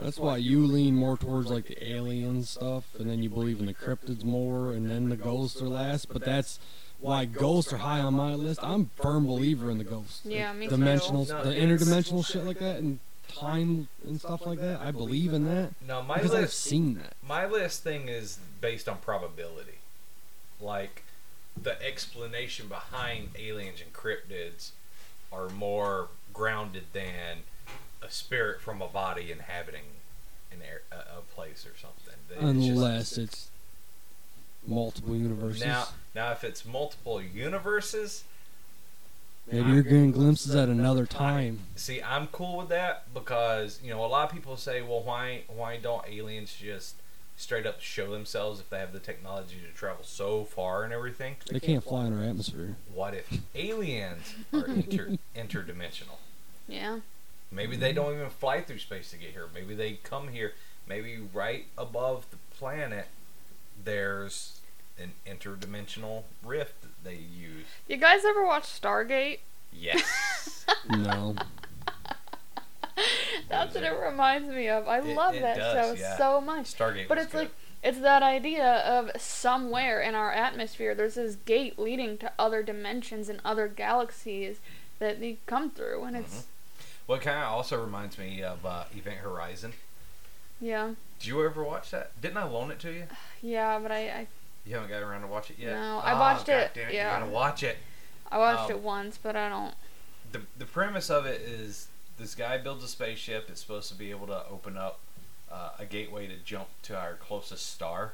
That's 0.00 0.18
why 0.18 0.36
you 0.36 0.66
lean 0.66 0.94
more 0.94 1.16
towards 1.16 1.50
like 1.50 1.66
the 1.66 1.84
alien 1.84 2.44
stuff, 2.44 2.84
and 2.98 3.08
then 3.10 3.22
you 3.22 3.30
believe 3.30 3.60
in 3.60 3.66
the 3.66 3.74
cryptids 3.74 4.24
more, 4.24 4.72
and 4.72 4.90
then 4.90 5.08
the 5.08 5.16
ghosts 5.16 5.60
are 5.60 5.68
last. 5.68 6.08
But 6.08 6.24
that's 6.24 6.58
why 7.00 7.24
ghosts 7.24 7.72
are 7.72 7.78
high 7.78 8.00
on 8.00 8.14
my 8.14 8.34
list. 8.34 8.60
I'm 8.62 8.90
a 8.98 9.02
firm 9.02 9.26
believer 9.26 9.70
in 9.70 9.78
the 9.78 9.84
ghosts. 9.84 10.20
Yeah, 10.24 10.52
me. 10.52 10.68
Dimensional, 10.68 11.26
No, 11.26 11.44
the 11.44 11.54
interdimensional 11.54 12.24
shit 12.24 12.44
like 12.44 12.60
that, 12.60 12.76
and 12.76 13.00
time 13.28 13.88
and 14.06 14.20
stuff 14.20 14.46
like 14.46 14.60
that. 14.60 14.80
I 14.80 14.90
believe 14.90 15.32
in 15.32 15.44
that 15.46 15.72
Now, 15.86 16.02
my 16.02 16.16
because 16.16 16.34
I've 16.34 16.52
seen 16.52 16.94
that. 16.94 17.14
My 17.26 17.46
list 17.46 17.82
thing 17.82 18.08
is 18.08 18.38
based 18.60 18.88
on 18.88 18.98
probability. 18.98 19.78
Like 20.60 21.02
the 21.60 21.80
explanation 21.82 22.68
behind 22.68 23.30
aliens 23.38 23.80
and 23.82 23.92
cryptids 23.92 24.70
are 25.32 25.48
more 25.48 26.08
grounded 26.32 26.84
than 26.92 27.38
a 28.02 28.10
spirit 28.10 28.60
from 28.60 28.82
a 28.82 28.88
body 28.88 29.30
inhabiting 29.32 29.82
an 30.50 30.58
air, 30.66 30.82
a, 30.90 31.18
a 31.18 31.20
place 31.34 31.64
or 31.66 31.76
something. 31.78 32.14
It's 32.30 32.66
just- 32.66 32.70
Unless 32.70 33.18
it's 33.18 33.48
multiple 34.66 35.14
universes. 35.16 35.64
now, 35.64 35.88
now 36.14 36.32
if 36.32 36.44
it's 36.44 36.64
multiple 36.64 37.20
universes, 37.20 38.24
Maybe 39.50 39.70
you're 39.72 39.82
getting 39.82 40.12
glimpses 40.12 40.54
at 40.54 40.68
another 40.68 41.04
time. 41.04 41.58
see, 41.74 42.00
I'm 42.00 42.28
cool 42.28 42.58
with 42.58 42.68
that 42.68 43.12
because 43.12 43.80
you 43.82 43.90
know 43.90 44.04
a 44.04 44.06
lot 44.06 44.28
of 44.28 44.34
people 44.34 44.56
say, 44.56 44.82
well, 44.82 45.02
why 45.02 45.42
why 45.48 45.78
don't 45.78 46.06
aliens 46.08 46.54
just 46.54 46.94
straight 47.36 47.66
up 47.66 47.80
show 47.80 48.12
themselves 48.12 48.60
if 48.60 48.70
they 48.70 48.78
have 48.78 48.92
the 48.92 49.00
technology 49.00 49.56
to 49.68 49.76
travel 49.76 50.04
so 50.04 50.44
far 50.44 50.84
and 50.84 50.92
everything? 50.92 51.36
They 51.50 51.58
can't 51.58 51.82
fly 51.82 52.06
in 52.06 52.16
our 52.16 52.24
atmosphere. 52.24 52.76
What 52.94 53.14
if 53.14 53.40
aliens 53.56 54.32
are 54.52 54.64
inter 54.66 55.16
interdimensional? 55.36 56.18
Yeah. 56.68 57.00
Maybe 57.50 57.76
they 57.76 57.92
don't 57.92 58.14
even 58.14 58.30
fly 58.30 58.62
through 58.62 58.78
space 58.78 59.10
to 59.10 59.16
get 59.18 59.30
here. 59.30 59.46
Maybe 59.54 59.74
they 59.74 59.98
come 60.02 60.28
here. 60.28 60.52
Maybe 60.88 61.18
right 61.32 61.66
above 61.76 62.26
the 62.30 62.38
planet, 62.56 63.06
there's 63.84 64.60
an 64.98 65.12
interdimensional 65.26 66.22
rift 66.44 66.80
that 66.82 67.04
they 67.04 67.14
use. 67.16 67.66
You 67.88 67.96
guys 67.98 68.24
ever 68.24 68.44
watch 68.44 68.64
Stargate? 68.64 69.38
Yes. 69.72 70.64
No. 70.88 71.34
That's 73.48 73.74
what 73.74 73.84
it 73.84 73.90
reminds 73.92 74.48
me 74.48 74.68
of. 74.68 74.88
I 74.88 74.98
It- 74.98 75.04
love 75.16 75.34
it 75.34 75.42
that 75.42 75.56
does, 75.56 75.98
show 75.98 76.02
yeah. 76.02 76.16
so 76.16 76.40
much. 76.40 76.66
Stargate 76.66 77.08
But 77.08 77.18
was 77.18 77.24
it's 77.26 77.32
good. 77.32 77.38
like 77.38 77.50
it's 77.82 77.98
that 77.98 78.22
idea 78.22 78.76
of 78.78 79.10
somewhere 79.20 80.00
in 80.00 80.14
our 80.14 80.32
atmosphere 80.32 80.94
there's 80.94 81.14
this 81.14 81.34
gate 81.36 81.78
leading 81.78 82.16
to 82.18 82.32
other 82.38 82.62
dimensions 82.62 83.28
and 83.28 83.40
other 83.44 83.66
galaxies 83.66 84.60
that 85.02 85.20
they 85.20 85.36
come 85.46 85.70
through 85.70 86.04
and 86.04 86.16
it's 86.16 86.46
Well, 87.06 87.18
it 87.18 87.22
kind 87.24 87.38
of 87.38 87.44
also 87.52 87.82
reminds 87.82 88.16
me 88.18 88.42
of 88.42 88.64
uh, 88.64 88.84
Event 88.96 89.18
Horizon. 89.18 89.72
yeah. 90.60 90.94
Did 91.18 91.26
you 91.28 91.44
ever 91.44 91.62
watch 91.62 91.90
that? 91.92 92.20
Didn't 92.20 92.38
I 92.38 92.44
loan 92.44 92.70
it 92.70 92.78
to 92.80 92.92
you? 92.92 93.04
Yeah, 93.42 93.78
but 93.80 93.90
I 93.92 94.08
I, 94.08 94.26
You 94.64 94.74
haven't 94.74 94.90
got 94.90 95.02
around 95.02 95.22
to 95.22 95.26
watch 95.26 95.50
it 95.50 95.58
yet. 95.58 95.72
No, 95.74 95.98
I 95.98 96.12
Oh, 96.14 96.18
watched 96.20 96.46
God 96.46 96.70
it, 96.74 96.76
it, 96.76 96.94
yeah. 96.94 97.14
You 97.14 97.20
gotta 97.20 97.32
watch 97.32 97.62
it. 97.62 97.78
I 98.30 98.38
watched 98.38 98.70
Um, 98.70 98.78
it 98.78 98.78
once, 98.82 99.18
but 99.22 99.36
I 99.36 99.48
don't 99.48 99.74
the 100.32 100.40
the 100.56 100.64
premise 100.64 101.10
of 101.10 101.26
it 101.26 101.40
is 101.42 101.88
this 102.18 102.34
guy 102.34 102.56
builds 102.58 102.82
a 102.84 102.88
spaceship. 102.88 103.46
It's 103.50 103.60
supposed 103.60 103.88
to 103.90 103.94
be 103.98 104.10
able 104.10 104.26
to 104.28 104.44
open 104.48 104.76
up 104.78 105.00
uh, 105.50 105.70
a 105.78 105.84
gateway 105.84 106.26
to 106.28 106.36
jump 106.44 106.68
to 106.84 106.96
our 106.98 107.14
closest 107.14 107.66
star, 107.70 108.12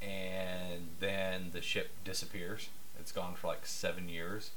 and 0.00 0.88
then 1.00 1.50
the 1.52 1.60
ship 1.62 1.90
disappears. 2.04 2.68
It's 2.98 3.12
gone 3.12 3.34
for 3.34 3.46
like 3.48 3.66
seven 3.66 4.08
years, 4.08 4.50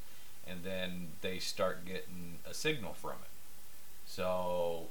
and 0.47 0.63
then 0.63 1.10
they 1.21 1.39
start 1.39 1.86
getting 1.86 2.39
a 2.49 2.53
signal 2.53 2.93
from 2.93 3.12
it. 3.23 3.31
So 4.05 4.88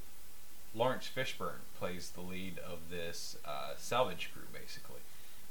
Laurence 0.75 1.09
Fishburne 1.15 1.63
plays 1.79 2.11
the 2.11 2.21
lead 2.21 2.59
of 2.59 2.91
this 2.91 3.37
uh, 3.45 3.73
salvage 3.77 4.31
crew, 4.33 4.47
basically, 4.53 5.01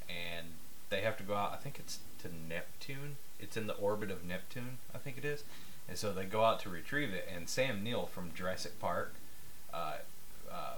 and 0.09 0.47
they 0.89 1.01
have 1.01 1.17
to 1.17 1.23
go 1.23 1.35
out. 1.35 1.53
I 1.53 1.57
think 1.57 1.79
it's 1.79 1.99
to 2.21 2.29
Neptune. 2.49 3.17
It's 3.39 3.57
in 3.57 3.67
the 3.67 3.73
orbit 3.75 4.11
of 4.11 4.25
Neptune, 4.25 4.77
I 4.93 4.97
think 4.97 5.17
it 5.17 5.25
is. 5.25 5.43
And 5.87 5.97
so 5.97 6.13
they 6.13 6.25
go 6.25 6.43
out 6.45 6.59
to 6.61 6.69
retrieve 6.69 7.13
it. 7.13 7.27
And 7.33 7.49
Sam 7.49 7.83
Neill 7.83 8.05
from 8.05 8.31
Jurassic 8.33 8.79
Park 8.79 9.13
uh, 9.73 9.97
uh, 10.51 10.75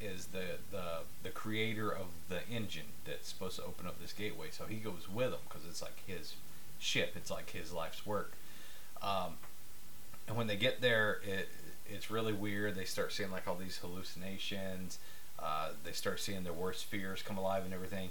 is 0.00 0.26
the, 0.26 0.58
the 0.70 1.00
the 1.22 1.30
creator 1.30 1.90
of 1.90 2.06
the 2.28 2.46
engine 2.48 2.92
that's 3.04 3.28
supposed 3.28 3.56
to 3.56 3.64
open 3.64 3.86
up 3.86 4.00
this 4.00 4.12
gateway. 4.12 4.48
So 4.50 4.64
he 4.64 4.76
goes 4.76 5.08
with 5.12 5.30
them 5.30 5.40
because 5.48 5.66
it's 5.68 5.82
like 5.82 6.02
his 6.06 6.34
ship. 6.78 7.14
It's 7.16 7.30
like 7.30 7.50
his 7.50 7.72
life's 7.72 8.06
work. 8.06 8.32
Um, 9.02 9.34
and 10.26 10.36
when 10.36 10.46
they 10.46 10.56
get 10.56 10.80
there, 10.80 11.20
it 11.24 11.48
it's 11.90 12.10
really 12.10 12.32
weird. 12.32 12.74
They 12.74 12.84
start 12.84 13.12
seeing 13.12 13.30
like 13.30 13.48
all 13.48 13.54
these 13.54 13.78
hallucinations. 13.78 14.98
Uh, 15.38 15.70
they 15.84 15.92
start 15.92 16.20
seeing 16.20 16.44
their 16.44 16.52
worst 16.52 16.84
fears 16.84 17.22
come 17.22 17.38
alive 17.38 17.64
and 17.64 17.72
everything. 17.72 18.10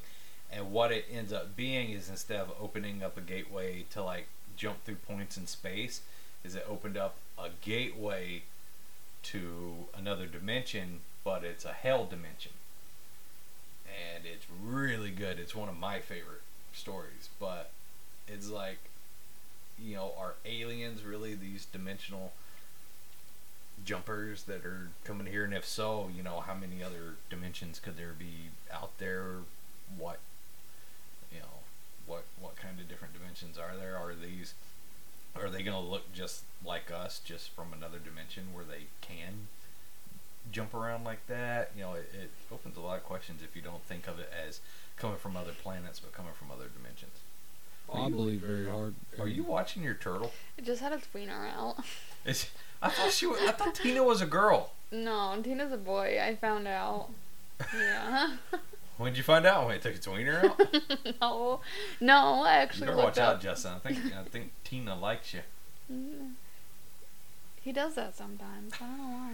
And 0.52 0.72
what 0.72 0.92
it 0.92 1.06
ends 1.12 1.34
up 1.34 1.56
being 1.56 1.92
is 1.92 2.10
instead 2.10 2.40
of 2.40 2.54
opening 2.60 3.04
up 3.04 3.18
a 3.18 3.22
gateway 3.22 3.86
to 3.92 4.02
like 4.02 4.28
jump 4.56 4.84
through 4.84 4.96
points 4.96 5.38
in 5.38 5.46
space, 5.46 6.02
is 6.44 6.56
it 6.56 6.66
opened 6.70 6.98
up 6.98 7.16
a 7.38 7.50
gateway 7.62 8.44
to 9.24 9.74
another 9.96 10.26
dimension, 10.26 11.02
but 11.24 11.44
it's 11.44 11.66
a 11.66 11.74
hell 11.74 12.06
dimension. 12.06 12.54
And 13.86 14.26
it's 14.26 14.46
really 14.64 15.12
good. 15.12 15.38
It's 15.38 15.56
one 15.56 15.70
of 15.70 15.78
my 15.78 16.00
favorite 16.00 16.42
stories, 16.74 17.30
but 17.40 17.72
it's 18.28 18.50
like 18.50 18.78
you 19.84 19.96
know, 19.96 20.14
are 20.18 20.36
aliens 20.46 21.04
really 21.04 21.36
these 21.36 21.66
dimensional 21.66 22.34
jumpers 23.86 24.44
that 24.44 24.66
are 24.66 24.90
coming 25.04 25.28
here? 25.28 25.44
And 25.44 25.54
if 25.54 25.66
so, 25.66 26.10
you 26.16 26.24
know, 26.24 26.40
how 26.40 26.54
many 26.54 26.84
other 26.84 27.16
dimensions 27.30 27.80
could 27.80 27.98
there 27.98 28.14
be 28.18 28.50
out 28.74 28.98
there? 28.98 29.38
What, 29.98 30.20
you 31.32 31.40
know, 31.40 31.64
what 32.06 32.24
what 32.40 32.56
kind 32.56 32.80
of 32.80 32.88
different 32.88 33.14
dimensions 33.14 33.58
are 33.58 33.78
there? 33.78 33.96
Are 33.96 34.14
these 34.14 34.54
are 35.36 35.50
they 35.50 35.64
gonna 35.64 35.82
look 35.82 36.12
just 36.14 36.44
like 36.66 36.92
us, 36.92 37.20
just 37.24 37.52
from 37.52 37.74
another 37.74 38.00
dimension 38.00 38.54
where 38.54 38.66
they 38.66 38.86
can 39.02 39.48
jump 40.52 40.74
around 40.74 41.04
like 41.04 41.26
that? 41.28 41.72
You 41.76 41.84
know, 41.84 41.94
it, 41.94 42.12
it 42.14 42.32
opens 42.52 42.78
a 42.78 42.82
lot 42.82 42.98
of 42.98 43.04
questions 43.04 43.42
if 43.44 43.56
you 43.56 43.62
don't 43.62 43.84
think 43.84 44.08
of 44.08 44.20
it 44.20 44.32
as 44.48 44.60
coming 44.98 45.18
from 45.18 45.38
other 45.38 45.52
planets, 45.52 46.00
but 46.00 46.14
coming 46.14 46.34
from 46.34 46.52
other 46.52 46.70
dimensions. 46.76 47.20
I 47.94 48.10
believe 48.10 48.42
very 48.42 48.70
hard. 48.70 48.96
Are 49.20 49.28
you 49.28 49.44
watching 49.44 49.84
your 49.84 49.94
turtle? 49.94 50.32
It 50.58 50.66
just 50.66 50.82
had 50.82 50.92
its 50.94 51.08
wiener 51.14 51.48
out. 51.56 51.78
Is, 52.26 52.48
I 52.82 52.90
thought 52.90 53.12
she 53.12 53.26
was, 53.26 53.40
I 53.42 53.52
thought 53.52 53.76
Tina 53.76 54.04
was 54.04 54.22
a 54.22 54.26
girl. 54.26 54.72
No, 54.92 55.40
Tina's 55.42 55.72
a 55.72 55.78
boy. 55.78 56.20
I 56.22 56.36
found 56.36 56.68
out. 56.68 57.10
Yeah. 57.76 58.36
When 58.98 59.12
did 59.12 59.18
you 59.20 59.24
find 59.24 59.46
out 59.46 59.68
when 59.68 59.76
it 59.76 59.84
took 59.84 59.94
its 59.94 60.08
wiener 60.08 60.42
out? 60.44 60.60
no, 61.22 61.60
no. 62.02 62.16
I 62.42 62.56
You 62.56 62.62
actually 62.64 62.88
better 62.88 62.96
looked 62.96 63.18
watch 63.18 63.20
out. 63.20 63.42
Justin. 63.42 63.74
I 63.76 63.78
think 63.78 64.00
I 64.12 64.24
think 64.24 64.52
Tina 64.64 64.96
likes 64.96 65.36
you. 65.36 65.42
Mm. 65.94 66.32
He 67.62 67.72
does 67.72 67.94
that 67.94 68.18
sometimes. 68.18 68.74
I 68.82 68.86
don't 68.86 68.98
know 68.98 69.04
why. 69.04 69.34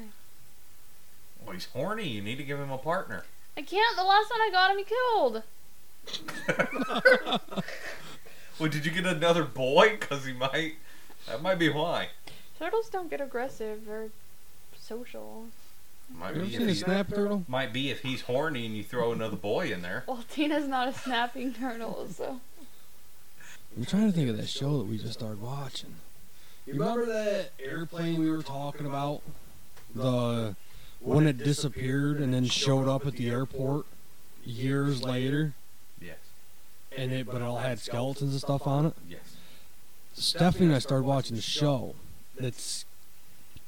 Well, 1.46 1.54
he's 1.54 1.68
horny. 1.68 2.10
You 2.10 2.22
need 2.22 2.36
to 2.40 2.44
give 2.44 2.60
him 2.60 2.72
a 2.72 2.78
partner. 2.78 3.24
I 3.56 3.62
can't. 3.62 3.96
The 3.96 4.04
last 4.04 4.30
one 4.30 4.42
I 4.42 4.50
got 4.52 4.72
him, 4.72 4.78
he 4.80 4.84
killed. 4.84 5.44
Well, 8.64 8.72
did 8.72 8.86
you 8.86 8.94
get 8.94 9.06
another 9.06 9.44
boy? 9.44 9.98
Because 10.00 10.24
he 10.24 10.32
might. 10.32 10.76
That 11.28 11.42
might 11.42 11.60
be 11.60 11.68
why. 11.68 12.08
Turtles 12.58 12.88
don't 12.88 13.10
get 13.10 13.20
aggressive 13.20 13.90
or 13.90 14.08
social. 14.80 15.48
Might 16.18 16.36
be, 16.36 16.56
if 16.56 16.62
a 16.62 16.66
he, 16.68 16.74
snap 16.74 17.10
turtle? 17.10 17.44
might 17.50 17.74
be 17.74 17.92
if 17.92 18.04
he's 18.04 18.22
horny 18.22 18.66
and 18.66 18.78
you 18.78 18.82
throw 18.82 19.12
another 19.12 19.36
boy 19.36 19.74
in 19.74 19.82
there. 19.82 20.06
Well, 20.08 20.24
Tina's 20.32 20.66
not 20.66 20.88
a 20.88 20.94
snapping 20.94 21.54
turtle, 21.54 22.08
so. 22.10 22.40
I'm 23.76 23.84
trying 23.84 24.10
to 24.10 24.14
think 24.14 24.30
of 24.30 24.38
that 24.38 24.48
show 24.48 24.78
that 24.78 24.86
we 24.86 24.98
just 24.98 25.16
started 25.16 25.42
watching. 25.42 25.96
You 26.66 26.76
remember 26.76 27.06
that 27.08 27.52
airplane 27.62 28.18
we 28.18 28.32
were 28.32 28.44
talking 28.44 28.86
about? 28.86 29.24
The 29.94 30.56
one 31.02 31.26
that 31.26 31.38
disappeared 31.38 32.22
and 32.22 32.34
then 32.34 32.46
showed 32.46 32.88
up 32.88 33.06
at 33.06 33.18
the 33.18 33.30
airport 33.30 33.88
years 34.46 35.04
later, 35.04 35.48
Yes. 35.48 35.63
And 36.98 37.12
it 37.12 37.26
but 37.26 37.38
it 37.38 37.42
all 37.42 37.58
had 37.58 37.80
skeletons 37.80 38.32
and 38.32 38.42
stuff 38.42 38.68
on 38.68 38.88
it. 38.88 38.94
Yes. 39.08 39.36
Stephanie 40.14 40.68
and 40.68 40.76
I 40.76 40.80
started 40.80 41.06
watching 41.06 41.36
the 41.36 41.42
show 41.42 41.96
that's 42.40 42.86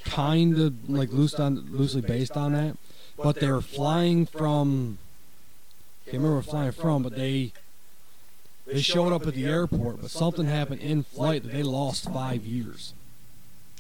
kind 0.04 0.60
of 0.60 0.90
like 0.90 1.12
loose 1.12 1.34
on, 1.36 1.68
loosely 1.72 2.02
based 2.02 2.38
on 2.38 2.54
that, 2.54 2.78
but 3.18 3.40
they 3.40 3.52
were 3.52 3.62
flying 3.62 4.26
from. 4.26 5.00
Can't 6.06 6.18
remember 6.18 6.36
where 6.36 6.44
flying 6.44 6.72
from, 6.72 7.02
but 7.02 7.16
they 7.16 7.52
they 8.68 8.82
showed 8.82 9.12
up 9.12 9.26
at 9.26 9.34
the 9.34 9.46
airport, 9.46 10.02
but 10.02 10.12
something 10.12 10.46
happened 10.46 10.82
in 10.82 11.04
flight 11.04 11.44
that 11.44 11.52
they 11.52 11.64
lost 11.64 12.12
five 12.12 12.46
years. 12.46 12.94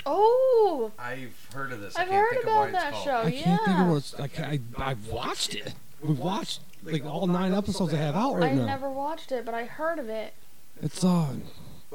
Oh! 0.07 0.91
I've 0.99 1.49
heard 1.53 1.71
of 1.71 1.81
this. 1.81 1.95
I've 1.95 2.07
I 2.07 2.11
can't 2.11 2.21
heard 2.21 2.33
think 2.33 2.43
about 2.43 2.67
of 2.67 2.73
what 2.73 2.81
that 2.81 2.93
it's 2.93 3.03
show. 3.03 3.11
called. 3.11 3.27
I 3.27 3.31
can't 3.31 3.61
think 3.65 3.77
of 3.79 3.85
yeah. 3.85 3.89
what 3.89 3.97
it's. 3.97 4.19
I, 4.19 4.29
I 4.43 4.59
I've 4.91 5.07
watched 5.07 5.55
it. 5.55 5.73
We've 6.01 6.19
watched 6.19 6.59
like 6.85 7.05
all 7.05 7.27
nine 7.27 7.53
episodes 7.53 7.91
they 7.91 7.97
have 7.97 8.15
out 8.15 8.35
right 8.35 8.53
now. 8.53 8.61
I 8.63 8.65
now. 8.65 8.65
never 8.65 8.89
watched 8.89 9.31
it, 9.31 9.45
but 9.45 9.53
I 9.53 9.65
heard 9.65 9.99
of 9.99 10.09
it. 10.09 10.33
It's 10.81 11.03
on, 11.03 11.43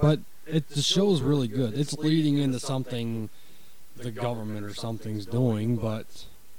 but 0.01 0.21
it 0.47 0.69
the 0.71 0.83
show 0.83 1.11
is 1.13 1.23
really 1.23 1.49
good. 1.49 1.79
It's 1.79 1.93
leading 1.95 2.39
into 2.39 2.59
something 2.59 3.29
the 3.97 4.11
government 4.11 4.65
or 4.65 4.75
something's 4.75 5.27
doing, 5.27 5.77
but 5.77 6.07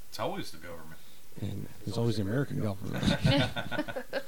It's 0.08 0.18
always 0.20 0.50
the 0.52 0.58
government. 0.58 0.98
and 1.40 1.66
it's 1.86 1.98
always 1.98 2.16
the 2.16 2.22
American 2.22 2.60
government. 2.60 3.02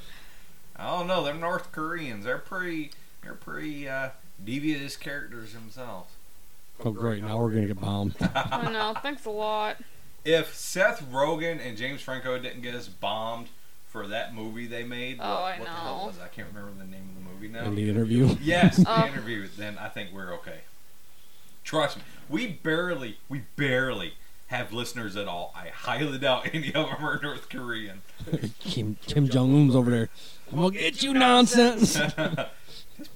I 0.76 0.96
don't 0.96 1.06
know. 1.06 1.22
Them 1.24 1.40
North 1.40 1.70
Koreans, 1.72 2.24
they're 2.24 2.38
pretty, 2.38 2.90
they're 3.22 3.34
pretty 3.34 3.88
uh, 3.88 4.10
devious 4.44 4.96
characters 4.96 5.52
themselves. 5.52 6.10
oh 6.84 6.90
great, 6.90 7.22
now 7.22 7.38
we're 7.38 7.50
gonna 7.50 7.66
get 7.68 7.80
bombed. 7.80 8.16
I 8.34 8.70
know. 8.70 8.94
Thanks 9.00 9.24
a 9.24 9.30
lot. 9.30 9.76
If 10.24 10.54
Seth 10.54 11.08
Rogen 11.12 11.64
and 11.64 11.76
James 11.76 12.00
Franco 12.00 12.38
didn't 12.38 12.62
get 12.62 12.74
us 12.74 12.88
bombed 12.88 13.48
for 13.94 14.08
that 14.08 14.34
movie 14.34 14.66
they 14.66 14.82
made, 14.82 15.18
Oh, 15.20 15.42
what, 15.42 15.54
I 15.54 15.58
what 15.60 15.64
the 15.68 15.70
hell 15.70 16.06
was 16.08 16.16
it? 16.16 16.22
I 16.24 16.26
can't 16.26 16.48
remember 16.48 16.72
the 16.76 16.84
name 16.90 17.08
of 17.10 17.14
the 17.14 17.30
movie 17.30 17.46
now. 17.46 17.62
In 17.64 17.76
the 17.76 17.88
interview, 17.88 18.34
Yes, 18.42 18.76
the 18.78 18.86
Oh. 18.88 19.06
interview. 19.06 19.46
Then 19.46 19.78
I 19.78 19.88
think 19.88 20.10
we're 20.12 20.34
okay. 20.34 20.62
Trust 21.62 21.98
me, 21.98 22.02
we 22.28 22.48
barely, 22.48 23.18
we 23.28 23.42
barely 23.54 24.14
have 24.48 24.72
listeners 24.72 25.14
at 25.14 25.28
all. 25.28 25.54
I 25.56 25.68
highly 25.68 26.18
doubt 26.18 26.50
any 26.52 26.74
of 26.74 26.88
them 26.88 27.04
are 27.04 27.20
North 27.22 27.48
Korean. 27.48 28.02
Kim 28.58 28.96
Kim 29.06 29.28
Jong 29.28 29.54
Un's 29.54 29.76
over 29.76 29.92
there. 29.92 30.08
I'm 30.50 30.58
gonna 30.58 30.72
get 30.72 31.00
you 31.04 31.14
nonsense. 31.14 31.94
this 31.94 32.12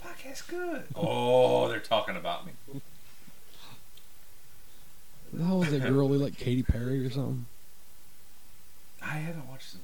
podcast's 0.00 0.42
good. 0.42 0.84
Oh, 0.94 1.66
they're 1.66 1.80
talking 1.80 2.14
about 2.16 2.46
me. 2.46 2.52
How 5.44 5.56
was 5.56 5.72
that 5.72 5.82
girl 5.82 6.08
like 6.10 6.38
Katy 6.38 6.62
Perry 6.62 7.04
or 7.04 7.10
something? 7.10 7.46
I 9.02 9.16
haven't 9.16 9.48
watched 9.48 9.72
the 9.72 9.78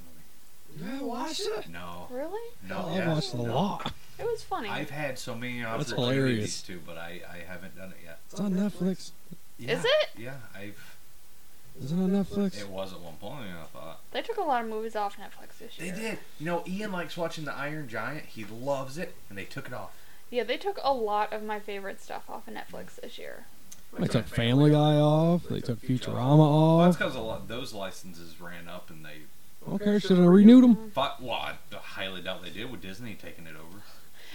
movie. 0.76 0.96
Yeah, 0.96 1.02
watch 1.02 1.40
it. 1.40 1.68
No, 1.68 2.06
Really? 2.10 2.50
no, 2.68 2.78
I 2.88 2.96
yeah, 2.96 3.14
watched 3.14 3.34
a 3.34 3.36
no. 3.38 3.54
lot. 3.54 3.92
It 4.18 4.24
was 4.24 4.42
funny. 4.42 4.68
I've 4.68 4.90
had 4.90 5.18
so 5.18 5.34
many 5.34 5.60
That's 5.62 5.92
opportunities 5.92 5.96
hilarious. 5.96 6.62
to, 6.62 6.80
but 6.86 6.96
I, 6.98 7.20
I 7.32 7.38
haven't 7.50 7.76
done 7.76 7.90
it 7.90 7.96
yet. 8.04 8.20
It's 8.30 8.38
on 8.40 8.52
Netflix. 8.54 9.10
Yeah, 9.58 9.72
Is 9.78 9.84
it? 9.84 10.08
Yeah, 10.18 10.34
I've. 10.54 10.96
Is 11.82 11.90
it 11.90 11.96
on 11.96 12.10
Netflix? 12.10 12.60
It 12.60 12.68
was 12.68 12.92
at 12.92 13.00
one 13.00 13.14
point. 13.14 13.46
I 13.60 13.64
thought 13.76 14.00
They 14.12 14.22
took 14.22 14.36
a 14.36 14.42
lot 14.42 14.62
of 14.62 14.70
movies 14.70 14.94
off 14.94 15.16
Netflix 15.16 15.58
this 15.58 15.76
year. 15.78 15.92
they 15.92 16.00
year. 16.00 16.10
did. 16.12 16.18
You 16.38 16.46
know, 16.46 16.62
Ian 16.68 16.92
likes 16.92 17.16
watching 17.16 17.44
the 17.44 17.52
Iron 17.54 17.88
Giant. 17.88 18.26
He 18.26 18.44
loves 18.44 18.96
it, 18.98 19.14
and 19.28 19.36
they 19.36 19.44
took 19.44 19.66
it 19.66 19.72
off. 19.72 19.90
Yeah, 20.30 20.44
they 20.44 20.56
took 20.56 20.78
a 20.84 20.92
lot 20.92 21.32
of 21.32 21.42
my 21.42 21.58
favorite 21.58 22.00
stuff 22.00 22.24
off 22.30 22.46
of 22.46 22.54
Netflix 22.54 22.96
this 23.02 23.18
year. 23.18 23.46
They 23.98 24.06
took 24.08 24.26
Family 24.26 24.70
Guy 24.70 24.96
off. 24.96 25.44
They 25.48 25.60
took 25.60 25.80
Futurama 25.80 26.38
Well, 26.38 26.78
that's 26.78 26.94
off. 26.96 26.98
because 26.98 27.14
a 27.16 27.20
lot 27.20 27.46
those 27.48 27.72
licenses 27.74 28.40
ran 28.40 28.68
up, 28.68 28.90
and 28.90 29.04
they. 29.04 29.22
Okay, 29.72 29.98
should 29.98 30.18
have 30.18 30.26
renewed 30.26 30.64
them. 30.64 30.90
Thought, 30.90 31.22
well, 31.22 31.34
I 31.34 31.54
highly 31.74 32.20
doubt 32.20 32.42
they 32.42 32.50
did 32.50 32.70
with 32.70 32.82
Disney 32.82 33.14
taking 33.14 33.46
it 33.46 33.54
over. 33.56 33.82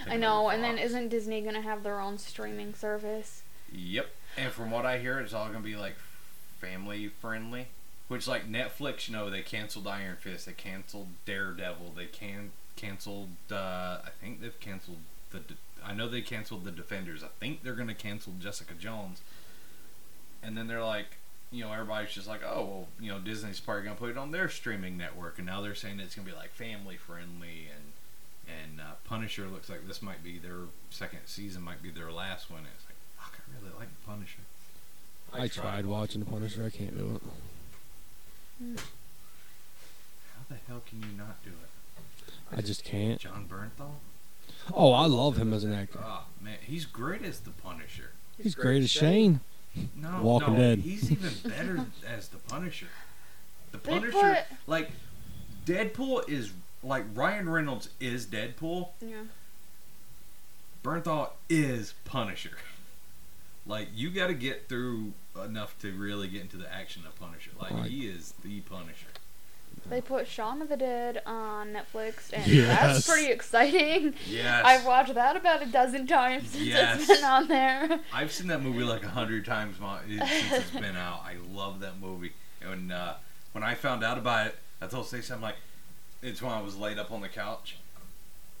I 0.08 0.16
know, 0.16 0.44
over 0.46 0.54
and 0.54 0.64
then 0.64 0.78
isn't 0.78 1.08
Disney 1.08 1.40
gonna 1.40 1.60
have 1.60 1.82
their 1.82 2.00
own 2.00 2.18
streaming 2.18 2.74
service? 2.74 3.42
Yep. 3.72 4.10
And 4.36 4.52
from 4.52 4.70
what 4.70 4.86
I 4.86 4.98
hear, 4.98 5.20
it's 5.20 5.32
all 5.34 5.46
gonna 5.46 5.60
be 5.60 5.76
like 5.76 5.96
family 6.58 7.08
friendly. 7.08 7.68
Which 8.08 8.26
like 8.26 8.50
Netflix, 8.50 9.08
you 9.08 9.14
know, 9.14 9.30
they 9.30 9.42
canceled 9.42 9.86
Iron 9.86 10.16
Fist, 10.16 10.46
they 10.46 10.52
canceled 10.52 11.08
Daredevil, 11.26 11.92
they 11.96 12.06
can 12.06 12.50
canceled. 12.80 13.28
Uh, 13.50 13.98
I 14.04 14.10
think 14.20 14.40
they've 14.40 14.58
canceled 14.58 14.98
the. 15.30 15.40
De- 15.40 15.54
I 15.84 15.94
know 15.94 16.08
they 16.08 16.20
canceled 16.20 16.64
the 16.64 16.70
Defenders. 16.70 17.22
I 17.22 17.28
think 17.38 17.62
they're 17.62 17.74
gonna 17.74 17.94
cancel 17.94 18.32
Jessica 18.38 18.74
Jones. 18.74 19.22
And 20.42 20.56
then 20.56 20.66
they're 20.66 20.84
like, 20.84 21.18
you 21.52 21.64
know, 21.64 21.72
everybody's 21.72 22.12
just 22.12 22.28
like, 22.28 22.42
oh 22.44 22.64
well, 22.64 22.88
you 23.00 23.10
know, 23.10 23.18
Disney's 23.18 23.60
probably 23.60 23.84
gonna 23.84 23.96
put 23.96 24.10
it 24.10 24.16
on 24.18 24.30
their 24.30 24.48
streaming 24.48 24.96
network, 24.96 25.38
and 25.38 25.46
now 25.46 25.60
they're 25.60 25.74
saying 25.74 26.00
it's 26.00 26.14
gonna 26.14 26.28
be 26.28 26.34
like 26.34 26.50
family 26.50 26.96
friendly 26.96 27.68
and. 27.74 27.92
And 28.64 28.80
uh, 28.80 28.94
Punisher 29.04 29.46
looks 29.46 29.68
like 29.68 29.86
this 29.86 30.02
might 30.02 30.24
be 30.24 30.36
their 30.36 30.62
second 30.90 31.20
season, 31.26 31.62
might 31.62 31.84
be 31.84 31.90
their 31.90 32.10
last 32.10 32.50
one. 32.50 32.62
It's 32.74 32.84
like, 32.84 32.96
fuck, 33.16 33.38
I 33.38 33.62
really 33.62 33.72
like 33.78 33.86
Punisher. 34.04 34.40
I 35.32 35.46
tried 35.46 35.86
watching 35.86 36.18
The 36.18 36.26
Punisher. 36.28 36.64
I 36.64 36.70
can't 36.70 36.98
do 36.98 37.20
it. 38.64 38.80
How 40.36 40.42
the 40.48 40.56
hell 40.66 40.82
can 40.84 40.98
you 41.00 41.16
not 41.16 41.40
do 41.44 41.50
it? 41.50 42.32
I 42.56 42.60
just 42.60 42.82
can't. 42.82 43.20
Jon 43.20 43.46
Bernthal? 43.48 43.92
Oh, 44.74 44.92
I 44.92 45.06
love 45.06 45.36
him 45.36 45.52
as 45.52 45.62
an 45.62 45.72
actor. 45.72 46.00
Oh 46.02 46.24
man, 46.40 46.58
he's 46.60 46.86
great 46.86 47.22
as 47.22 47.38
the 47.40 47.50
Punisher. 47.50 48.10
He's 48.42 48.56
great 48.56 48.82
as 48.82 48.90
Shane. 48.90 49.40
No, 49.96 50.20
Walking 50.22 50.54
no, 50.54 50.58
Dead. 50.58 50.78
He's 50.80 51.10
even 51.12 51.30
better 51.44 51.86
as 52.08 52.28
the 52.28 52.38
Punisher. 52.38 52.88
The 53.72 53.78
Punisher, 53.78 54.10
put- 54.12 54.44
like 54.66 54.90
Deadpool, 55.64 56.28
is 56.28 56.52
like 56.82 57.04
Ryan 57.14 57.48
Reynolds 57.48 57.90
is 58.00 58.26
Deadpool. 58.26 58.88
Yeah. 59.00 59.22
Bernthal 60.82 61.30
is 61.48 61.94
Punisher. 62.04 62.56
Like 63.66 63.88
you 63.94 64.10
got 64.10 64.28
to 64.28 64.34
get 64.34 64.68
through 64.68 65.12
enough 65.44 65.78
to 65.80 65.92
really 65.92 66.26
get 66.28 66.40
into 66.40 66.56
the 66.56 66.72
action 66.72 67.02
of 67.06 67.14
Punisher. 67.20 67.50
Like 67.60 67.70
Right. 67.72 67.90
he 67.90 68.06
is 68.08 68.34
the 68.42 68.60
Punisher. 68.62 69.06
They 69.88 70.00
put 70.00 70.28
Shaun 70.28 70.62
of 70.62 70.68
the 70.68 70.76
Dead 70.76 71.20
on 71.26 71.72
Netflix, 71.72 72.32
and 72.32 72.46
Yes. 72.46 72.68
that's 72.80 73.08
pretty 73.08 73.32
exciting. 73.32 74.14
Yes, 74.28 74.64
I've 74.64 74.84
watched 74.86 75.14
that 75.14 75.34
about 75.36 75.62
a 75.62 75.66
dozen 75.66 76.06
times 76.06 76.50
since 76.50 76.64
Yes. 76.64 77.00
it's 77.00 77.08
been 77.20 77.24
on 77.24 77.48
there. 77.48 77.98
I've 78.12 78.30
seen 78.30 78.46
that 78.48 78.62
movie 78.62 78.84
like 78.84 79.02
a 79.02 79.08
hundred 79.08 79.44
times 79.44 79.76
since 79.78 80.52
it's 80.52 80.70
been 80.80 80.96
out. 80.96 81.22
I 81.24 81.34
love 81.52 81.80
that 81.80 81.98
movie. 82.00 82.32
And 82.60 82.92
uh, 82.92 83.14
when 83.52 83.64
I 83.64 83.74
found 83.74 84.04
out 84.04 84.16
about 84.18 84.46
it, 84.48 84.56
I 84.80 84.86
told 84.86 85.06
Stacey, 85.06 85.32
I'm 85.34 85.42
like, 85.42 85.56
it's 86.22 86.40
when 86.40 86.52
I 86.52 86.60
was 86.62 86.76
laid 86.76 86.98
up 86.98 87.10
on 87.10 87.20
the 87.22 87.28
couch, 87.28 87.76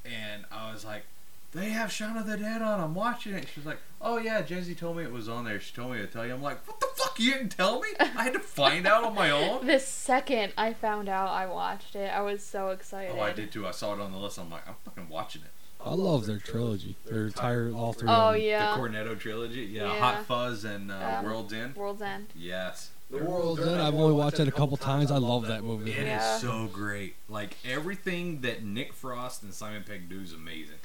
and 0.04 0.44
I 0.50 0.72
was 0.72 0.84
like, 0.84 1.04
they 1.52 1.70
have 1.70 1.90
Shaun 1.90 2.16
of 2.16 2.26
the 2.26 2.36
Dead 2.36 2.62
on. 2.62 2.80
I'm 2.80 2.94
watching 2.94 3.34
it. 3.34 3.48
She's 3.54 3.66
like, 3.66 3.78
oh 4.00 4.18
yeah, 4.18 4.40
Jesse 4.42 4.74
told 4.74 4.96
me 4.96 5.02
it 5.04 5.12
was 5.12 5.28
on 5.28 5.44
there. 5.44 5.58
She 5.60 5.74
told 5.74 5.92
me 5.92 5.98
to 5.98 6.06
tell 6.06 6.24
you. 6.26 6.32
I'm 6.32 6.42
like, 6.42 6.66
what 6.66 6.78
the 6.80 6.86
fuck? 6.94 7.18
You 7.18 7.32
didn't 7.32 7.50
tell 7.50 7.80
me? 7.80 7.88
I 7.98 8.04
had 8.04 8.32
to 8.34 8.38
find 8.40 8.86
out 8.86 9.04
on 9.04 9.14
my 9.14 9.30
own. 9.30 9.66
The 9.70 9.78
second 9.80 10.52
I 10.56 10.72
found 10.72 11.08
out 11.08 11.28
I 11.28 11.46
watched 11.46 11.94
it, 11.96 12.08
I 12.14 12.20
was 12.20 12.44
so 12.44 12.68
excited. 12.70 13.14
Oh, 13.16 13.20
I 13.20 13.32
did 13.32 13.50
too. 13.52 13.66
I 13.66 13.72
saw 13.72 13.94
it 13.94 14.00
on 14.00 14.12
the 14.12 14.18
list. 14.18 14.38
I'm 14.38 14.50
like, 14.50 14.66
I'm 14.68 14.74
fucking 14.84 15.08
watching 15.08 15.42
it. 15.42 15.50
I 15.84 15.94
love 15.94 16.26
their 16.26 16.38
trilogy. 16.38 16.94
Their 17.06 17.26
entire 17.26 17.72
all 17.72 17.94
three. 17.94 18.08
Oh 18.08 18.28
of 18.28 18.34
them. 18.34 18.42
yeah. 18.42 18.76
The 18.76 18.82
Cornetto 18.82 19.18
trilogy, 19.18 19.62
yeah, 19.62 19.92
Yeah. 19.92 19.98
Hot 19.98 20.26
Fuzz 20.26 20.64
and 20.64 20.92
uh, 20.92 21.16
Um, 21.18 21.24
World's 21.24 21.52
End. 21.54 21.74
World's 21.74 22.02
End. 22.02 22.26
Yes. 22.36 22.90
The 23.10 23.18
World's 23.24 23.62
End. 23.62 23.80
I've 23.80 23.94
only 23.94 24.12
watched 24.14 24.38
it 24.40 24.46
a 24.46 24.52
couple 24.52 24.76
times. 24.76 25.10
I 25.10 25.16
love 25.16 25.46
that 25.46 25.60
It 25.60 25.64
movie. 25.64 25.90
is 25.92 26.22
so 26.40 26.68
great. 26.72 27.16
Like 27.30 27.56
everything 27.68 28.42
that 28.42 28.62
Nick 28.62 28.92
Frost 28.92 29.42
and 29.42 29.52
Simon 29.54 29.82
Pegg 29.84 30.08
do 30.08 30.20
is 30.20 30.32
amazing. 30.34 30.76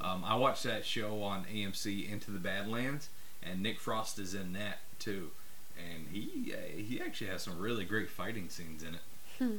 Um, 0.00 0.22
I 0.24 0.34
watched 0.36 0.62
that 0.64 0.84
show 0.84 1.22
on 1.22 1.44
AMC 1.52 2.10
Into 2.10 2.30
the 2.30 2.38
Badlands, 2.38 3.08
and 3.42 3.62
Nick 3.62 3.78
Frost 3.80 4.18
is 4.18 4.34
in 4.34 4.52
that 4.54 4.78
too. 4.98 5.30
And 5.78 6.08
he 6.12 6.52
uh, 6.52 6.56
he 6.76 7.00
actually 7.00 7.28
has 7.28 7.42
some 7.42 7.58
really 7.58 7.84
great 7.84 8.10
fighting 8.10 8.48
scenes 8.48 8.82
in 8.82 8.94
it. 8.96 9.00
Hmm. 9.38 9.56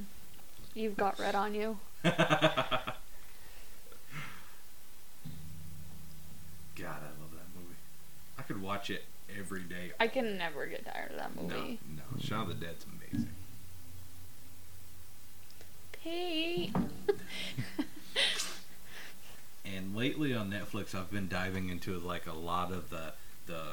You've 0.73 0.95
got 0.97 1.19
red 1.19 1.35
on 1.35 1.53
you. 1.55 1.77
God, 2.03 2.15
I 6.85 7.11
love 7.21 7.31
that 7.33 7.47
movie. 7.55 7.75
I 8.37 8.41
could 8.43 8.61
watch 8.61 8.89
it 8.89 9.03
every 9.37 9.61
day. 9.61 9.91
I 9.99 10.07
can 10.07 10.37
never 10.37 10.65
get 10.65 10.85
tired 10.85 11.11
of 11.11 11.17
that 11.17 11.35
No, 11.35 11.43
movie. 11.43 11.79
no, 11.95 12.01
Shaun 12.21 12.49
of 12.49 12.59
the 12.59 12.65
Dead's 12.65 12.85
amazing. 12.85 13.29
Pete. 16.03 16.73
And 19.75 19.95
lately 19.95 20.33
on 20.33 20.49
Netflix, 20.51 20.95
I've 20.95 21.11
been 21.11 21.27
diving 21.27 21.69
into 21.69 21.97
like 21.99 22.27
a 22.27 22.33
lot 22.33 22.71
of 22.71 22.89
the 22.89 23.13
the 23.47 23.63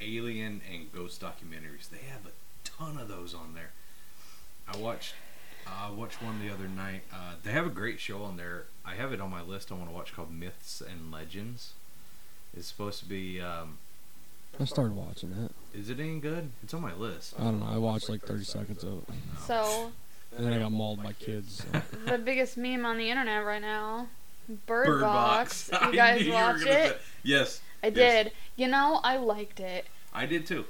alien 0.00 0.60
and 0.70 0.92
ghost 0.92 1.20
documentaries. 1.20 1.88
They 1.90 2.06
have 2.08 2.26
a 2.26 2.32
ton 2.64 2.98
of 2.98 3.08
those 3.08 3.34
on 3.34 3.54
there. 3.54 3.70
I 4.72 4.76
watched 4.76 5.14
I 5.66 5.90
watched 5.90 6.22
one 6.22 6.40
the 6.40 6.52
other 6.52 6.68
night. 6.68 7.02
Uh, 7.12 7.34
they 7.42 7.52
have 7.52 7.66
a 7.66 7.70
great 7.70 8.00
show 8.00 8.22
on 8.22 8.36
there. 8.36 8.64
I 8.84 8.94
have 8.94 9.12
it 9.12 9.20
on 9.20 9.30
my 9.30 9.42
list. 9.42 9.72
I 9.72 9.74
want 9.74 9.88
to 9.88 9.94
watch 9.94 10.14
called 10.14 10.32
Myths 10.32 10.80
and 10.80 11.10
Legends. 11.10 11.72
It's 12.56 12.66
supposed 12.66 13.00
to 13.00 13.06
be. 13.06 13.40
Um, 13.40 13.78
I 14.60 14.64
started 14.66 14.94
watching 14.94 15.32
it. 15.32 15.50
is 15.76 15.90
it 15.90 15.98
any 15.98 16.20
good? 16.20 16.50
It's 16.62 16.72
on 16.74 16.82
my 16.82 16.94
list. 16.94 17.34
I 17.38 17.44
don't 17.44 17.60
know. 17.60 17.66
I 17.66 17.78
watched 17.78 18.08
like 18.08 18.22
30 18.22 18.44
seconds 18.44 18.84
of 18.84 18.98
it, 18.98 19.14
So 19.46 19.90
and 20.36 20.46
then 20.46 20.52
I 20.52 20.58
got 20.58 20.72
mauled 20.72 21.02
by 21.02 21.12
kids. 21.12 21.64
So. 21.72 21.82
the 22.06 22.18
biggest 22.18 22.56
meme 22.56 22.84
on 22.84 22.96
the 22.98 23.10
internet 23.10 23.44
right 23.44 23.60
now, 23.60 24.08
Bird, 24.66 24.86
Bird 24.86 25.00
Box. 25.00 25.70
I 25.72 25.90
You 25.90 25.96
guys 25.96 26.22
you 26.22 26.28
were 26.32 26.34
watch 26.36 26.58
gonna 26.60 26.70
it? 26.70 26.88
say- 26.90 26.96
Yes, 27.22 27.60
I 27.82 27.86
yes. 27.88 27.94
did. 28.24 28.32
You 28.56 28.68
know, 28.68 29.00
I 29.02 29.16
liked 29.16 29.60
it. 29.60 29.86
I 30.12 30.26
did 30.26 30.46
too. 30.46 30.64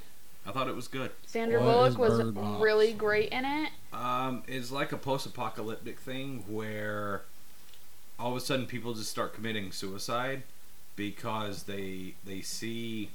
I 0.47 0.53
thought 0.53 0.69
it 0.69 0.77
was 0.77 0.89
good. 0.89 1.11
Sandra 1.27 1.59
What 1.61 1.73
Bullock 1.95 1.99
was 1.99 2.31
Box? 2.33 2.63
really 2.63 2.93
great 2.93 3.31
in 3.31 3.45
it. 3.45 3.71
Um, 3.93 4.43
it's 4.47 4.71
like 4.71 4.93
a 4.93 4.97
post-apocalyptic 4.99 5.99
thing 6.01 6.45
where 6.47 7.23
all 8.19 8.31
of 8.33 8.37
a 8.37 8.41
sudden 8.41 8.67
people 8.67 8.93
just 8.95 9.11
start 9.11 9.35
committing 9.35 9.73
suicide 9.73 10.43
because 10.97 11.65
they 11.65 12.15
they 12.25 12.41
see. 12.43 13.11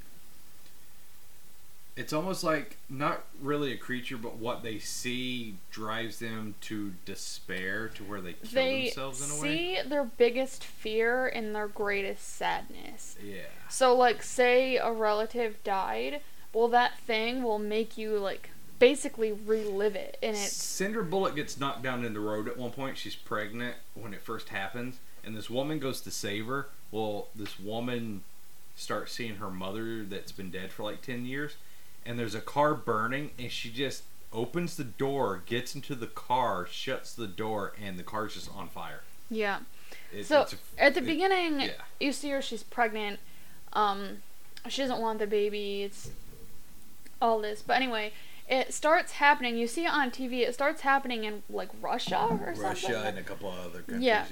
It's 2.00 2.14
almost 2.14 2.45
like 2.45 2.78
not 2.89 3.26
really 3.41 3.74
a 3.74 3.78
creature, 3.78 4.16
but 4.16 4.38
what 4.38 4.64
they 4.64 4.80
see 4.80 5.56
drives 5.70 6.20
them 6.20 6.56
to 6.62 6.93
despair 7.04 7.89
to 7.89 8.04
where 8.06 8.22
they 8.22 8.34
kill 8.34 8.52
They 8.54 8.84
themselves 8.86 9.22
in 9.22 9.38
a 9.38 9.41
way. 9.41 9.41
see 9.41 9.89
their 9.89 10.06
biggest 10.06 10.64
fear 10.64 11.28
and 11.28 11.54
their 11.54 11.68
greatest 11.68 12.38
sadness. 12.38 13.18
Yeah. 13.22 13.41
So, 13.68 13.93
like, 13.93 14.24
say 14.24 14.78
a 14.78 14.93
relative 14.93 15.62
died, 15.66 16.22
well, 16.54 16.70
that 16.70 16.97
thing 17.00 17.43
will 17.43 17.60
make 17.60 17.97
you, 17.97 18.18
like, 18.18 18.52
basically 18.80 19.34
relive 19.34 19.97
it. 19.97 20.18
And 20.24 20.38
it's. 20.38 20.54
Sandra 20.54 21.04
Bullock 21.04 21.36
gets 21.36 21.60
knocked 21.60 21.84
down 21.84 22.06
in 22.06 22.14
the 22.14 22.22
road 22.22 22.47
at 22.47 22.56
one 22.56 22.72
point. 22.72 22.97
She's 22.97 23.16
pregnant 23.16 23.76
when 23.93 24.14
it 24.14 24.22
first 24.22 24.47
happens, 24.47 25.00
and 25.26 25.36
this 25.36 25.50
woman 25.50 25.80
goes 25.80 26.00
to 26.00 26.12
save 26.12 26.45
her. 26.45 26.68
Well, 26.91 27.28
this 27.36 27.60
woman 27.60 28.24
starts 28.78 29.12
seeing 29.12 29.36
her 29.36 29.50
mother 29.50 30.06
that's 30.06 30.32
been 30.32 30.50
dead 30.50 30.72
for 30.72 30.84
like 30.84 31.02
10 31.02 31.26
years, 31.26 31.58
and 32.06 32.18
there's 32.20 32.36
a 32.36 32.41
car 32.41 32.74
burning, 32.74 33.32
and 33.39 33.52
she 33.52 33.70
just 33.70 34.04
opens 34.32 34.78
the 34.78 34.84
door, 34.84 35.41
gets 35.45 35.74
into 35.76 35.95
the 35.95 36.08
car, 36.08 36.68
shuts 36.70 37.14
the 37.14 37.28
door, 37.28 37.74
and 37.84 37.97
the 37.97 38.04
car's 38.04 38.34
just 38.36 38.50
on 38.56 38.70
fire. 38.70 39.02
Yeah. 39.30 39.60
It- 40.14 40.26
So, 40.26 40.41
a- 40.78 40.82
at 40.84 40.93
the 40.93 41.02
it- 41.02 41.06
beginning, 41.06 41.62
yeah. 41.62 41.72
you 42.00 42.12
see 42.12 42.30
her, 42.30 42.41
she's 42.41 42.64
pregnant. 42.64 43.20
Um, 43.74 44.22
she 44.68 44.82
doesn't 44.82 45.00
want 45.00 45.20
the 45.20 45.28
baby. 45.28 45.84
It's 45.84 46.10
all 47.22 47.39
this. 47.39 47.62
But 47.62 47.78
anyway, 47.78 48.14
it 48.50 48.74
starts 48.74 49.14
happening. 49.14 49.58
You 49.58 49.68
see 49.68 49.86
it 49.86 49.91
on 49.91 50.12
TV. 50.12 50.41
It 50.41 50.54
starts 50.54 50.82
happening 50.82 51.24
in, 51.24 51.43
like, 51.50 51.70
Russia 51.82 52.20
or 52.30 52.38
something. 52.56 52.62
Russia 52.62 53.04
and 53.06 53.18
a 53.18 53.24
couple 53.24 53.50
of 53.52 53.60
other 53.60 53.82
countries, 53.82 54.02
Yeah. 54.04 54.26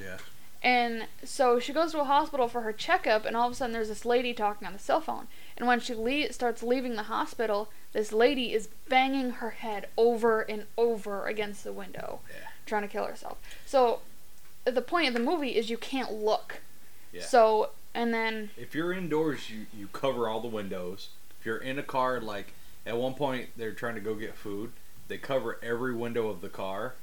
And 0.64 1.08
so 1.24 1.60
she 1.60 1.72
goes 1.72 1.92
to 1.92 2.02
a 2.02 2.04
hospital 2.04 2.48
for 2.48 2.62
her 2.62 2.74
checkup, 2.74 3.26
and 3.26 3.38
all 3.38 3.46
of 3.48 3.54
a 3.54 3.56
sudden 3.56 3.74
there's 3.74 3.90
this 3.90 4.06
lady 4.06 4.34
talking 4.34 4.66
on 4.68 4.74
the 4.74 4.80
cell 4.80 5.00
phone. 5.02 5.28
And 5.58 5.68
when 5.68 5.80
she 5.80 5.96
le- 5.96 6.32
starts 6.32 6.62
leaving 6.62 6.96
the 6.96 7.04
hospital, 7.04 7.70
this 7.94 8.12
lady 8.12 8.54
is 8.54 8.70
banging 8.88 9.32
her 9.32 9.50
head 9.52 9.88
over 9.98 10.42
and 10.42 10.66
over 10.78 11.26
against 11.26 11.64
the 11.64 11.74
window, 11.74 12.20
Yeah. 12.30 12.50
trying 12.66 12.84
to 12.84 12.88
kill 12.88 13.06
herself. 13.06 13.38
So 13.66 14.02
the 14.66 14.82
point 14.82 15.08
of 15.08 15.14
the 15.14 15.20
movie 15.20 15.56
is 15.56 15.70
you 15.70 15.78
can't 15.78 16.12
look. 16.14 16.60
Yeah. 17.12 17.24
So 17.24 17.72
and 17.96 18.14
then 18.14 18.52
if 18.56 18.76
you're 18.76 18.94
indoors, 18.94 19.50
you 19.50 19.66
you 19.76 19.88
cover 19.88 20.28
all 20.30 20.40
the 20.42 20.48
windows. 20.48 21.10
If 21.40 21.46
you're 21.46 21.58
in 21.58 21.80
a 21.80 21.84
car, 21.84 22.20
like 22.22 22.54
at 22.86 22.98
one 22.98 23.16
point 23.16 23.50
they're 23.58 23.72
trying 23.74 23.96
to 23.96 24.02
go 24.02 24.14
get 24.14 24.36
food, 24.36 24.72
they 25.08 25.18
cover 25.18 25.58
every 25.64 25.96
window 25.96 26.28
of 26.30 26.42
the 26.42 26.50
car, 26.50 26.94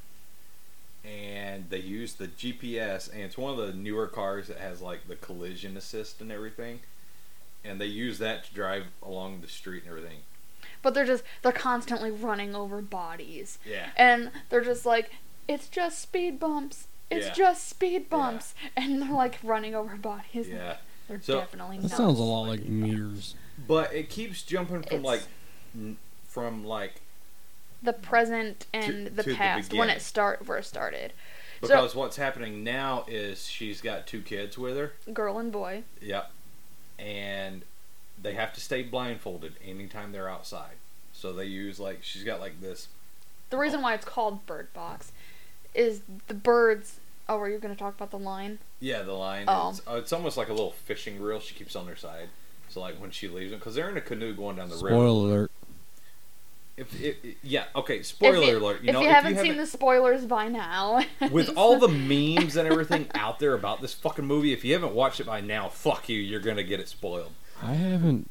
and 1.05 1.69
they 1.71 1.79
use 1.81 2.15
the 2.15 2.29
GPS. 2.29 3.09
And 3.09 3.23
it's 3.23 3.37
one 3.37 3.59
of 3.59 3.67
the 3.67 3.73
newer 3.73 4.07
cars 4.07 4.47
that 4.49 4.59
has 4.59 4.81
like 4.81 5.09
the 5.09 5.17
collision 5.17 5.77
assist 5.77 6.21
and 6.21 6.31
everything, 6.31 6.81
and 7.65 7.81
they 7.81 7.87
use 7.87 8.19
that 8.19 8.45
to 8.45 8.55
drive 8.55 8.85
along 9.03 9.41
the 9.41 9.49
street 9.49 9.83
and 9.85 9.91
everything. 9.91 10.19
but 10.83 10.93
they're 10.95 11.07
just 11.07 11.25
they're 11.43 11.51
constantly 11.53 12.11
running 12.11 12.55
over 12.55 12.83
bodies. 12.83 13.59
Yeah. 13.65 13.91
And 13.97 14.31
they're 14.51 14.65
just 14.65 14.85
like 14.85 15.11
it's 15.49 15.69
just 15.69 15.99
speed 16.01 16.39
bumps. 16.39 16.89
It's 17.11 17.27
Yeah. 17.29 17.33
just 17.33 17.69
speed 17.69 18.09
bumps. 18.11 18.55
And 18.77 19.01
they're 19.03 19.11
like 19.13 19.39
running 19.43 19.75
over 19.75 19.97
bodies. 19.97 20.49
Yeah. 20.49 20.77
They're 21.09 21.21
So- 21.23 21.41
definitely 21.41 21.77
That 21.77 21.83
nuts. 21.85 21.97
sounds 21.97 22.19
a 22.19 22.23
lot 22.23 22.43
like 22.49 22.65
mirrors. 22.65 23.35
But 23.67 23.93
it 23.95 24.09
keeps 24.11 24.43
jumping 24.43 24.83
from 24.83 24.99
It's- 24.99 25.03
like 25.05 25.97
from 26.29 26.65
like 26.65 27.01
the 27.83 27.93
present 27.93 28.67
and 28.73 29.07
the 29.09 29.23
to 29.23 29.31
the 29.31 29.37
past 29.37 29.73
when 29.75 29.91
it 29.91 30.01
start 30.03 30.45
first 30.47 30.69
started. 30.71 31.13
because 31.61 31.95
what's 31.95 32.17
happening 32.17 32.63
now 32.65 33.05
is 33.09 33.47
she's 33.47 33.81
got 33.81 34.07
two 34.07 34.21
kids 34.23 34.57
with 34.59 34.77
her. 34.77 34.93
Girl 35.13 35.39
and 35.39 35.51
boy. 35.53 35.85
Yep. 36.03 36.31
And 36.99 37.63
they 38.21 38.35
have 38.35 38.53
to 38.55 38.61
stay 38.61 38.83
blindfolded 38.83 39.55
anytime 39.67 40.13
they're 40.13 40.29
outside. 40.29 40.77
So 41.13 41.33
they 41.33 41.47
use 41.47 41.81
like 41.81 41.99
she's 42.03 42.25
got 42.25 42.41
like 42.41 42.61
this. 42.61 42.89
The 43.51 43.57
reason 43.57 43.83
why 43.83 43.95
it's 43.95 44.05
called 44.05 44.47
Bird 44.47 44.73
Box 44.73 45.13
is 45.75 46.03
the 46.29 46.35
birds. 46.35 47.01
Oh, 47.29 47.39
are 47.39 47.49
you 47.49 47.59
going 47.59 47.75
to 47.75 47.79
talk 47.79 47.95
about 47.95 48.11
the 48.11 48.19
line? 48.19 48.59
Yeah, 48.81 49.03
the 49.03 49.13
line. 49.13 49.45
Oh. 49.49 49.71
Is, 49.71 49.83
uh, 49.89 49.95
it's 49.95 50.13
almost 50.13 50.37
like 50.37 50.49
a 50.49 50.53
little 50.53 50.73
fishing 50.73 51.21
reel 51.21 51.41
she 51.41 51.55
keeps 51.55 51.75
on 51.75 51.87
her 51.87 51.97
side. 51.97 52.29
So 52.69 52.81
like 52.81 53.01
when 53.01 53.11
she 53.11 53.29
leaves 53.29 53.51
them, 53.51 53.61
because 53.61 53.75
they're 53.75 53.89
in 53.89 53.97
a 53.97 54.03
canoe 54.03 54.35
going 54.35 54.57
down 54.57 54.69
the 54.69 54.77
river. 54.77 54.89
Spoiler 54.89 55.07
alert. 55.07 55.51
If, 56.77 57.01
if, 57.01 57.25
if- 57.25 57.37
yeah, 57.43 57.65
okay. 57.77 58.03
Spoiler 58.03 58.43
if 58.43 58.49
you, 58.49 58.59
alert. 58.59 58.83
You 58.83 58.89
if 58.89 58.95
know, 58.95 59.01
you 59.03 59.09
if 59.09 59.15
haven't 59.15 59.39
seen 59.39 59.57
the 59.57 59.67
spoilers 59.67 60.25
by 60.27 60.49
now, 60.49 61.03
with 61.31 61.57
all 61.57 61.79
the 61.79 61.89
memes 61.89 62.57
and 62.57 62.69
everything 62.69 63.07
out 63.15 63.39
there 63.39 63.55
about 63.55 63.81
this 63.81 63.95
fucking 63.95 64.25
movie, 64.25 64.53
if 64.53 64.65
you 64.65 64.73
haven't 64.73 64.95
watched 64.95 65.21
it 65.21 65.27
by 65.27 65.41
now, 65.41 65.69
fuck 65.69 66.09
you. 66.09 66.19
You're 66.19 66.41
gonna 66.41 66.65
get 66.65 66.81
it 66.81 66.89
spoiled. 66.89 67.33
I 67.63 67.75
haven't 67.75 68.29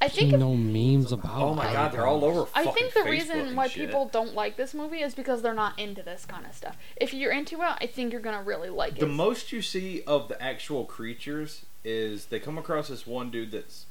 I 0.00 0.08
think 0.08 0.30
seen 0.30 0.34
if, 0.34 0.40
no 0.40 0.54
memes 0.56 1.12
about. 1.12 1.40
Oh 1.40 1.54
my 1.54 1.72
god, 1.72 1.92
they're 1.92 2.06
all 2.06 2.20
Box. 2.20 2.36
over. 2.36 2.48
I 2.54 2.72
think 2.72 2.94
the 2.94 3.00
Facebook 3.00 3.10
reason 3.10 3.56
why 3.56 3.68
shit. 3.68 3.86
people 3.86 4.06
don't 4.06 4.34
like 4.34 4.56
this 4.56 4.74
movie 4.74 5.00
is 5.02 5.14
because 5.14 5.42
they're 5.42 5.54
not 5.54 5.78
into 5.78 6.02
this 6.02 6.24
kind 6.24 6.46
of 6.46 6.54
stuff. 6.54 6.76
If 6.96 7.12
you're 7.14 7.32
into 7.32 7.56
it, 7.62 7.72
I 7.80 7.86
think 7.86 8.12
you're 8.12 8.20
gonna 8.22 8.42
really 8.42 8.68
like 8.70 8.94
it. 8.94 9.00
The 9.00 9.06
most 9.06 9.52
you 9.52 9.62
see 9.62 10.02
of 10.06 10.28
the 10.28 10.40
actual 10.42 10.84
creatures 10.84 11.64
is 11.84 12.26
they 12.26 12.40
come 12.40 12.58
across 12.58 12.88
this 12.88 13.06
one 13.06 13.30
dude 13.30 13.52
that's 13.52 13.86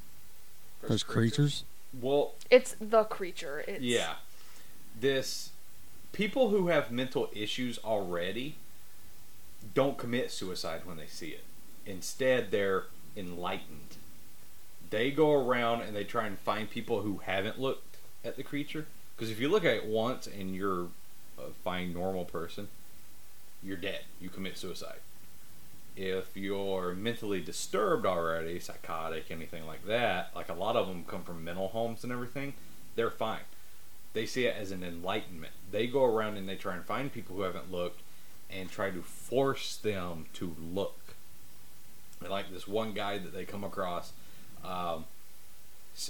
There's 0.87 1.03
creatures. 1.03 1.63
Well, 1.99 2.33
it's 2.49 2.75
the 2.79 3.03
creature. 3.03 3.63
It's, 3.67 3.81
yeah. 3.81 4.15
This 4.99 5.51
people 6.11 6.49
who 6.49 6.67
have 6.67 6.91
mental 6.91 7.29
issues 7.33 7.79
already 7.83 8.55
don't 9.73 9.97
commit 9.97 10.31
suicide 10.31 10.81
when 10.85 10.97
they 10.97 11.05
see 11.05 11.29
it. 11.29 11.43
Instead, 11.85 12.51
they're 12.51 12.85
enlightened. 13.15 13.97
They 14.89 15.11
go 15.11 15.31
around 15.31 15.81
and 15.81 15.95
they 15.95 16.03
try 16.03 16.27
and 16.27 16.37
find 16.37 16.69
people 16.69 17.01
who 17.01 17.21
haven't 17.23 17.59
looked 17.59 17.97
at 18.23 18.35
the 18.35 18.43
creature. 18.43 18.85
Because 19.15 19.31
if 19.31 19.39
you 19.39 19.49
look 19.49 19.63
at 19.63 19.75
it 19.75 19.85
once 19.85 20.27
and 20.27 20.55
you're 20.55 20.87
a 21.37 21.51
fine, 21.63 21.93
normal 21.93 22.25
person, 22.25 22.67
you're 23.63 23.77
dead. 23.77 24.01
You 24.19 24.29
commit 24.29 24.57
suicide. 24.57 24.99
If 25.95 26.35
you're 26.37 26.93
mentally 26.93 27.41
disturbed 27.41 28.05
already, 28.05 28.59
psychotic, 28.59 29.25
anything 29.29 29.65
like 29.67 29.85
that, 29.87 30.31
like 30.35 30.49
a 30.49 30.53
lot 30.53 30.75
of 30.75 30.87
them 30.87 31.03
come 31.07 31.23
from 31.23 31.43
mental 31.43 31.67
homes 31.69 32.03
and 32.03 32.11
everything, 32.13 32.53
they're 32.95 33.09
fine. 33.11 33.41
They 34.13 34.25
see 34.25 34.45
it 34.45 34.55
as 34.57 34.71
an 34.71 34.83
enlightenment. 34.83 35.53
They 35.71 35.87
go 35.87 36.03
around 36.05 36.37
and 36.37 36.47
they 36.47 36.55
try 36.55 36.75
and 36.75 36.83
find 36.85 37.11
people 37.11 37.35
who 37.35 37.41
haven't 37.43 37.71
looked 37.71 38.01
and 38.49 38.69
try 38.69 38.89
to 38.91 39.01
force 39.01 39.75
them 39.77 40.25
to 40.33 40.55
look. 40.61 40.97
like 42.29 42.51
this 42.51 42.67
one 42.67 42.93
guy 42.93 43.17
that 43.17 43.33
they 43.33 43.45
come 43.45 43.63
across 43.63 44.13
um, 44.63 45.05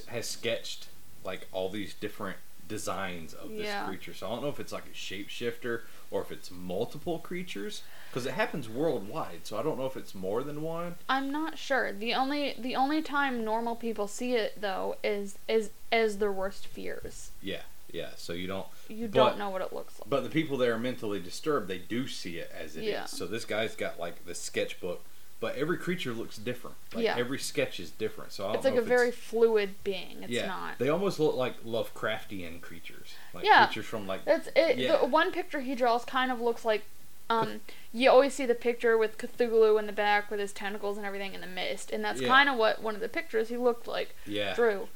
has 0.08 0.28
sketched 0.28 0.88
like 1.24 1.48
all 1.54 1.70
these 1.70 1.94
different 1.94 2.38
designs 2.68 3.34
of 3.34 3.50
this 3.52 3.68
Yeah. 3.68 3.86
creature. 3.88 4.14
So 4.14 4.28
I 4.28 4.30
don't 4.32 4.42
know 4.44 4.50
if 4.50 4.60
it's 4.60 4.74
like 4.74 4.86
a 4.88 4.90
shapeshifter 4.96 5.82
or 6.12 6.22
if 6.22 6.32
it's 6.32 6.52
multiple 6.52 7.18
creatures 7.20 7.82
because 8.10 8.26
it 8.26 8.34
happens 8.34 8.68
worldwide. 8.70 9.40
So 9.48 9.58
I 9.58 9.64
don't 9.64 9.80
know 9.80 9.86
if 9.86 9.96
it's 9.96 10.14
more 10.14 10.44
than 10.44 10.62
one. 10.62 10.96
I'm 11.10 11.32
not 11.32 11.58
sure. 11.58 11.94
The 11.94 12.14
only 12.14 12.54
the 12.60 12.76
only 12.76 13.02
time 13.02 13.44
normal 13.46 13.76
people 13.76 14.08
see 14.08 14.34
it 14.36 14.60
though 14.62 14.98
is 15.04 15.40
is 15.48 15.72
as 15.92 16.18
their 16.18 16.32
worst 16.32 16.68
fears. 16.68 17.32
Yeah, 17.42 17.62
yeah. 17.92 18.10
So 18.18 18.34
you 18.34 18.48
don't. 18.48 18.68
You 18.90 19.08
But- 19.08 19.14
don't 19.14 19.38
know 19.40 19.50
what 19.50 19.62
it 19.62 19.72
looks 19.74 20.00
like. 20.00 20.10
But 20.10 20.24
the 20.24 20.30
people 20.30 20.58
that 20.58 20.68
are 20.70 20.78
mentally 20.78 21.20
disturbed, 21.22 21.70
they 21.70 21.78
do 21.80 22.08
see 22.08 22.38
it 22.38 22.52
as 22.54 22.76
it 22.76 22.84
is. 22.84 22.90
Yeah. 22.90 23.06
So 23.06 23.26
this 23.26 23.46
guy's 23.46 23.76
got 23.76 23.98
like 24.00 24.26
the 24.26 24.36
sketchbook, 24.36 25.04
but 25.42 25.56
every 25.58 25.78
creature 25.78 26.14
looks 26.14 26.38
different. 26.38 26.78
Like 26.96 27.04
Yeah. 27.04 27.18
every 27.18 27.40
sketch 27.40 27.80
is 27.82 27.92
different. 27.92 28.32
So 28.32 28.50
It's 28.54 28.64
like 28.64 28.76
a 28.76 28.82
very 28.82 29.12
fluid 29.12 29.76
being. 29.84 30.22
It's 30.24 30.32
yeah. 30.32 30.46
not. 30.46 30.78
They 30.80 30.88
almost 30.88 31.20
look 31.20 31.36
like 31.36 31.62
Lovecraftian 31.66 32.62
creatures, 32.62 33.16
like 33.34 33.44
Yeah. 33.44 33.66
creatures 33.66 33.86
from 33.88 34.08
like 34.08 34.22
It's 34.26 34.48
it. 34.56 34.78
Yeah. 34.78 34.98
The 34.98 35.06
one 35.08 35.32
picture 35.34 35.60
he 35.60 35.76
draws 35.76 36.06
kind 36.06 36.32
of 36.32 36.40
looks 36.40 36.64
like, 36.64 36.84
um, 37.30 37.62
you 37.94 38.10
always 38.10 38.34
see 38.34 38.46
the 38.46 38.56
picture 38.56 38.98
with 38.98 39.18
Cthulhu 39.18 39.78
in 39.80 39.86
the 39.88 39.94
back 39.94 40.30
with 40.30 40.40
his 40.40 40.54
tentacles 40.54 40.98
and 40.98 41.06
everything 41.06 41.34
in 41.34 41.42
the 41.42 41.48
mist, 41.48 41.90
and 41.92 42.04
that's 42.06 42.22
Yeah. 42.22 42.28
kind 42.28 42.48
of 42.50 42.56
what 42.58 42.82
one 42.82 42.94
of 42.96 43.02
the 43.02 43.10
pictures 43.10 43.50
he 43.50 43.58
looked 43.58 43.88
like 43.88 44.16
yeah, 44.26 44.54
drew. 44.54 44.88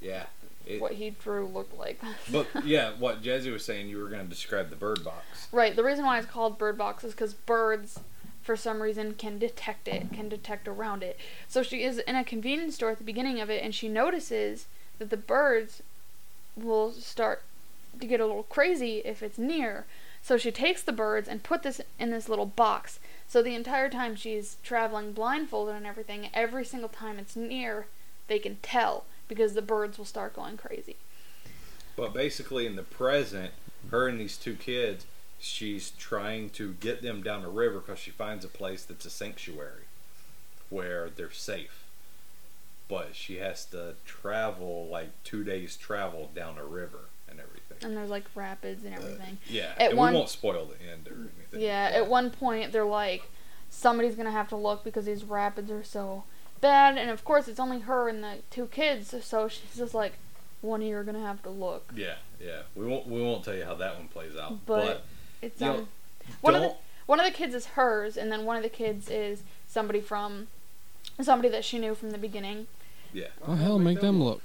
yeah. 0.00 0.26
It- 0.66 0.80
What 0.80 0.92
he 0.92 1.10
drew 1.10 1.46
looked 1.46 1.76
like. 1.78 2.00
but 2.30 2.46
yeah, 2.64 2.92
what 2.98 3.22
Jazzy 3.22 3.50
was 3.52 3.64
saying, 3.64 3.88
you 3.88 3.98
were 3.98 4.08
going 4.08 4.22
to 4.22 4.28
describe 4.28 4.68
the 4.70 4.76
bird 4.76 5.02
box. 5.04 5.48
right. 5.52 5.74
The 5.74 5.82
reason 5.84 6.04
why 6.06 6.18
it's 6.18 6.26
called 6.26 6.58
bird 6.58 6.76
box 6.78 7.04
is 7.04 7.12
because 7.12 7.32
birds, 7.34 7.98
for 8.48 8.56
some 8.56 8.80
reason, 8.80 9.12
can 9.12 9.38
detect 9.38 9.86
it, 9.88 10.10
can 10.10 10.30
detect 10.30 10.66
around 10.66 11.02
it. 11.02 11.20
So 11.48 11.62
she 11.62 11.82
is 11.82 11.98
in 11.98 12.16
a 12.16 12.24
convenience 12.24 12.76
store 12.76 12.92
at 12.92 12.96
the 12.96 13.04
beginning 13.04 13.42
of 13.42 13.50
it, 13.50 13.62
and 13.62 13.74
she 13.74 13.90
notices 13.90 14.68
that 14.98 15.10
the 15.10 15.18
birds 15.18 15.82
will 16.56 16.92
start 16.92 17.42
to 18.00 18.06
get 18.06 18.20
a 18.20 18.26
little 18.26 18.44
crazy 18.44 19.02
if 19.04 19.22
it's 19.22 19.36
near. 19.36 19.84
So 20.22 20.38
she 20.38 20.50
takes 20.50 20.82
the 20.82 20.92
birds 20.92 21.28
and 21.28 21.42
put 21.42 21.62
this 21.62 21.82
in 21.98 22.08
this 22.08 22.26
little 22.26 22.46
box. 22.46 23.00
So 23.28 23.42
the 23.42 23.54
entire 23.54 23.90
time 23.90 24.16
she's 24.16 24.56
traveling 24.62 25.12
blindfolded 25.12 25.74
and 25.74 25.86
everything, 25.86 26.30
every 26.32 26.64
single 26.64 26.88
time 26.88 27.18
it's 27.18 27.36
near, 27.36 27.86
they 28.28 28.38
can 28.38 28.56
tell 28.62 29.04
because 29.28 29.52
the 29.52 29.60
birds 29.60 29.98
will 29.98 30.06
start 30.06 30.34
going 30.34 30.56
crazy. 30.56 30.96
But 31.96 32.14
basically, 32.14 32.64
in 32.64 32.76
the 32.76 32.82
present, 32.82 33.52
her 33.90 34.08
and 34.08 34.18
these 34.18 34.38
two 34.38 34.54
kids, 34.54 35.04
she's 35.38 35.90
trying 35.90 36.50
to 36.50 36.72
get 36.74 37.02
them 37.02 37.22
down 37.22 37.44
a 37.44 37.48
river 37.48 37.78
because 37.80 37.98
she 37.98 38.10
finds 38.10 38.44
a 38.44 38.48
place 38.48 38.84
that's 38.84 39.04
a 39.06 39.10
sanctuary 39.10 39.84
where 40.70 41.08
they're 41.10 41.30
safe. 41.30 41.84
But 42.88 43.14
she 43.14 43.36
has 43.36 43.64
to 43.66 43.94
travel 44.06 44.88
like 44.90 45.10
two 45.24 45.44
days 45.44 45.76
travel 45.76 46.30
down 46.34 46.56
a 46.58 46.64
river 46.64 47.00
and 47.28 47.38
everything. 47.38 47.78
And 47.82 47.96
there's 47.96 48.10
like 48.10 48.24
rapids 48.34 48.84
and 48.84 48.94
uh, 48.94 48.98
everything. 48.98 49.38
Yeah, 49.48 49.72
At 49.78 49.90
and 49.90 49.98
one- 49.98 50.12
we 50.12 50.18
won't 50.18 50.30
spoil 50.30 50.66
the 50.66 50.90
end 50.90 51.06
or 51.08 51.14
anything. 51.14 51.60
Yeah, 51.60 51.90
at 51.92 52.08
one 52.08 52.30
point 52.30 52.72
they're 52.72 52.84
like, 52.84 53.24
somebody's 53.70 54.14
gonna 54.14 54.30
have 54.30 54.48
to 54.48 54.56
look 54.56 54.84
because 54.84 55.04
these 55.04 55.24
rapids 55.24 55.70
are 55.70 55.84
so 55.84 56.24
bad, 56.60 56.96
and 56.96 57.10
of 57.10 57.24
course 57.24 57.46
it's 57.46 57.60
only 57.60 57.80
her 57.80 58.08
and 58.08 58.24
the 58.24 58.36
two 58.50 58.66
kids, 58.66 59.14
so 59.22 59.48
she's 59.48 59.76
just 59.76 59.94
like, 59.94 60.14
one 60.62 60.80
of 60.80 60.88
you 60.88 60.96
are 60.96 61.04
gonna 61.04 61.20
have 61.20 61.42
to 61.42 61.50
look. 61.50 61.92
Yeah, 61.94 62.14
yeah. 62.40 62.62
We 62.74 62.86
won't 62.86 63.06
we 63.06 63.20
won't 63.20 63.44
tell 63.44 63.54
you 63.54 63.64
how 63.64 63.74
that 63.74 63.96
one 63.96 64.08
plays 64.08 64.34
out. 64.36 64.64
But 64.66 64.86
But, 64.86 65.04
It's 65.42 65.60
you 65.60 65.66
um, 65.68 65.88
one 66.40 66.54
of 66.54 66.62
the 66.62 66.74
one 67.06 67.20
of 67.20 67.26
the 67.26 67.32
kids 67.32 67.54
is 67.54 67.66
hers, 67.66 68.16
and 68.16 68.30
then 68.30 68.44
one 68.44 68.56
of 68.56 68.62
the 68.62 68.68
kids 68.68 69.08
is 69.08 69.42
somebody 69.66 70.00
from 70.00 70.48
somebody 71.20 71.48
that 71.48 71.64
she 71.64 71.78
knew 71.78 71.94
from 71.94 72.10
the 72.10 72.18
beginning. 72.18 72.66
yeah. 73.12 73.28
Oh 73.46 73.54
hell, 73.54 73.78
make 73.78 74.00
them 74.00 74.22
look. 74.22 74.42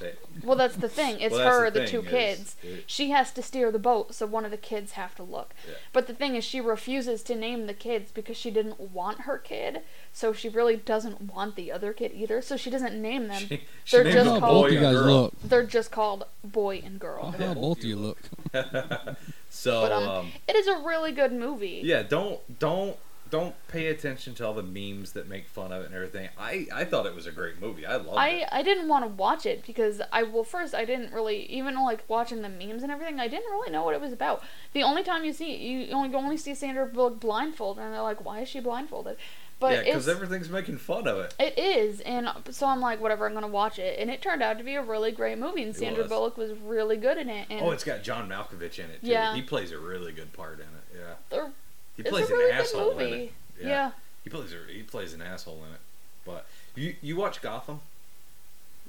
They- 0.00 0.14
Well, 0.42 0.56
that's 0.56 0.74
the 0.74 0.88
thing. 0.88 1.20
It's 1.20 1.32
Well, 1.32 1.48
her, 1.60 1.70
the 1.70 1.80
the, 1.82 1.86
two 1.86 2.02
thing, 2.02 2.10
kids. 2.10 2.56
it- 2.64 2.82
She 2.88 3.10
has 3.10 3.30
to 3.32 3.42
steer 3.42 3.70
the 3.70 3.78
boat, 3.78 4.12
so 4.12 4.26
one 4.26 4.44
of 4.44 4.50
the 4.50 4.56
kids 4.56 4.92
have 4.92 5.14
to 5.14 5.22
look. 5.22 5.54
Yeah. 5.68 5.74
But 5.92 6.08
the 6.08 6.14
thing 6.14 6.34
is, 6.34 6.42
she 6.42 6.60
refuses 6.60 7.22
to 7.22 7.36
name 7.36 7.68
the 7.68 7.74
kids 7.74 8.10
because 8.12 8.36
she 8.36 8.50
didn't 8.50 8.80
want 8.92 9.20
her 9.20 9.38
kid, 9.38 9.82
so 10.12 10.32
she 10.32 10.48
really 10.48 10.74
doesn't 10.76 11.32
want 11.32 11.54
the 11.54 11.70
other 11.70 11.92
kid 11.92 12.10
either. 12.12 12.42
So 12.42 12.56
she 12.56 12.70
doesn't 12.70 13.00
name 13.00 13.28
them. 13.28 13.42
She, 13.42 13.62
she 13.84 13.96
They're 13.96 14.04
named 14.04 14.14
just 14.16 14.28
called- 14.40 14.40
both 14.42 14.72
you 14.72 14.78
boy 14.78 14.84
guys 14.84 14.96
and 14.96 15.04
girl. 15.04 15.14
look. 15.22 15.32
They're 15.44 15.62
just 15.66 15.90
called 15.92 16.24
boy 16.42 16.82
and 16.84 16.94
How 16.94 16.98
girl. 17.08 17.30
hell 17.30 17.54
both 17.54 17.78
of 17.78 17.84
you 17.84 17.96
look. 17.96 18.18
so 19.54 19.82
But 19.82 19.92
um, 19.92 20.08
um, 20.08 20.32
it 20.48 20.56
is 20.56 20.66
a 20.66 20.76
really 20.78 21.12
good 21.12 21.32
movie. 21.32 21.80
yeah, 21.84 22.02
don't 22.02 22.40
don't 22.58 22.96
don't 23.30 23.54
pay 23.68 23.86
attention 23.86 24.34
to 24.34 24.46
all 24.46 24.54
the 24.54 24.62
memes 24.62 25.12
that 25.12 25.26
make 25.28 25.48
fun 25.48 25.72
of 25.72 25.82
it 25.82 25.86
and 25.86 25.94
everything. 25.94 26.28
I 26.38 26.66
I 26.72 26.84
thought 26.84 27.06
it 27.06 27.14
was 27.14 27.26
a 27.26 27.32
great 27.32 27.60
movie. 27.60 27.86
I 27.86 27.96
loved 27.96 28.18
I, 28.18 28.28
it. 28.28 28.48
I 28.52 28.62
didn't 28.62 28.88
want 28.88 29.04
to 29.04 29.08
watch 29.08 29.46
it 29.46 29.64
because 29.66 30.02
I 30.12 30.24
well 30.24 30.44
first 30.44 30.74
I 30.74 30.84
didn't 30.84 31.12
really 31.12 31.44
even 31.46 31.74
like 31.82 32.04
watching 32.08 32.42
the 32.42 32.48
memes 32.48 32.82
and 32.82 32.92
everything 32.92 33.18
I 33.20 33.28
didn't 33.28 33.50
really 33.50 33.70
know 33.70 33.84
what 33.84 33.94
it 33.94 34.00
was 34.00 34.12
about. 34.12 34.42
The 34.72 34.82
only 34.82 35.02
time 35.02 35.24
you 35.24 35.32
see 35.32 35.56
you 35.56 35.92
only 35.92 36.10
you 36.10 36.16
only 36.16 36.36
see 36.36 36.54
Sandra 36.54 36.86
Bullock 36.86 37.20
blindfolded 37.20 37.82
and 37.82 37.94
they're 37.94 38.02
like 38.02 38.24
why 38.24 38.40
is 38.40 38.48
she 38.48 38.60
blindfolded? 38.60 39.16
But 39.64 39.72
yeah, 39.72 39.82
because 39.94 40.08
everything's 40.10 40.50
making 40.50 40.76
fun 40.76 41.08
of 41.08 41.18
it. 41.20 41.34
It 41.38 41.58
is, 41.58 42.00
and 42.00 42.28
so 42.50 42.66
I'm 42.66 42.80
like, 42.82 43.00
whatever, 43.00 43.26
I'm 43.26 43.32
gonna 43.32 43.48
watch 43.48 43.78
it, 43.78 43.98
and 43.98 44.10
it 44.10 44.20
turned 44.20 44.42
out 44.42 44.58
to 44.58 44.64
be 44.64 44.74
a 44.74 44.82
really 44.82 45.10
great 45.10 45.38
movie, 45.38 45.62
and 45.62 45.74
Sandra 45.74 46.02
was. 46.02 46.10
Bullock 46.10 46.36
was 46.36 46.52
really 46.58 46.98
good 46.98 47.16
in 47.16 47.30
it, 47.30 47.46
and 47.48 47.62
Oh, 47.62 47.70
it's 47.70 47.82
got 47.82 48.02
John 48.02 48.28
Malkovich 48.28 48.78
in 48.78 48.90
it 48.90 49.00
too. 49.00 49.08
Yeah. 49.08 49.34
He 49.34 49.40
plays 49.40 49.72
a 49.72 49.78
really 49.78 50.12
good 50.12 50.34
part 50.34 50.56
in 50.56 50.66
it. 50.66 50.98
Yeah. 51.00 51.14
they're- 51.30 51.52
He 51.96 52.02
it's 52.02 52.10
plays 52.10 52.28
a 52.28 52.32
really 52.34 52.50
an 52.52 52.58
asshole 52.58 52.92
movie. 52.94 53.12
in 53.12 53.18
it. 53.20 53.32
Yeah. 53.68 53.92
He 54.22 54.28
plays 54.28 54.52
a, 54.52 54.70
he 54.70 54.82
plays 54.82 55.14
an 55.14 55.22
asshole 55.22 55.62
in 55.66 55.72
it. 55.74 55.80
But 56.26 56.44
you 56.74 56.94
you 57.00 57.16
watch 57.16 57.40
Gotham? 57.40 57.80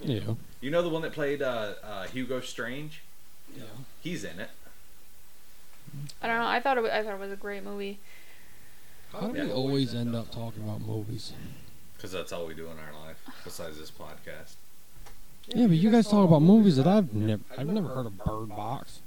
Yeah. 0.01 0.19
You 0.59 0.71
know 0.71 0.81
the 0.81 0.89
one 0.89 1.03
that 1.03 1.13
played 1.13 1.41
uh, 1.41 1.75
uh, 1.83 2.07
Hugo 2.07 2.41
Strange? 2.41 3.01
Yeah. 3.55 3.63
He's 4.01 4.25
in 4.25 4.41
it. 4.41 4.49
I 6.21 6.27
don't 6.27 6.37
know. 6.39 6.47
I 6.47 6.59
thought 6.59 6.77
it 6.77 6.81
was, 6.81 6.91
I 6.91 7.01
thought 7.03 7.13
it 7.13 7.19
was 7.19 7.31
a 7.31 7.37
great 7.37 7.63
movie. 7.63 7.99
How 9.11 9.27
do 9.27 9.37
Yeah. 9.37 9.45
we 9.45 9.51
always 9.51 9.93
end 9.95 10.15
up 10.15 10.31
talking 10.31 10.63
about 10.63 10.81
movies? 10.81 11.33
Because 11.95 12.11
that's 12.11 12.31
all 12.31 12.45
we 12.45 12.53
do 12.53 12.65
in 12.65 12.77
our 12.77 13.05
life, 13.05 13.17
besides 13.43 13.77
this 13.79 13.91
podcast. 13.91 14.55
Yeah, 15.47 15.67
but 15.67 15.77
you 15.77 15.91
guys 15.91 16.07
talk 16.09 16.27
about 16.27 16.41
movies 16.41 16.75
that 16.77 16.87
I've 16.87 17.13
never 17.13 17.43
I've 17.57 17.67
never 17.67 17.87
heard 17.89 18.05
of 18.07 18.17
Bird 18.17 18.49
Box. 18.49 18.99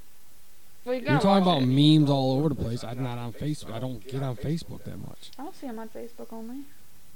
Well, 0.84 0.94
you 0.94 1.00
You're 1.02 1.10
gotta 1.10 1.22
talking 1.24 1.44
watch 1.44 1.62
about 1.62 1.68
it. 1.68 1.98
memes 1.98 2.08
all 2.10 2.38
over 2.38 2.48
the 2.48 2.54
place. 2.54 2.82
I'm 2.84 3.02
not 3.02 3.18
on 3.18 3.32
Facebook. 3.32 3.72
I 3.72 3.78
don't 3.78 4.06
get 4.06 4.22
on 4.22 4.36
Facebook 4.36 4.84
that 4.84 4.98
much. 4.98 5.30
I 5.38 5.42
don't 5.42 5.54
see 5.54 5.66
them 5.66 5.78
on 5.78 5.88
Facebook 5.88 6.32
only. 6.32 6.60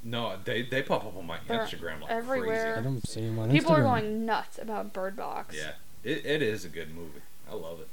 No, 0.05 0.35
they 0.45 0.63
they 0.63 0.83
pop 0.83 1.05
up 1.05 1.17
on 1.17 1.27
my 1.27 1.39
They're 1.47 1.61
Instagram 1.61 2.01
like 2.03 2.11
everywhere. 2.11 2.77
I 2.79 2.83
don't 2.83 3.07
see 3.07 3.21
them 3.23 3.39
on 3.39 3.51
People 3.51 3.73
are 3.73 3.83
going 3.83 4.27
nuts 4.27 4.59
about 4.59 4.93
Bird 4.93 5.17
Box. 5.17 5.55
Yeah, 5.57 5.73
it, 6.03 6.27
it 6.27 6.43
is 6.43 6.65
a 6.65 6.69
good 6.69 6.93
movie. 6.95 7.21
I 7.51 7.55
love 7.55 7.81
it. 7.81 7.89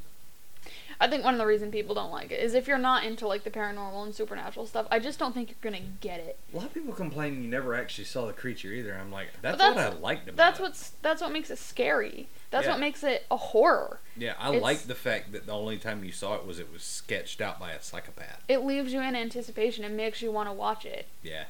I 1.01 1.07
think 1.07 1.23
one 1.23 1.33
of 1.33 1.37
the 1.37 1.45
reasons 1.45 1.71
people 1.71 1.95
don't 1.95 2.11
like 2.11 2.29
it 2.31 2.41
is 2.41 2.53
if 2.53 2.67
you're 2.67 2.77
not 2.77 3.05
into 3.05 3.25
like 3.25 3.45
the 3.45 3.49
paranormal 3.49 4.03
and 4.03 4.13
supernatural 4.13 4.65
stuff, 4.65 4.85
I 4.91 4.99
just 4.99 5.17
don't 5.17 5.33
think 5.33 5.49
you're 5.49 5.71
gonna 5.71 5.83
get 6.01 6.19
it. 6.19 6.37
A 6.53 6.57
lot 6.57 6.65
of 6.65 6.73
people 6.73 6.93
complain 6.93 7.41
you 7.41 7.47
never 7.49 7.73
actually 7.73 8.03
saw 8.03 8.27
the 8.27 8.33
creature 8.33 8.67
either. 8.73 8.93
I'm 8.99 9.11
like, 9.11 9.27
that's, 9.41 9.57
that's- 9.57 9.75
what 9.91 9.97
I 9.97 9.99
liked 9.99 10.27
about 10.27 10.35
That's 10.35 10.59
it. 10.59 10.63
what's 10.63 10.89
that's 11.01 11.21
what 11.21 11.31
makes 11.31 11.49
it 11.49 11.57
scary. 11.57 12.27
That's 12.51 12.65
Yeah. 12.65 12.71
what 12.73 12.79
makes 12.81 13.03
it 13.03 13.25
a 13.31 13.37
horror. 13.37 14.01
Yeah, 14.17 14.33
I 14.37 14.49
it's- 14.49 14.61
like 14.61 14.79
the 14.83 14.95
fact 14.95 15.31
that 15.31 15.45
the 15.45 15.53
only 15.53 15.77
time 15.77 16.03
you 16.03 16.11
saw 16.11 16.35
it 16.35 16.45
was 16.45 16.59
it 16.59 16.71
was 16.73 16.83
sketched 16.83 17.39
out 17.39 17.59
by 17.59 17.71
a 17.71 17.81
psychopath. 17.81 18.43
It 18.49 18.65
leaves 18.65 18.91
you 18.91 18.99
in 18.99 19.15
anticipation 19.15 19.85
and 19.85 19.95
makes 19.95 20.21
you 20.21 20.31
want 20.33 20.49
to 20.49 20.53
watch 20.53 20.85
it. 20.85 21.07
Yeah. 21.23 21.45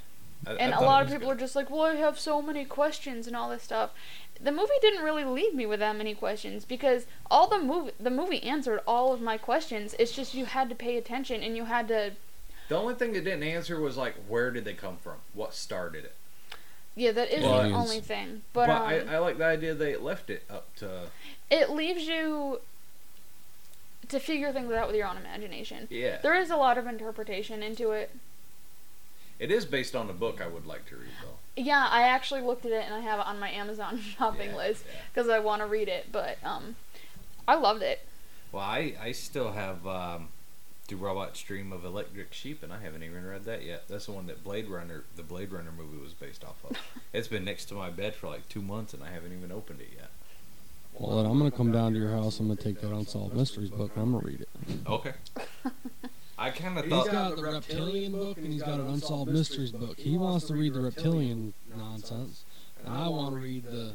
I, 0.47 0.53
And 0.53 0.73
a 0.73 0.79
lot 0.79 1.03
of 1.03 1.09
people 1.11 1.29
are 1.29 1.35
just 1.35 1.53
like, 1.55 1.69
"Well, 1.69 1.81
I 1.81 1.95
have 1.95 2.17
so 2.17 2.41
many 2.41 2.63
questions 2.63 3.27
and 3.27 3.35
all 3.35 3.49
this 3.49 3.63
stuff." 3.63 3.89
The 4.41 4.51
movie 4.51 4.71
didn't 4.81 5.03
really 5.03 5.25
leave 5.25 5.53
me 5.53 5.65
with 5.65 5.79
that 5.81 5.97
many 5.97 6.13
questions 6.15 6.63
because 6.63 7.05
all 7.29 7.47
the 7.47 7.59
movie 7.59 7.91
the 7.99 8.09
movie 8.09 8.41
answered 8.43 8.79
all 8.87 9.11
of 9.13 9.21
my 9.21 9.37
questions. 9.37 9.95
It's 9.99 10.13
just 10.13 10.33
you 10.33 10.45
had 10.45 10.69
to 10.69 10.75
pay 10.75 10.97
attention 10.97 11.43
and 11.43 11.57
you 11.57 11.65
had 11.65 11.87
to 11.89 12.13
The 12.69 12.77
only 12.77 12.95
thing 12.95 13.15
it 13.15 13.23
didn't 13.25 13.43
answer 13.43 13.79
was 13.79 13.97
like, 13.97 14.15
where 14.27 14.51
did 14.51 14.63
they 14.63 14.73
come 14.73 14.97
from? 14.97 15.15
What 15.33 15.53
started 15.53 16.05
it? 16.05 16.15
yeah, 16.95 17.11
that 17.11 17.29
is 17.31 17.43
Well, 17.43 17.63
the 17.63 17.75
only 17.75 17.99
thing. 18.01 18.41
But, 18.53 18.67
But, 18.67 18.81
um, 18.81 18.87
I, 19.09 19.15
I 19.15 19.17
like 19.19 19.37
the 19.37 19.45
idea 19.45 19.73
they 19.73 19.95
left 19.97 20.29
it 20.29 20.43
up 20.49 20.73
to. 20.77 21.07
it 21.49 21.69
leaves 21.69 22.07
you 22.07 22.59
to 24.09 24.19
figure 24.19 24.51
things 24.51 24.71
out 24.71 24.87
with 24.87 24.95
your 24.95 25.07
own 25.07 25.17
imagination. 25.17 25.87
Yeah. 25.89 26.17
There 26.21 26.35
is 26.35 26.49
a 26.49 26.57
lot 26.57 26.77
of 26.77 26.87
interpretation 26.87 27.61
into 27.63 27.91
it. 27.91 28.11
It 29.37 29.51
is 29.51 29.65
based 29.65 29.95
on 29.95 30.09
a 30.09 30.13
book 30.13 30.41
I 30.41 30.47
would 30.47 30.65
like 30.65 30.85
to 30.89 30.95
read 30.95 31.11
though. 31.21 31.38
Yeah, 31.59 31.87
I 31.91 32.03
actually 32.03 32.41
looked 32.41 32.65
at 32.65 32.71
it 32.71 32.83
and 32.85 32.93
I 32.93 33.01
have 33.01 33.19
it 33.19 33.25
on 33.27 33.39
my 33.39 33.49
Amazon 33.49 33.99
shopping 34.17 34.51
Yeah, 34.51 34.57
list 34.57 34.85
yeah. 34.87 35.01
because 35.13 35.29
I 35.29 35.39
want 35.39 35.61
to 35.61 35.67
read 35.67 35.87
it. 35.87 36.07
But 36.11 36.37
um, 36.43 36.75
I 37.47 37.55
loved 37.55 37.81
it. 37.83 37.99
Well, 38.51 38.63
I, 38.63 38.95
I 39.01 39.11
still 39.11 39.51
have 39.51 39.85
um, 39.85 40.29
the 40.87 40.95
Robot 40.95 41.35
Stream 41.37 41.71
of 41.71 41.83
Electric 41.85 42.33
Sheep, 42.33 42.63
and 42.63 42.71
I 42.73 42.79
haven't 42.81 43.03
even 43.03 43.25
read 43.25 43.43
that 43.45 43.63
yet. 43.63 43.83
That's 43.87 44.05
the 44.07 44.13
one 44.13 44.27
that 44.27 44.43
Blade 44.43 44.69
Runner, 44.69 45.03
the 45.15 45.21
Blade 45.23 45.51
Runner 45.51 45.71
movie, 45.71 46.01
was 46.01 46.13
based 46.13 46.43
off 46.43 46.55
of. 46.63 46.77
it's 47.13 47.27
been 47.27 47.43
next 47.45 47.65
to 47.65 47.75
my 47.75 47.89
bed 47.89 48.15
for 48.15 48.27
like 48.27 48.47
two 48.49 48.61
months, 48.61 48.93
and 48.93 49.03
I 49.03 49.11
haven't 49.11 49.33
even 49.37 49.51
opened 49.51 49.81
it 49.81 49.89
yet. 49.95 50.09
Well, 50.93 51.17
then 51.17 51.31
I'm 51.31 51.37
gonna 51.37 51.51
come 51.51 51.71
down 51.71 51.93
to 51.93 51.99
your 51.99 52.11
house. 52.11 52.39
I'm 52.39 52.47
gonna 52.47 52.59
take 52.59 52.81
that 52.81 52.91
Unsolved 52.91 53.35
Mysteries 53.35 53.69
book 53.69 53.91
and 53.95 54.03
I'm 54.03 54.11
gonna 54.11 54.25
read 54.25 54.41
it. 54.41 54.49
Okay. 54.87 55.13
I 56.39 56.51
kind 56.51 56.77
of 56.79 56.85
he's 56.85 57.07
got 57.09 57.35
the 57.35 57.43
reptilian 57.43 58.13
book 58.13 58.37
and 58.37 58.53
he's 58.53 58.63
got 58.63 58.79
an 58.79 58.87
unsolved 58.87 59.31
mysteries 59.31 59.71
book. 59.71 59.97
He 59.99 60.17
wants 60.17 60.47
to 60.47 60.53
read 60.53 60.73
the 60.73 60.79
reptilian 60.79 61.53
nonsense, 61.75 62.45
and 62.83 62.93
I 62.93 63.09
want 63.09 63.35
to 63.35 63.41
read 63.41 63.65
the 63.65 63.91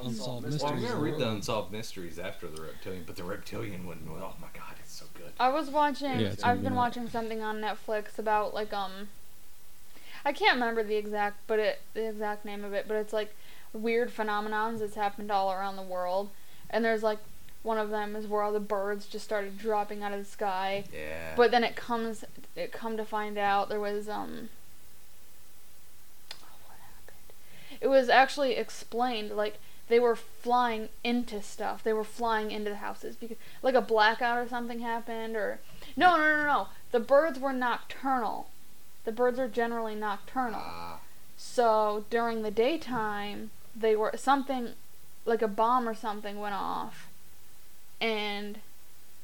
unsolved 0.00 0.46
mysteries. 0.46 0.62
Well, 0.62 0.72
I'm 0.74 0.82
gonna 0.82 1.00
read 1.00 1.18
the 1.18 1.30
unsolved 1.30 1.72
mysteries 1.72 2.20
after 2.20 2.46
the 2.46 2.62
reptilian, 2.62 3.02
but 3.04 3.16
the 3.16 3.24
reptilian 3.24 3.84
one. 3.84 3.98
Oh 4.08 4.34
my 4.40 4.46
god, 4.54 4.76
it's 4.78 4.92
so 4.92 5.06
good. 5.14 5.32
I 5.40 5.48
was 5.48 5.70
watching. 5.70 6.20
Yeah, 6.20 6.34
I've 6.44 6.62
been 6.62 6.76
watching 6.76 7.08
something 7.08 7.42
on 7.42 7.60
Netflix 7.60 8.16
about 8.16 8.54
like 8.54 8.72
um. 8.72 9.08
I 10.24 10.32
can't 10.32 10.54
remember 10.54 10.84
the 10.84 10.94
exact, 10.94 11.38
but 11.48 11.58
it 11.58 11.80
the 11.94 12.08
exact 12.08 12.44
name 12.44 12.62
of 12.62 12.72
it, 12.72 12.86
but 12.86 12.96
it's 12.96 13.12
like 13.12 13.34
weird 13.72 14.14
phenomenons 14.14 14.78
that's 14.78 14.94
happened 14.94 15.32
all 15.32 15.52
around 15.52 15.74
the 15.74 15.82
world, 15.82 16.30
and 16.70 16.84
there's 16.84 17.02
like 17.02 17.18
one 17.62 17.78
of 17.78 17.90
them 17.90 18.16
is 18.16 18.26
where 18.26 18.42
all 18.42 18.52
the 18.52 18.60
birds 18.60 19.06
just 19.06 19.24
started 19.24 19.58
dropping 19.58 20.02
out 20.02 20.12
of 20.12 20.18
the 20.18 20.24
sky, 20.24 20.84
Yeah. 20.92 21.34
but 21.36 21.50
then 21.50 21.62
it 21.64 21.76
comes 21.76 22.24
it 22.56 22.72
come 22.72 22.96
to 22.96 23.04
find 23.04 23.38
out 23.38 23.68
there 23.68 23.80
was 23.80 24.08
um. 24.08 24.48
oh, 26.34 26.36
what 26.66 26.78
happened? 26.78 27.80
It 27.80 27.88
was 27.88 28.08
actually 28.08 28.54
explained 28.56 29.30
like 29.30 29.58
they 29.88 29.98
were 30.00 30.16
flying 30.16 30.88
into 31.04 31.42
stuff. 31.42 31.82
They 31.82 31.92
were 31.92 32.04
flying 32.04 32.50
into 32.50 32.70
the 32.70 32.76
houses 32.76 33.16
because 33.16 33.36
like 33.62 33.74
a 33.74 33.80
blackout 33.80 34.38
or 34.38 34.48
something 34.48 34.80
happened 34.80 35.36
or 35.36 35.60
no 35.96 36.16
no 36.16 36.36
no 36.36 36.44
no. 36.46 36.68
The 36.90 37.00
birds 37.00 37.38
were 37.38 37.52
nocturnal. 37.52 38.48
The 39.04 39.12
birds 39.12 39.38
are 39.38 39.48
generally 39.48 39.94
nocturnal. 39.94 40.60
Ah, 40.62 41.00
So 41.36 42.04
during 42.10 42.42
the 42.42 42.50
daytime, 42.50 43.50
they 43.74 43.96
were 43.96 44.12
something 44.16 44.70
like 45.24 45.42
a 45.42 45.48
bomb 45.48 45.88
or 45.88 45.94
something 45.94 46.38
went 46.40 46.54
off, 46.54 47.08
and 48.02 48.58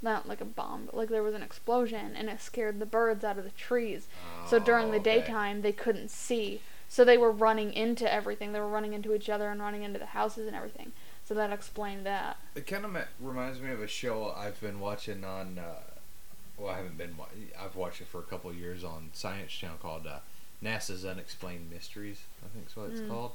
not 0.01 0.29
like 0.29 0.41
a 0.41 0.45
bomb, 0.45 0.87
but 0.87 0.97
like 0.97 1.09
there 1.09 1.23
was 1.25 1.35
an 1.35 1.43
explosion, 1.43 2.15
and 2.17 2.29
it 2.29 2.41
scared 2.41 2.79
the 2.79 2.87
birds 2.87 3.25
out 3.25 3.37
of 3.37 3.45
the 3.45 3.51
trees. 3.51 4.07
So 4.47 4.59
during 4.61 4.87
the 4.93 4.97
Oh, 4.99 5.01
okay. 5.01 5.21
daytime, 5.21 5.63
they 5.63 5.73
couldn't 5.73 6.11
see. 6.11 6.61
So 6.89 7.05
they 7.05 7.19
were 7.19 7.33
running 7.33 7.73
into 7.73 8.11
everything. 8.11 8.53
They 8.53 8.61
were 8.61 8.69
running 8.69 8.95
into 8.95 9.13
each 9.15 9.29
other 9.29 9.49
and 9.51 9.61
running 9.61 9.83
into 9.83 9.99
the 9.99 10.07
houses 10.07 10.47
and 10.47 10.57
everything. 10.57 10.93
So 11.27 11.35
that 11.35 11.53
explained 11.53 12.07
that. 12.07 12.39
It 12.55 12.67
kind 12.67 12.87
of 12.87 12.97
reminds 13.21 13.61
me 13.61 13.71
of 13.73 13.83
a 13.83 13.87
show 13.89 14.33
I've 14.35 14.59
been 14.61 14.81
watching 14.81 15.25
on. 15.25 15.59
Uh, 15.59 15.81
well, 16.57 16.73
I 16.73 16.77
haven't 16.79 16.97
been. 16.97 17.17
I've 17.63 17.77
watched 17.77 18.01
it 18.01 18.07
for 18.07 18.19
a 18.21 18.23
couple 18.23 18.49
of 18.51 18.57
years 18.57 18.85
on 18.85 19.11
Science 19.13 19.53
Channel 19.53 19.77
called 19.83 20.07
uh, 20.07 20.21
NASA's 20.65 21.05
Unexplained 21.05 21.71
Mysteries. 21.71 22.23
I 22.45 22.49
think 22.55 22.69
is 22.69 22.77
what 22.77 22.91
it's 22.91 23.01
Mm. 23.01 23.09
called. 23.11 23.33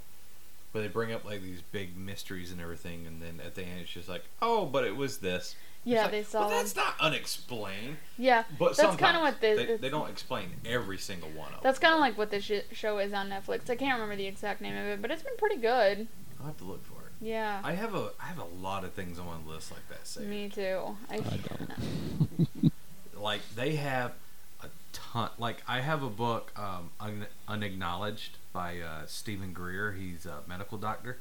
Where 0.74 0.82
they 0.84 0.90
bring 0.90 1.14
up 1.14 1.24
like 1.24 1.42
these 1.42 1.62
big 1.72 1.96
mysteries 1.96 2.52
and 2.52 2.60
everything, 2.60 3.08
and 3.08 3.22
then 3.22 3.40
at 3.46 3.56
the 3.56 3.62
end 3.64 3.80
it's 3.82 3.92
just 3.92 4.10
like, 4.10 4.24
oh, 4.42 4.66
but 4.66 4.84
it 4.84 4.96
was 4.98 5.20
this. 5.20 5.56
Yeah, 5.86 6.04
like, 6.04 6.12
they 6.12 6.18
Well, 6.22 6.26
saw. 6.26 6.50
that's 6.50 6.76
not 6.76 6.96
unexplained. 7.00 7.98
yeah, 8.18 8.44
But 8.58 8.76
That's 8.78 8.96
kinda 8.96 9.20
what 9.20 9.40
this- 9.42 9.68
they, 9.68 9.78
they 9.78 9.90
don't 9.90 10.10
explain 10.10 10.50
every 10.66 10.98
single 10.98 11.30
one 11.30 11.54
of 11.54 11.62
that's 11.62 11.78
kind 11.78 11.94
of 11.94 12.00
like 12.00 12.18
what 12.18 12.32
this 12.32 12.46
sh- 12.46 12.62
show 12.76 12.98
is 13.00 13.12
on 13.14 13.30
Netflix. 13.30 13.70
I 13.70 13.76
can't 13.76 13.94
remember 13.94 14.16
the 14.16 14.26
exact 14.26 14.62
name 14.62 14.76
of 14.76 14.86
it, 14.86 15.02
but 15.02 15.12
it's 15.12 15.24
been 15.24 15.36
pretty 15.38 15.58
good. 15.58 16.08
I'll 16.40 16.48
have 16.48 16.58
to 16.58 16.64
look 16.64 16.84
for 16.86 16.94
it. 17.06 17.12
Yeah, 17.22 17.62
I 17.64 17.74
have 17.74 17.94
a 17.96 18.12
I 18.20 18.26
have 18.26 18.40
a 18.40 18.46
lot 18.62 18.84
of 18.84 18.94
things 18.94 19.20
on 19.20 19.26
my 19.28 19.54
list 19.54 19.72
like 19.72 19.88
that. 19.90 20.08
Saved. 20.08 20.28
me 20.28 20.50
too. 20.50 20.98
I, 21.10 21.16
I 21.16 21.20
don't. 21.20 22.72
like 23.22 23.42
they 23.56 23.76
have 23.76 24.14
a 24.62 24.68
ton 24.92 25.30
like 25.38 25.62
i 25.68 25.80
have 25.80 26.04
a 26.04 26.10
book 26.10 26.52
um, 26.58 26.90
un- 27.00 27.26
unacknowledged 27.48 28.38
by 28.54 28.80
uh, 28.80 29.06
Steven 29.08 29.52
Greer. 29.52 29.94
He's 29.94 30.26
a 30.26 30.40
medical 30.48 30.78
doctor. 30.78 31.18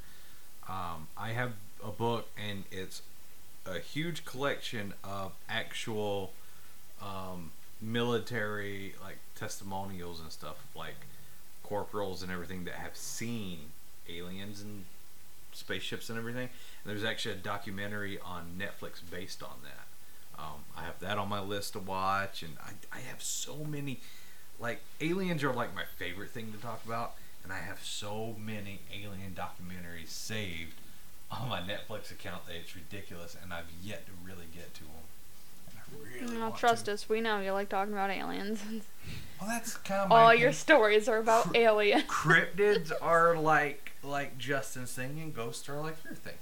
Um, 0.69 1.07
i 1.17 1.31
have 1.31 1.51
a 1.83 1.91
book 1.91 2.29
and 2.41 2.63
it's 2.71 3.01
a 3.65 3.79
huge 3.79 4.23
collection 4.23 4.93
of 5.03 5.33
actual 5.49 6.31
um, 7.01 7.51
military 7.81 8.95
like 9.03 9.17
testimonials 9.35 10.21
and 10.21 10.31
stuff 10.31 10.65
like 10.73 10.95
corporals 11.63 12.23
and 12.23 12.31
everything 12.31 12.63
that 12.63 12.75
have 12.75 12.95
seen 12.95 13.57
aliens 14.07 14.61
and 14.61 14.85
spaceships 15.51 16.09
and 16.09 16.17
everything. 16.17 16.49
And 16.83 16.91
there's 16.91 17.03
actually 17.03 17.35
a 17.35 17.39
documentary 17.39 18.19
on 18.19 18.57
netflix 18.57 19.01
based 19.09 19.43
on 19.43 19.55
that. 19.63 20.41
Um, 20.41 20.65
I 20.77 20.83
have 20.83 20.99
that 20.99 21.17
on 21.17 21.29
my 21.29 21.39
list 21.41 21.73
to 21.73 21.79
watch, 21.79 22.41
and 22.41 22.53
I, 22.63 22.97
I 22.97 22.99
have 23.01 23.21
so 23.21 23.57
many. 23.57 23.99
Like, 24.59 24.81
aliens 24.99 25.43
are 25.43 25.53
like 25.53 25.75
my 25.75 25.83
favorite 25.97 26.31
thing 26.31 26.51
to 26.51 26.57
talk 26.57 26.83
about, 26.85 27.13
and 27.43 27.51
I 27.51 27.57
have 27.59 27.83
so 27.83 28.35
many 28.39 28.79
alien 28.91 29.35
documentaries 29.35 30.09
saved 30.09 30.75
on 31.31 31.49
my 31.49 31.59
Netflix 31.61 32.11
account 32.11 32.45
that 32.47 32.55
it's 32.55 32.75
ridiculous, 32.75 33.35
and 33.41 33.53
I've 33.53 33.65
yet 33.83 34.05
to 34.05 34.11
really 34.25 34.45
get 34.53 34.73
to 34.75 34.81
them. 34.81 34.89
Really 36.21 36.37
no, 36.39 36.51
trust 36.51 36.85
to. 36.85 36.93
us. 36.93 37.07
We 37.07 37.21
know 37.21 37.39
you 37.39 37.51
like 37.51 37.69
talking 37.69 37.93
about 37.93 38.09
aliens. 38.09 38.61
Well, 39.41 39.49
that's 39.51 39.75
kind 39.75 40.01
of 40.03 40.09
my 40.09 40.15
All 40.21 40.29
thing. 40.31 40.39
your 40.39 40.53
stories 40.53 41.09
are 41.09 41.17
about 41.17 41.53
aliens. 41.53 42.03
cryptids 42.03 42.93
are 43.01 43.35
like 43.35 43.91
like 44.01 44.37
Justin's 44.37 44.93
thing, 44.93 45.19
and 45.19 45.35
ghosts 45.35 45.67
are 45.67 45.81
like 45.81 45.97
your 46.05 46.13
thing. 46.13 46.35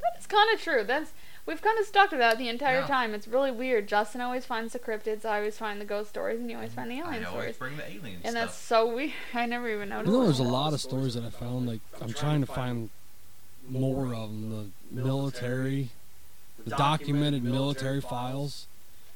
That's 0.00 0.26
kind 0.28 0.54
of 0.54 0.60
true. 0.60 0.84
That's 0.84 1.10
we've 1.46 1.60
kind 1.62 1.78
of 1.78 1.86
stuck 1.86 2.10
to 2.10 2.16
that 2.16 2.38
the 2.38 2.48
entire 2.48 2.80
Yeah. 2.80 2.86
time. 2.86 3.14
It's 3.14 3.26
really 3.28 3.50
weird. 3.50 3.88
Justin 3.88 4.20
always 4.20 4.44
finds 4.44 4.72
the 4.72 4.78
cryptids. 4.78 5.24
I 5.24 5.38
always 5.38 5.58
find 5.58 5.80
the 5.80 5.84
ghost 5.84 6.10
stories, 6.10 6.40
and 6.40 6.50
you 6.50 6.56
always 6.56 6.72
find 6.72 6.90
the 6.90 6.96
I 7.00 7.06
alien 7.06 7.24
always 7.24 7.54
stories. 7.54 7.56
bring 7.56 7.76
the 7.76 7.88
alien 7.90 8.20
And 8.24 8.36
that's 8.36 8.54
so 8.56 8.94
weird. 8.94 9.12
I 9.34 9.46
never 9.46 9.68
even 9.68 9.88
noticed. 9.88 10.12
You 10.12 10.18
know, 10.18 10.24
there's 10.24 10.38
a 10.38 10.44
lot 10.44 10.72
of 10.72 10.80
stories 10.80 11.14
that 11.14 11.24
I 11.24 11.30
found. 11.30 11.66
Like 11.66 11.80
I'm 12.00 12.12
trying 12.12 12.40
to 12.40 12.46
find 12.46 12.90
more 13.68 14.06
of 14.14 14.28
them. 14.30 14.72
The 14.90 15.02
military, 15.02 15.90
the 16.64 16.70
documented 16.76 17.42
military 17.44 18.00
files 18.00 18.66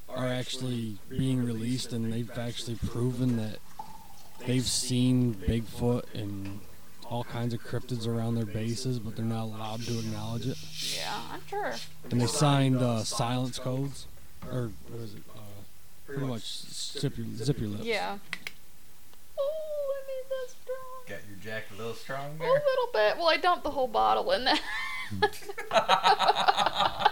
are 0.09 0.27
actually 0.27 0.97
being 1.09 1.43
released, 1.43 1.91
and 1.93 2.11
they've 2.11 2.31
actually 2.37 2.75
proven 2.75 3.37
that 3.37 3.59
they've 4.45 4.65
seen 4.65 5.33
Bigfoot 5.35 6.03
and 6.13 6.61
all 7.09 7.23
kinds 7.23 7.53
of 7.53 7.61
cryptids 7.61 8.07
around 8.07 8.35
their 8.35 8.45
bases, 8.45 8.99
but 8.99 9.15
they're 9.15 9.25
not 9.25 9.43
allowed 9.43 9.81
to 9.83 9.99
acknowledge 9.99 10.47
it. 10.47 10.57
Yeah, 10.95 11.19
I'm 11.31 11.41
sure. 11.47 11.73
And 12.11 12.21
they 12.21 12.27
signed 12.27 12.77
uh, 12.77 13.03
silence 13.03 13.59
codes, 13.59 14.07
or 14.51 14.71
what 14.89 15.01
is 15.01 15.13
it? 15.13 15.21
Uh, 15.35 15.39
pretty 16.05 16.25
much 16.25 16.43
zip 16.43 17.17
your, 17.17 17.25
zip 17.35 17.59
your 17.59 17.69
lips. 17.69 17.85
Yeah. 17.85 18.17
Oh, 19.39 19.93
I 19.95 20.01
made 20.07 20.29
that 20.29 20.49
strong. 20.63 21.05
Got 21.07 21.19
your 21.29 21.37
jack 21.41 21.65
a 21.73 21.77
little 21.77 21.93
strong 21.93 22.37
there? 22.37 22.47
A 22.47 22.51
little 22.51 22.89
bit. 22.93 23.17
Well, 23.17 23.29
I 23.29 23.37
dumped 23.37 23.63
the 23.63 23.71
whole 23.71 23.87
bottle 23.87 24.31
in 24.31 24.43
there. 24.43 24.59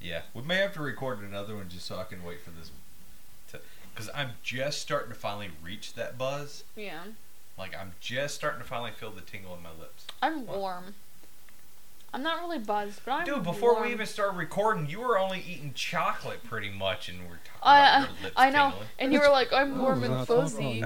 Yeah, 0.00 0.22
we 0.32 0.42
may 0.42 0.56
have 0.56 0.72
to 0.74 0.80
record 0.80 1.18
another 1.20 1.56
one 1.56 1.68
just 1.68 1.84
so 1.86 1.98
I 1.98 2.04
can 2.04 2.24
wait 2.24 2.40
for 2.40 2.50
this. 2.50 2.70
Because 3.98 4.12
I'm 4.14 4.30
just 4.44 4.80
starting 4.80 5.08
to 5.12 5.18
finally 5.18 5.50
reach 5.60 5.94
that 5.94 6.16
buzz. 6.16 6.62
yeah. 6.76 7.00
Like 7.58 7.74
I'm 7.76 7.94
just 8.00 8.36
starting 8.36 8.60
to 8.60 8.64
finally 8.66 8.92
feel 8.92 9.10
the 9.10 9.20
tingle 9.22 9.56
in 9.56 9.62
my 9.64 9.70
lips. 9.76 10.06
I'm 10.22 10.46
warm. 10.46 10.94
I'm 12.14 12.22
not 12.22 12.38
really 12.40 12.60
buzzed, 12.60 13.00
but 13.04 13.10
I'm 13.10 13.26
Dude, 13.26 13.42
before 13.42 13.72
warm. 13.72 13.86
we 13.86 13.92
even 13.92 14.06
started 14.06 14.36
recording, 14.38 14.88
you 14.88 15.00
were 15.00 15.18
only 15.18 15.40
eating 15.40 15.72
chocolate 15.74 16.44
pretty 16.44 16.70
much, 16.70 17.08
and 17.08 17.18
we're 17.22 17.40
talking 17.44 17.60
I, 17.64 17.78
about 17.80 17.98
uh, 17.98 18.00
your 18.12 18.22
lips 18.22 18.34
I 18.36 18.50
know, 18.50 18.64
tingling. 18.70 18.88
and 19.00 19.12
you 19.12 19.18
were 19.18 19.28
like, 19.30 19.52
"I'm 19.52 19.78
warm 19.80 20.04
and 20.04 20.24
fuzzy." 20.28 20.84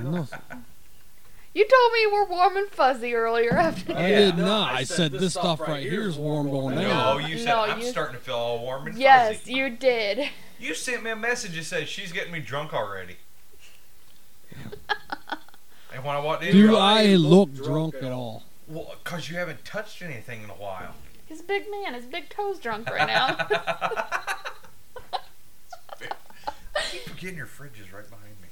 You 1.55 1.67
told 1.69 1.93
me 1.93 2.01
you 2.01 2.11
were 2.15 2.25
warm 2.25 2.57
and 2.57 2.71
fuzzy 2.71 3.15
earlier. 3.15 3.53
After 3.53 3.93
I 3.95 4.09
Yeah. 4.09 4.19
did 4.21 4.39
not. 4.39 4.73
I 4.73 4.85
said 4.85 5.13
this 5.13 5.35
stuff 5.35 5.61
right 5.61 5.83
here 5.83 6.09
is 6.09 6.17
warm 6.17 6.49
going 6.51 6.77
No, 6.77 6.89
down. 6.89 7.29
you 7.31 7.37
said 7.37 7.45
No, 7.49 7.61
I'm 7.61 7.81
you- 7.81 7.87
starting 7.91 8.17
to 8.17 8.23
feel 8.23 8.35
all 8.37 8.61
warm 8.61 8.87
and 8.87 8.97
yes, 8.97 9.37
fuzzy. 9.41 9.51
Yes, 9.53 9.59
you 9.59 9.69
did. 9.69 10.31
You 10.63 10.75
sent 10.75 11.03
me 11.03 11.11
a 11.11 11.17
message 11.17 11.57
that 11.57 11.65
said 11.65 11.89
she's 11.89 12.13
getting 12.13 12.33
me 12.33 12.39
drunk 12.39 12.73
already. 12.73 13.17
and 15.93 16.05
when 16.05 16.15
I 16.15 16.21
walked 16.21 16.45
in, 16.45 16.53
Do 16.53 16.59
you're 16.59 16.77
I 16.77 17.17
look 17.17 17.53
drunk 17.53 17.97
at 17.97 18.13
all? 18.13 18.45
well, 18.69 18.95
because 19.03 19.29
you 19.29 19.37
haven't 19.37 19.65
touched 19.65 20.03
anything 20.03 20.45
in 20.45 20.51
a 20.51 20.55
while. 20.55 20.95
He's 21.27 21.41
a 21.41 21.45
big 21.45 21.65
man. 21.69 21.95
His 21.95 22.07
big 22.07 22.29
toes 22.29 22.61
drunk 22.61 22.89
right 22.91 23.07
now. 23.09 23.37
I 26.77 26.81
keep 26.93 27.03
forgetting 27.03 27.37
your 27.39 27.47
fridge 27.47 27.81
is 27.85 27.93
right 27.93 28.09
behind 28.09 28.35
me. 28.41 28.49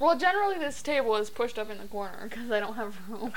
well, 0.00 0.18
generally 0.18 0.58
this 0.58 0.82
table 0.82 1.16
is 1.16 1.30
pushed 1.30 1.58
up 1.58 1.70
in 1.70 1.78
the 1.78 1.84
corner 1.84 2.28
because 2.28 2.50
I 2.50 2.60
don't 2.60 2.74
have 2.74 2.94
room. 3.08 3.32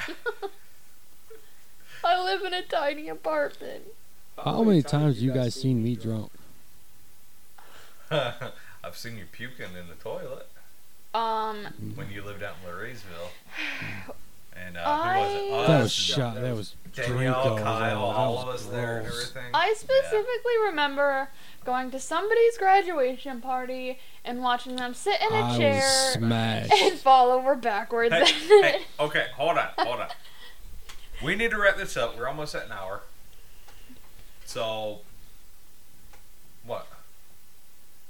I 2.04 2.22
live 2.22 2.42
in 2.44 2.54
a 2.54 2.62
tiny 2.62 3.08
apartment. 3.08 3.84
How 4.38 4.64
many 4.64 4.82
times 4.82 5.16
have 5.16 5.24
you 5.24 5.32
guys 5.32 5.56
seen 5.56 5.82
me 5.82 5.96
drunk? 5.96 6.30
I've 8.84 8.96
seen 8.98 9.18
you 9.18 9.26
puking 9.32 9.76
in 9.80 9.88
the 9.88 9.96
toilet 9.96 10.48
Um, 11.14 11.66
when 11.96 12.12
you 12.12 12.22
lived 12.24 12.44
out 12.44 12.56
in 12.66 12.72
Louisville. 12.72 13.30
And 14.58 14.78
uh, 14.78 14.84
I- 14.86 15.18
who 15.18 15.52
was 15.52 15.66
it? 15.66 15.68
That 15.68 15.82
was 15.84 15.92
shot. 15.92 16.36
That 16.36 16.56
was 16.56 16.76
Danielle, 16.94 17.44
Drinko. 17.58 17.62
Kyle, 17.62 17.80
That 17.80 18.18
all 18.18 18.36
was 18.36 18.44
of 18.44 18.50
us 18.50 18.66
there 18.68 19.00
and 19.00 19.08
everything. 19.08 19.44
I 19.54 19.74
specifically 19.78 20.54
remember 20.68 21.28
going 21.66 21.92
to 21.92 22.00
somebody's 22.00 22.58
graduation 22.58 23.42
party 23.42 24.00
and 24.24 24.42
watching 24.42 24.78
them 24.78 24.94
sit 24.94 25.20
in 25.20 25.34
a 25.34 25.42
I 25.44 25.58
chair 25.58 26.14
and 26.72 26.98
fall 26.98 27.32
over 27.32 27.56
backwards. 27.56 28.14
Hey, 28.16 28.62
hey, 28.62 28.82
okay, 28.98 29.26
hold 29.36 29.58
on, 29.58 29.68
hold 29.78 30.00
on. 30.00 30.08
We 31.22 31.36
need 31.36 31.52
to 31.52 31.58
wrap 31.60 31.76
this 31.76 31.98
up. 31.98 32.18
We're 32.18 32.30
almost 32.30 32.56
at 32.56 32.68
an 32.68 32.72
hour. 32.72 33.02
So, 34.46 35.00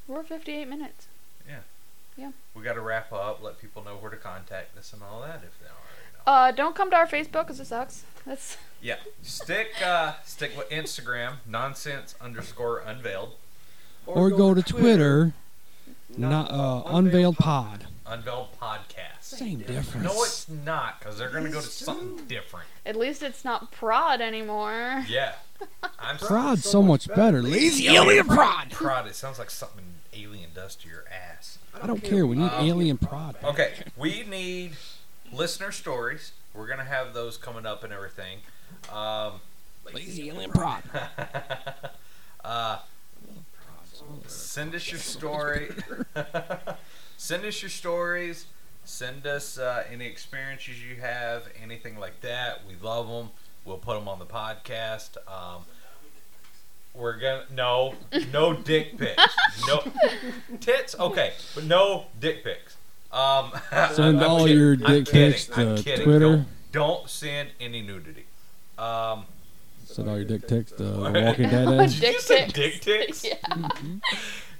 We're 0.08 0.24
58 0.24 0.68
minutes. 0.68 1.08
Yeah. 1.48 1.60
Yeah. 2.18 2.32
We 2.54 2.64
got 2.64 2.74
to 2.74 2.82
wrap 2.82 3.12
up. 3.12 3.42
Let 3.44 3.60
people 3.60 3.84
know 3.84 3.96
where 3.96 4.12
to 4.12 4.18
contact 4.18 4.78
us 4.78 4.94
and 4.94 5.02
all 5.04 5.22
that 5.22 5.42
if 5.44 5.60
they 5.60 5.66
already 5.68 6.26
know. 6.26 6.32
Uh, 6.32 6.52
don't 6.52 6.76
come 6.76 6.90
to 6.92 6.96
our 6.96 7.08
Facebook 7.08 7.44
because 7.44 7.60
it 7.60 7.66
sucks. 7.68 8.04
That's 8.26 8.58
Yeah, 8.82 8.98
stick 9.24 9.70
uh, 9.84 10.14
stick 10.26 10.52
with 10.56 10.70
Instagram 10.70 11.36
nonsense 11.48 12.14
underscore 12.22 12.80
unveiled 12.80 13.34
Or 14.06 14.30
go 14.30 14.54
to 14.54 14.62
Twitter, 14.62 15.34
not 16.18 16.52
uh, 16.52 16.84
Unveiled 16.86 17.38
Pod. 17.38 17.88
unveiled 18.06 18.50
podcast. 18.62 19.22
Same 19.22 19.60
difference. 19.60 20.04
No, 20.06 20.12
it's 20.24 20.48
not 20.48 21.00
because 21.00 21.18
they're 21.18 21.30
gonna 21.32 21.50
go 21.50 21.62
to 21.62 21.68
something 21.68 22.26
different. 22.28 22.68
at 22.86 22.96
least 22.96 23.24
it's 23.24 23.44
not 23.44 23.72
prod 23.72 24.22
anymore. 24.22 25.04
Yeah, 25.08 25.34
I'm 26.00 26.20
sorry. 26.20 26.28
Prod's 26.28 26.70
so 26.70 26.84
much 26.84 27.08
better. 27.08 27.42
Lazy 27.42 27.88
alien 27.88 28.28
prod. 28.28 28.70
Prod. 28.70 29.08
It 29.08 29.16
sounds 29.16 29.40
like 29.40 29.50
something 29.50 29.86
alien 30.16 30.50
dust 30.54 30.82
to 30.82 30.90
your 30.90 31.06
ass. 31.12 31.58
I 31.82 31.88
don't 31.88 32.04
care. 32.04 32.26
We 32.26 32.36
need 32.38 32.52
Um, 32.52 32.66
alien 32.66 32.98
prod. 32.98 33.36
Okay, 33.44 33.74
we 33.98 34.24
need 34.24 34.76
listener 35.32 35.72
stories. 35.72 36.32
We're 36.54 36.68
gonna 36.68 36.86
have 36.86 37.14
those 37.14 37.38
coming 37.38 37.66
up 37.66 37.84
and 37.84 37.92
everything. 37.92 38.40
Um, 38.92 39.42
Lazy 39.94 40.30
alien 40.30 40.52
prod. 40.52 40.84
uh, 42.44 42.80
send 44.28 44.74
us 44.76 44.90
your 44.92 45.00
story. 45.00 45.72
send 47.18 47.46
us 47.46 47.62
your 47.62 47.70
stories. 47.70 48.46
Send 48.84 49.26
us 49.26 49.58
uh, 49.58 49.84
any 49.92 50.06
experiences 50.06 50.84
you 50.84 50.98
have, 51.02 51.44
anything 51.62 52.00
like 52.00 52.22
that. 52.22 52.62
We 52.68 52.76
love 52.82 53.08
them. 53.08 53.32
We'll 53.64 53.78
put 53.78 53.96
them 53.98 54.08
on 54.08 54.20
the 54.20 54.26
podcast. 54.26 55.18
Um, 55.28 55.66
we're 56.96 57.18
gonna 57.20 57.44
no 57.54 57.96
no 58.32 58.54
dick 58.54 58.98
pics. 58.98 59.22
No 59.68 59.84
tits. 60.60 60.96
Okay, 61.00 61.34
but 61.54 61.64
no 61.66 62.06
dick 62.20 62.44
pics. 62.44 62.78
Um, 63.12 63.52
Send 63.94 64.22
I'm 64.22 64.30
all 64.30 64.40
kidding. 64.46 64.58
your 64.58 64.72
I'm 64.74 64.80
dick 64.80 65.06
kidding. 65.06 65.32
pics 65.32 65.58
I'm 65.58 65.76
to 65.78 65.84
kidding. 65.84 66.06
Twitter. 66.06 66.20
Don't, 66.38 66.48
don't 66.72 67.10
send 67.10 67.50
any 67.60 67.82
nudity. 67.82 68.26
Um, 68.78 69.26
Send 69.86 70.10
all 70.10 70.16
your 70.18 70.26
dick 70.26 70.48
pics 70.48 70.72
to 70.74 70.84
Walking 71.14 71.50
Dead. 71.50 71.68
Did 71.78 71.94
you 71.94 72.02
Dick 72.02 72.20
say 72.20 72.46
pics. 72.46 72.54
dick 72.54 72.82
pics? 72.84 73.26
yeah. 73.26 73.38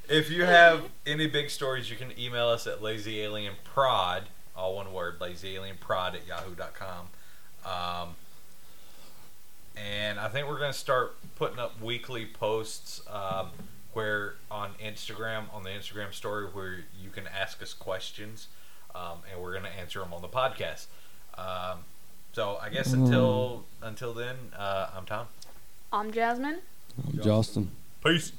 If 0.08 0.30
you 0.30 0.44
have 0.46 0.84
any 1.06 1.28
big 1.28 1.50
stories, 1.50 1.90
you 1.90 1.98
can 1.98 2.18
email 2.18 2.48
us 2.48 2.68
at 2.68 2.80
lazyalienprod, 2.80 4.22
all 4.56 4.76
one 4.76 4.94
word, 4.94 5.20
lazyalienprod 5.20 6.14
at 6.14 6.28
yahoo.com. 6.28 7.08
Um, 7.66 8.16
and 9.76 10.20
I 10.20 10.28
think 10.30 10.48
we're 10.48 10.60
going 10.60 10.72
to 10.72 10.78
start 10.78 11.16
putting 11.36 11.60
up 11.60 11.82
weekly 11.82 12.26
posts 12.26 13.02
um, 13.10 13.50
where 13.94 14.36
on 14.50 14.72
Instagram, 14.84 15.44
on 15.54 15.64
the 15.64 15.70
Instagram 15.70 16.14
story, 16.14 16.46
where 16.46 16.80
you 17.02 17.10
can 17.10 17.28
ask 17.28 17.62
us 17.62 17.74
questions, 17.74 18.48
um, 18.94 19.20
and 19.32 19.42
we're 19.42 19.54
gonna 19.54 19.70
answer 19.80 20.00
them 20.00 20.14
on 20.14 20.22
the 20.22 20.28
podcast. 20.28 20.88
Um, 21.38 21.80
so 22.34 22.58
I 22.62 22.70
guess 22.70 22.94
hmm. 22.94 23.04
until 23.04 23.64
until 23.82 24.14
then, 24.14 24.36
uh, 24.58 24.90
I'm 24.96 25.06
Tom. 25.06 25.28
I'm 25.94 26.12
Jasmine. 26.12 26.60
I'm 27.08 27.22
Justin. 27.22 27.72
Peace. 28.04 28.32